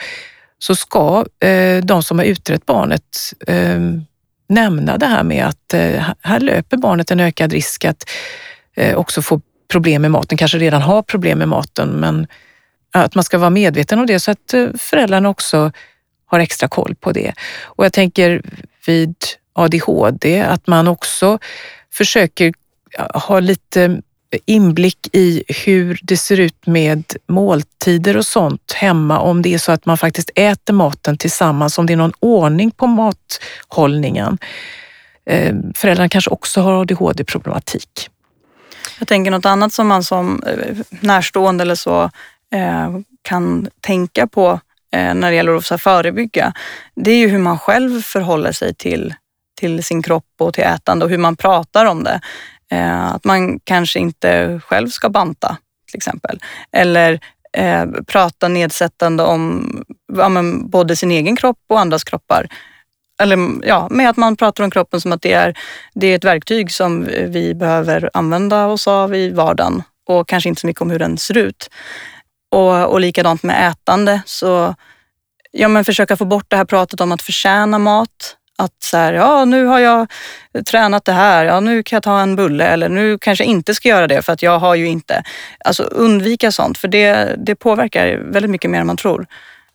så 0.59 0.75
ska 0.75 1.25
eh, 1.39 1.83
de 1.83 2.03
som 2.03 2.19
har 2.19 2.25
utrett 2.25 2.65
barnet 2.65 3.33
eh, 3.47 3.79
nämna 4.49 4.97
det 4.97 5.05
här 5.05 5.23
med 5.23 5.45
att 5.45 5.73
eh, 5.73 6.05
här 6.21 6.39
löper 6.39 6.77
barnet 6.77 7.11
en 7.11 7.19
ökad 7.19 7.53
risk 7.53 7.85
att 7.85 8.09
eh, 8.75 8.95
också 8.95 9.21
få 9.21 9.41
problem 9.71 10.01
med 10.01 10.11
maten, 10.11 10.37
kanske 10.37 10.57
redan 10.57 10.81
har 10.81 11.01
problem 11.01 11.37
med 11.37 11.47
maten, 11.47 11.89
men 11.89 12.27
att 12.93 13.15
man 13.15 13.23
ska 13.23 13.37
vara 13.37 13.49
medveten 13.49 13.99
om 13.99 14.05
det 14.05 14.19
så 14.19 14.31
att 14.31 14.53
eh, 14.53 14.67
föräldrarna 14.77 15.29
också 15.29 15.71
har 16.25 16.39
extra 16.39 16.67
koll 16.67 16.95
på 16.95 17.11
det. 17.11 17.33
Och 17.63 17.85
jag 17.85 17.93
tänker 17.93 18.41
vid 18.85 19.15
ADHD 19.53 20.41
att 20.41 20.67
man 20.67 20.87
också 20.87 21.39
försöker 21.93 22.53
ha 22.97 23.39
lite 23.39 24.01
inblick 24.45 25.09
i 25.13 25.43
hur 25.47 25.99
det 26.03 26.17
ser 26.17 26.39
ut 26.39 26.67
med 26.67 27.03
måltider 27.27 28.17
och 28.17 28.25
sånt 28.25 28.71
hemma, 28.71 29.19
om 29.19 29.41
det 29.41 29.53
är 29.53 29.57
så 29.57 29.71
att 29.71 29.85
man 29.85 29.97
faktiskt 29.97 30.29
äter 30.35 30.73
maten 30.73 31.17
tillsammans, 31.17 31.77
om 31.77 31.85
det 31.85 31.93
är 31.93 31.97
någon 31.97 32.13
ordning 32.19 32.71
på 32.71 32.87
mathållningen. 32.87 34.37
Eh, 35.25 35.55
föräldrarna 35.75 36.09
kanske 36.09 36.31
också 36.31 36.61
har 36.61 36.81
ADHD-problematik. 36.81 38.09
Jag 38.99 39.07
tänker 39.07 39.31
något 39.31 39.45
annat 39.45 39.73
som 39.73 39.87
man 39.87 40.03
som 40.03 40.43
eh, 40.43 40.77
närstående 40.89 41.61
eller 41.61 41.75
så 41.75 42.03
eh, 42.53 42.97
kan 43.21 43.69
tänka 43.81 44.27
på 44.27 44.59
när 44.93 45.29
det 45.29 45.35
gäller 45.35 45.73
att 45.73 45.81
förebygga, 45.81 46.53
det 46.95 47.11
är 47.11 47.17
ju 47.17 47.27
hur 47.27 47.39
man 47.39 47.59
själv 47.59 48.01
förhåller 48.01 48.51
sig 48.51 48.73
till, 48.73 49.13
till 49.59 49.83
sin 49.83 50.03
kropp 50.03 50.25
och 50.39 50.53
till 50.53 50.63
ätande 50.63 51.05
och 51.05 51.11
hur 51.11 51.17
man 51.17 51.35
pratar 51.35 51.85
om 51.85 52.03
det. 52.03 52.21
Eh, 52.71 53.13
att 53.13 53.23
man 53.23 53.59
kanske 53.59 53.99
inte 53.99 54.61
själv 54.65 54.87
ska 54.87 55.09
banta 55.09 55.57
till 55.87 55.97
exempel. 55.97 56.39
Eller 56.71 57.19
eh, 57.57 57.85
prata 58.07 58.47
nedsättande 58.47 59.23
om 59.23 59.71
ja, 60.13 60.29
både 60.63 60.95
sin 60.95 61.11
egen 61.11 61.35
kropp 61.35 61.59
och 61.69 61.79
andras 61.79 62.03
kroppar. 62.03 62.47
Eller 63.21 63.37
ja, 63.63 63.87
med 63.91 64.09
att 64.09 64.17
man 64.17 64.35
pratar 64.35 64.63
om 64.63 64.71
kroppen 64.71 65.01
som 65.01 65.11
att 65.11 65.21
det 65.21 65.33
är, 65.33 65.57
det 65.93 66.07
är 66.07 66.15
ett 66.15 66.23
verktyg 66.23 66.71
som 66.71 67.05
vi 67.27 67.53
behöver 67.55 68.09
använda 68.13 68.67
oss 68.67 68.87
av 68.87 69.15
i 69.15 69.29
vardagen 69.29 69.83
och 70.05 70.27
kanske 70.27 70.49
inte 70.49 70.61
så 70.61 70.67
mycket 70.67 70.81
om 70.81 70.91
hur 70.91 70.99
den 70.99 71.17
ser 71.17 71.37
ut. 71.37 71.69
Och, 72.51 72.85
och 72.91 72.99
likadant 72.99 73.43
med 73.43 73.71
ätande, 73.71 74.21
så 74.25 74.75
ja, 75.51 75.67
men 75.67 75.85
försöka 75.85 76.17
få 76.17 76.25
bort 76.25 76.45
det 76.47 76.55
här 76.55 76.65
pratet 76.65 77.01
om 77.01 77.11
att 77.11 77.21
förtjäna 77.21 77.79
mat. 77.79 78.37
Att 78.61 78.83
så 78.83 78.97
här, 78.97 79.13
ja 79.13 79.45
nu 79.45 79.65
har 79.65 79.79
jag 79.79 80.07
tränat 80.65 81.05
det 81.05 81.11
här, 81.11 81.45
ja 81.45 81.59
nu 81.59 81.83
kan 81.83 81.95
jag 81.95 82.03
ta 82.03 82.19
en 82.19 82.35
bulle 82.35 82.65
eller 82.65 82.89
nu 82.89 83.17
kanske 83.17 83.43
jag 83.43 83.51
inte 83.51 83.75
ska 83.75 83.89
göra 83.89 84.07
det 84.07 84.21
för 84.21 84.33
att 84.33 84.41
jag 84.41 84.59
har 84.59 84.75
ju 84.75 84.87
inte. 84.87 85.23
Alltså 85.65 85.83
undvika 85.83 86.51
sånt 86.51 86.77
för 86.77 86.87
det, 86.87 87.35
det 87.37 87.55
påverkar 87.55 88.17
väldigt 88.17 88.51
mycket 88.51 88.71
mer 88.71 88.79
än 88.79 88.87
man 88.87 88.97
tror. 88.97 89.25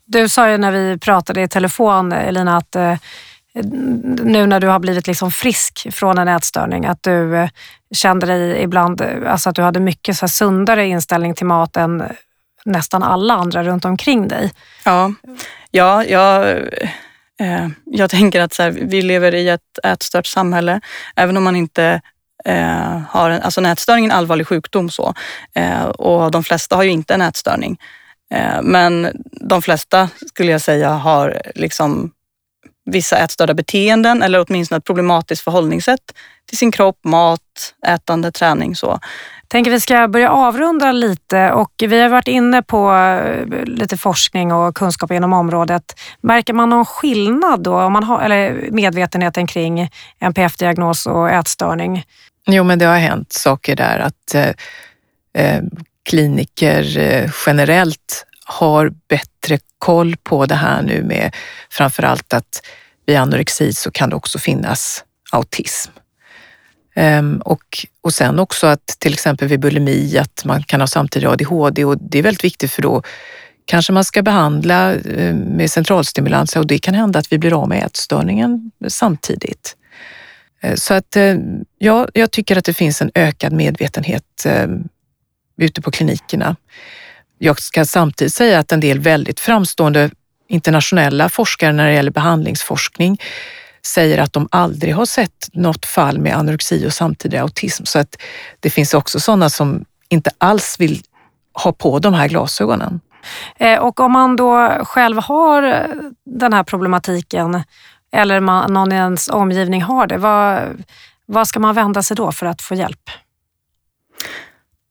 Du 0.07 0.29
sa 0.29 0.51
ju 0.51 0.59
när 0.59 0.71
vi 0.73 0.99
pratade 0.99 1.43
i 1.43 1.49
telefon 1.49 2.13
Elina 2.13 2.57
att 2.57 2.77
eh, 2.77 2.95
nu 4.23 4.47
när 4.47 4.61
du 4.61 4.67
har 4.67 4.79
blivit 4.79 5.07
liksom 5.07 5.31
frisk 5.31 5.87
från 5.93 6.19
en 6.19 6.29
ätstörning, 6.29 6.87
att 6.87 7.03
du 7.03 7.37
eh, 7.37 7.49
kände 7.95 8.27
dig 8.27 8.63
ibland, 8.63 9.03
alltså 9.27 9.49
att 9.49 9.57
du 9.57 9.63
hade 9.63 9.81
mycket 9.81 10.17
så 10.17 10.29
sundare 10.29 10.87
inställning 10.87 11.35
till 11.35 11.47
mat 11.47 11.77
än 11.77 12.03
nästan 12.65 13.03
alla 13.03 13.35
andra 13.35 13.65
runt 13.65 13.85
omkring 13.85 14.29
dig. 14.29 14.53
Ja, 14.85 15.13
ja 15.71 16.05
jag, 16.05 16.59
eh, 17.41 17.69
jag 17.85 18.11
tänker 18.17 18.41
att 18.41 18.53
så 18.53 18.63
här, 18.63 18.71
vi 18.71 19.03
lever 19.03 19.35
i 19.35 19.49
ett 19.49 19.79
ätstört 19.85 20.27
samhälle. 20.27 20.81
Även 21.17 21.37
om 21.37 21.45
man 21.45 21.57
inte 21.57 22.01
eh, 22.45 23.01
har 23.09 23.31
en, 23.31 23.43
alltså 23.43 23.61
en 23.61 23.67
ätstörning 23.67 24.05
är 24.05 24.11
en 24.11 24.17
allvarlig 24.17 24.47
sjukdom 24.47 24.91
så. 24.91 25.15
Eh, 25.55 25.85
och 25.85 26.31
de 26.31 26.45
flesta 26.45 26.77
har 26.77 26.83
ju 26.83 26.91
inte 26.91 27.15
en 27.15 27.23
ätstörning. 27.23 27.79
Eh, 28.31 28.63
men 28.63 29.23
de 29.41 29.63
flesta 29.63 30.09
skulle 30.27 30.53
jag 30.53 30.61
säga 30.61 30.91
har 30.91 31.43
liksom 31.55 32.13
vissa 32.91 33.19
ätstörda 33.19 33.55
beteenden 33.55 34.23
eller 34.23 34.45
åtminstone 34.49 34.79
ett 34.79 34.85
problematiskt 34.85 35.45
förhållningssätt 35.45 36.13
till 36.49 36.59
sin 36.59 36.73
kropp, 36.73 36.99
mat, 37.05 37.75
ätande, 37.87 38.33
träning. 38.33 38.77
Så 38.77 39.01
tänker 39.49 39.71
vi 39.71 39.81
ska 39.81 40.09
börja 40.09 40.31
avrunda 40.31 40.93
lite 40.93 41.53
och 41.53 41.73
vi 41.79 42.01
har 42.01 42.09
varit 42.09 42.29
inne 42.29 42.63
på 42.63 42.95
eh, 42.95 43.65
lite 43.65 43.97
forskning 43.97 44.53
och 44.53 44.77
kunskap 44.77 45.11
inom 45.11 45.33
området. 45.33 46.01
Märker 46.21 46.53
man 46.53 46.71
någon 46.71 46.85
skillnad 46.85 47.63
då, 47.63 47.81
om 47.81 47.93
man 47.93 48.05
har, 48.05 48.23
eller 48.23 48.71
medvetenheten 48.71 49.47
kring 49.47 49.91
NPF-diagnos 50.21 51.07
och 51.07 51.31
ätstörning? 51.31 52.05
Jo, 52.47 52.65
men 52.65 52.79
det 52.79 52.85
har 52.85 52.99
hänt 52.99 53.33
saker 53.33 53.77
där 53.77 53.99
att 53.99 54.35
eh, 54.35 54.49
eh 55.45 55.63
kliniker 56.11 56.99
eh, 56.99 57.31
generellt 57.47 58.27
har 58.45 58.93
bättre 59.09 59.59
koll 59.79 60.17
på 60.17 60.47
det 60.47 60.55
här 60.55 60.83
nu 60.83 61.03
med 61.03 61.35
framförallt 61.71 62.33
att 62.33 62.63
vid 63.07 63.17
anorexi 63.17 63.73
så 63.73 63.91
kan 63.91 64.11
det 64.11 64.17
också 64.17 64.39
finnas 64.39 65.05
autism. 65.33 65.93
Um, 67.01 67.39
och, 67.45 67.87
och 68.01 68.15
sen 68.15 68.39
också 68.39 68.67
att 68.67 68.87
till 68.87 69.13
exempel 69.13 69.49
vid 69.49 69.61
bulimi 69.61 70.19
att 70.19 70.45
man 70.45 70.63
kan 70.63 70.81
ha 70.81 70.87
samtidigt 70.87 71.29
ADHD 71.29 71.85
och 71.85 71.99
det 71.99 72.19
är 72.19 72.23
väldigt 72.23 72.45
viktigt 72.45 72.73
för 72.73 72.83
då 72.83 73.03
kanske 73.65 73.93
man 73.93 74.05
ska 74.05 74.23
behandla 74.23 74.95
ehm, 74.95 75.37
med 75.39 75.71
centralstimulanser 75.71 76.61
och 76.61 76.67
det 76.67 76.79
kan 76.79 76.95
hända 76.95 77.19
att 77.19 77.33
vi 77.33 77.39
blir 77.39 77.63
av 77.63 77.69
med 77.69 77.85
ätstörningen 77.87 78.71
samtidigt. 78.89 79.77
Uh, 80.65 80.75
så 80.75 80.95
att 80.95 81.17
uh, 81.17 81.39
ja, 81.79 82.09
jag 82.13 82.31
tycker 82.31 82.57
att 82.57 82.65
det 82.65 82.75
finns 82.75 83.03
en 83.03 83.11
ökad 83.15 83.53
medvetenhet 83.53 84.47
ute 85.59 85.83
på 85.83 85.91
klinikerna. 85.91 86.57
Jag 87.39 87.61
ska 87.61 87.85
samtidigt 87.85 88.35
säga 88.35 88.59
att 88.59 88.73
en 88.73 88.81
del 88.81 88.99
väldigt 88.99 89.41
framstående 89.41 90.11
internationella 90.49 91.29
forskare 91.29 91.73
när 91.73 91.87
det 91.87 91.93
gäller 91.93 92.11
behandlingsforskning 92.11 93.19
säger 93.87 94.19
att 94.19 94.33
de 94.33 94.49
aldrig 94.51 94.95
har 94.95 95.07
sett 95.07 95.49
något 95.53 95.87
fall 95.87 96.19
med 96.19 96.37
anorexi 96.37 96.87
och 96.87 96.93
samtidig 96.93 97.39
autism. 97.39 97.85
Så 97.85 97.99
att 97.99 98.17
det 98.61 98.71
finns 98.71 98.95
också 98.95 99.21
sådana 99.21 99.51
som 99.51 99.85
inte 100.09 100.31
alls 100.39 100.77
vill 100.79 101.03
ha 101.53 101.73
på 101.73 101.99
de 101.99 102.15
här 102.15 102.29
glasögonen. 102.29 103.01
Eh, 103.57 103.79
och 103.79 104.01
om 104.01 104.13
man 104.13 104.37
då 104.37 104.69
själv 104.85 105.23
har 105.23 105.87
den 106.25 106.53
här 106.53 106.63
problematiken 106.63 107.63
eller 108.13 108.41
man, 108.41 108.73
någon 108.73 108.93
i 108.93 108.95
ens 108.95 109.29
omgivning 109.29 109.83
har 109.83 110.07
det, 110.07 110.19
vad, 110.19 110.63
vad 111.27 111.49
ska 111.49 111.61
man 111.61 111.75
vända 111.75 112.03
sig 112.03 112.17
då 112.17 112.33
för 112.33 112.47
att 112.47 112.63
få 112.63 112.75
hjälp? 112.75 113.11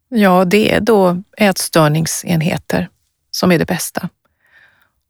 Ja, 0.09 0.45
det 0.45 0.73
är 0.73 0.79
då 0.79 1.21
ätstörningsenheter 1.37 2.89
som 3.31 3.51
är 3.51 3.59
det 3.59 3.65
bästa. 3.65 4.09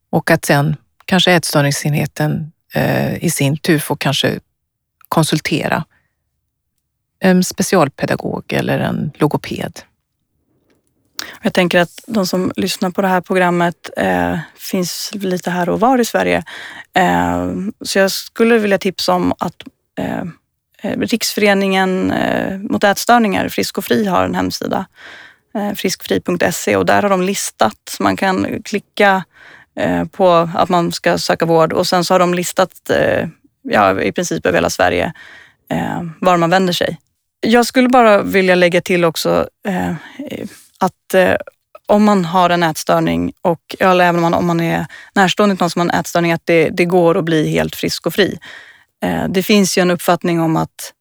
Och 0.10 0.32
att 0.32 0.46
sen 0.46 0.76
kanske 1.06 1.32
ätstörningsenheten 1.32 2.52
Eh, 2.76 3.24
i 3.24 3.30
sin 3.30 3.58
tur 3.58 3.80
får 3.80 3.96
kanske 3.96 4.40
konsultera 5.10 5.86
en 7.20 7.44
specialpedagog 7.44 8.54
eller 8.54 8.80
en 8.80 9.12
logoped. 9.16 9.80
Jag 11.42 11.54
tänker 11.54 11.80
att 11.80 12.04
de 12.08 12.28
som 12.28 12.52
lyssnar 12.56 12.90
på 12.90 13.02
det 13.02 13.08
här 13.08 13.22
programmet 13.22 13.90
eh, 13.98 14.40
finns 14.56 15.12
lite 15.14 15.52
här 15.52 15.70
och 15.70 15.80
var 15.80 16.00
i 16.00 16.06
Sverige. 16.06 16.44
Eh, 16.94 17.52
så 17.82 18.00
jag 18.00 18.12
skulle 18.12 18.58
vilja 18.58 18.78
tipsa 18.78 19.14
om 19.14 19.34
att 19.40 19.64
eh, 20.00 20.22
eh 20.82 21.00
Riksföreningen 21.00 22.12
eh, 22.12 22.58
mot 22.58 22.84
ätstörningar, 22.84 23.50
Frisk 23.50 23.78
och 23.78 23.86
Fri, 23.86 24.06
har 24.06 24.26
en 24.26 24.36
hemsida, 24.36 24.86
eh, 25.56 25.74
friskfri.se 25.74 26.76
och 26.76 26.86
där 26.86 27.02
har 27.02 27.10
de 27.10 27.22
listat, 27.22 27.98
man 28.00 28.18
kan 28.18 28.64
klicka 28.64 29.24
Eh, 29.80 30.06
på 30.06 30.50
att 30.56 30.70
man 30.70 30.92
ska 30.92 31.18
söka 31.18 31.46
vård 31.46 31.74
och 31.74 31.88
sen 31.88 32.04
så 32.04 32.14
har 32.14 32.20
de 32.20 32.34
listat 32.34 32.90
eh, 32.90 33.28
ja, 33.64 34.02
i 34.02 34.12
princip 34.12 34.46
över 34.46 34.58
hela 34.58 34.70
Sverige 34.70 35.14
eh, 35.72 36.04
var 36.22 36.38
man 36.38 36.50
vänder 36.50 36.74
sig. 36.74 37.00
Jag 37.40 37.66
skulle 37.66 37.90
bara 37.90 38.22
vilja 38.22 38.56
lägga 38.56 38.82
till 38.82 39.06
också 39.06 39.50
att 40.80 41.16
om 41.88 42.04
man 42.04 42.26
har 42.26 42.50
en 42.50 42.64
ätstörning 42.64 43.34
och 43.42 43.76
eller 43.80 44.06
även 44.06 44.16
om 44.16 44.22
man, 44.22 44.34
om 44.34 44.46
man 44.46 44.60
är 44.60 44.86
närstående 45.14 45.56
till 45.56 45.64
någon 45.64 45.70
som 45.70 45.80
har 45.80 45.86
en 45.86 46.00
ätstörning, 46.00 46.32
att 46.32 46.42
det, 46.46 46.70
det 46.70 46.86
går 46.86 47.18
att 47.18 47.24
bli 47.24 47.50
helt 47.50 47.76
frisk 47.76 48.06
och 48.06 48.14
fri. 48.14 48.40
Det 49.30 49.44
finns 49.44 49.78
ju 49.78 49.82
en 49.82 49.92
uppfattning 49.92 50.42
om 50.42 50.58
att 50.58 50.94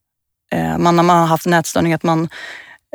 man 0.78 0.96
när 0.96 1.02
man 1.02 1.18
har 1.18 1.26
haft 1.26 1.46
en 1.46 1.54
ätstörning 1.54 1.92
att 1.92 2.02
man 2.02 2.28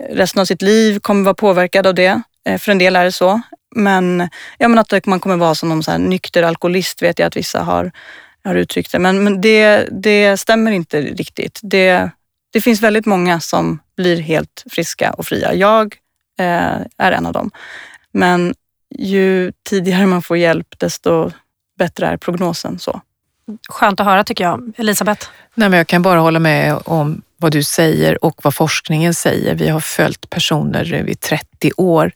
resten 0.09 0.41
av 0.41 0.45
sitt 0.45 0.61
liv 0.61 0.99
kommer 0.99 1.23
vara 1.23 1.33
påverkad 1.33 1.87
av 1.87 1.95
det. 1.95 2.21
För 2.59 2.71
en 2.71 2.77
del 2.77 2.95
är 2.95 3.05
det 3.05 3.11
så. 3.11 3.41
Men, 3.75 4.29
ja, 4.57 4.67
men 4.67 4.79
att 4.79 5.05
man 5.05 5.19
kommer 5.19 5.37
vara 5.37 5.55
som 5.55 5.69
någon 5.69 5.83
så 5.83 5.91
här 5.91 5.97
nykter 5.97 6.43
alkoholist 6.43 7.01
vet 7.01 7.19
jag 7.19 7.27
att 7.27 7.37
vissa 7.37 7.61
har, 7.63 7.91
har 8.43 8.55
uttryckt 8.55 8.91
det. 8.91 8.99
Men, 8.99 9.23
men 9.23 9.41
det, 9.41 9.87
det 9.91 10.37
stämmer 10.37 10.71
inte 10.71 11.01
riktigt. 11.01 11.59
Det, 11.63 12.09
det 12.51 12.61
finns 12.61 12.81
väldigt 12.81 13.05
många 13.05 13.39
som 13.39 13.79
blir 13.97 14.21
helt 14.21 14.63
friska 14.71 15.13
och 15.13 15.25
fria. 15.25 15.53
Jag 15.53 15.95
eh, 16.39 16.77
är 16.97 17.11
en 17.11 17.25
av 17.25 17.33
dem. 17.33 17.51
Men 18.11 18.53
ju 18.95 19.51
tidigare 19.69 20.05
man 20.05 20.21
får 20.21 20.37
hjälp 20.37 20.79
desto 20.79 21.31
bättre 21.77 22.07
är 22.07 22.17
prognosen. 22.17 22.79
så. 22.79 23.01
Skönt 23.69 23.99
att 23.99 24.05
höra 24.05 24.23
tycker 24.23 24.43
jag. 24.43 24.71
Elisabeth? 24.77 25.27
Nej, 25.55 25.69
men 25.69 25.77
jag 25.77 25.87
kan 25.87 26.01
bara 26.01 26.19
hålla 26.19 26.39
med 26.39 26.79
om 26.85 27.21
vad 27.37 27.51
du 27.51 27.63
säger 27.63 28.23
och 28.23 28.39
vad 28.43 28.55
forskningen 28.55 29.13
säger. 29.13 29.55
Vi 29.55 29.67
har 29.67 29.79
följt 29.79 30.29
personer 30.29 31.09
i 31.09 31.15
30 31.15 31.71
år 31.77 32.11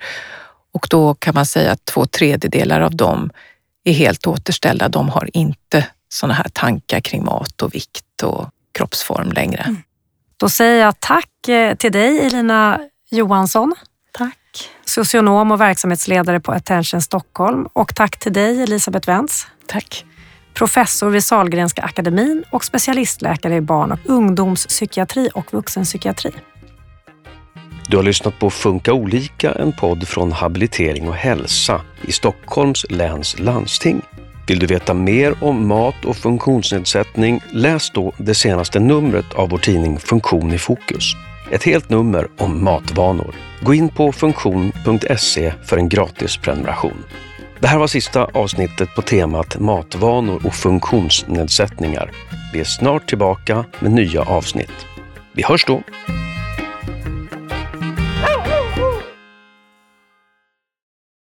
och 0.74 0.88
då 0.90 1.14
kan 1.14 1.34
man 1.36 1.46
säga 1.46 1.72
att 1.72 1.86
två 1.86 2.06
tredjedelar 2.06 2.82
av 2.82 2.96
dem 2.96 3.32
är 3.84 3.94
helt 3.94 4.28
återställda. 4.28 4.90
De 4.90 5.10
har 5.10 5.30
inte 5.34 5.88
sådana 6.10 6.34
här 6.34 6.50
tankar 6.54 7.00
kring 7.00 7.26
mat 7.26 7.62
och 7.62 7.76
vikt 7.76 8.24
och 8.24 8.50
kroppsform 8.72 9.32
längre. 9.32 9.62
Mm. 9.62 9.82
Då 10.38 10.50
säger 10.50 10.82
jag 10.82 11.00
tack 11.00 11.48
eh, 11.48 11.76
till 11.76 11.92
dig 11.92 12.20
Elina 12.20 12.80
Johansson. 13.12 13.76
Tack. 14.12 14.70
Socionom 14.86 15.52
och 15.52 15.62
verksamhetsledare 15.62 16.40
på 16.40 16.52
Attention 16.52 17.02
Stockholm 17.02 17.68
och 17.74 17.96
tack 17.96 18.20
till 18.20 18.34
dig 18.34 18.64
Elisabeth 18.64 19.08
Wentz. 19.08 19.48
Tack 19.68 20.06
professor 20.54 21.10
vid 21.10 21.24
Salgrenska 21.24 21.82
akademin 21.82 22.44
och 22.52 22.64
specialistläkare 22.64 23.56
i 23.56 23.62
barn 23.62 23.92
och 23.92 24.00
ungdomspsykiatri 24.06 25.30
och 25.34 25.54
vuxenpsykiatri. 25.54 26.32
Du 27.88 27.98
har 27.98 28.04
lyssnat 28.04 28.40
på 28.40 28.50
Funka 28.50 28.94
olika, 28.94 29.52
en 29.52 29.72
podd 29.72 30.08
från 30.08 30.32
Habilitering 30.32 31.08
och 31.08 31.16
hälsa 31.16 31.82
i 32.02 32.12
Stockholms 32.12 32.86
läns 32.90 33.40
landsting. 33.40 34.02
Vill 34.48 34.60
du 34.60 34.66
veta 34.66 34.94
mer 34.94 35.44
om 35.44 35.68
mat 35.68 36.06
och 36.06 36.16
funktionsnedsättning, 36.16 37.42
läs 37.52 37.90
då 37.90 38.14
det 38.18 38.36
senaste 38.36 38.80
numret 38.80 39.34
av 39.34 39.50
vår 39.50 39.58
tidning 39.58 40.00
Funktion 40.00 40.54
i 40.54 40.58
fokus. 40.58 41.04
Ett 41.52 41.64
helt 41.64 41.90
nummer 41.90 42.28
om 42.38 42.64
matvanor. 42.64 43.36
Gå 43.62 43.74
in 43.74 43.90
på 43.90 44.12
funktion.se 44.12 45.54
för 45.66 45.78
en 45.78 45.90
gratis 45.90 46.38
prenumeration. 46.38 47.04
Det 47.60 47.68
här 47.68 47.80
var 47.80 47.88
sista 47.88 48.24
avsnittet 48.24 48.96
på 48.96 49.02
temat 49.02 49.60
matvanor 49.60 50.42
och 50.46 50.54
funktionsnedsättningar. 50.54 52.12
Vi 52.54 52.60
är 52.60 52.64
snart 52.64 53.10
tillbaka 53.10 53.66
med 53.80 53.92
nya 53.92 54.22
avsnitt. 54.22 54.86
Vi 55.34 55.44
hörs 55.44 55.66
då! 55.66 55.82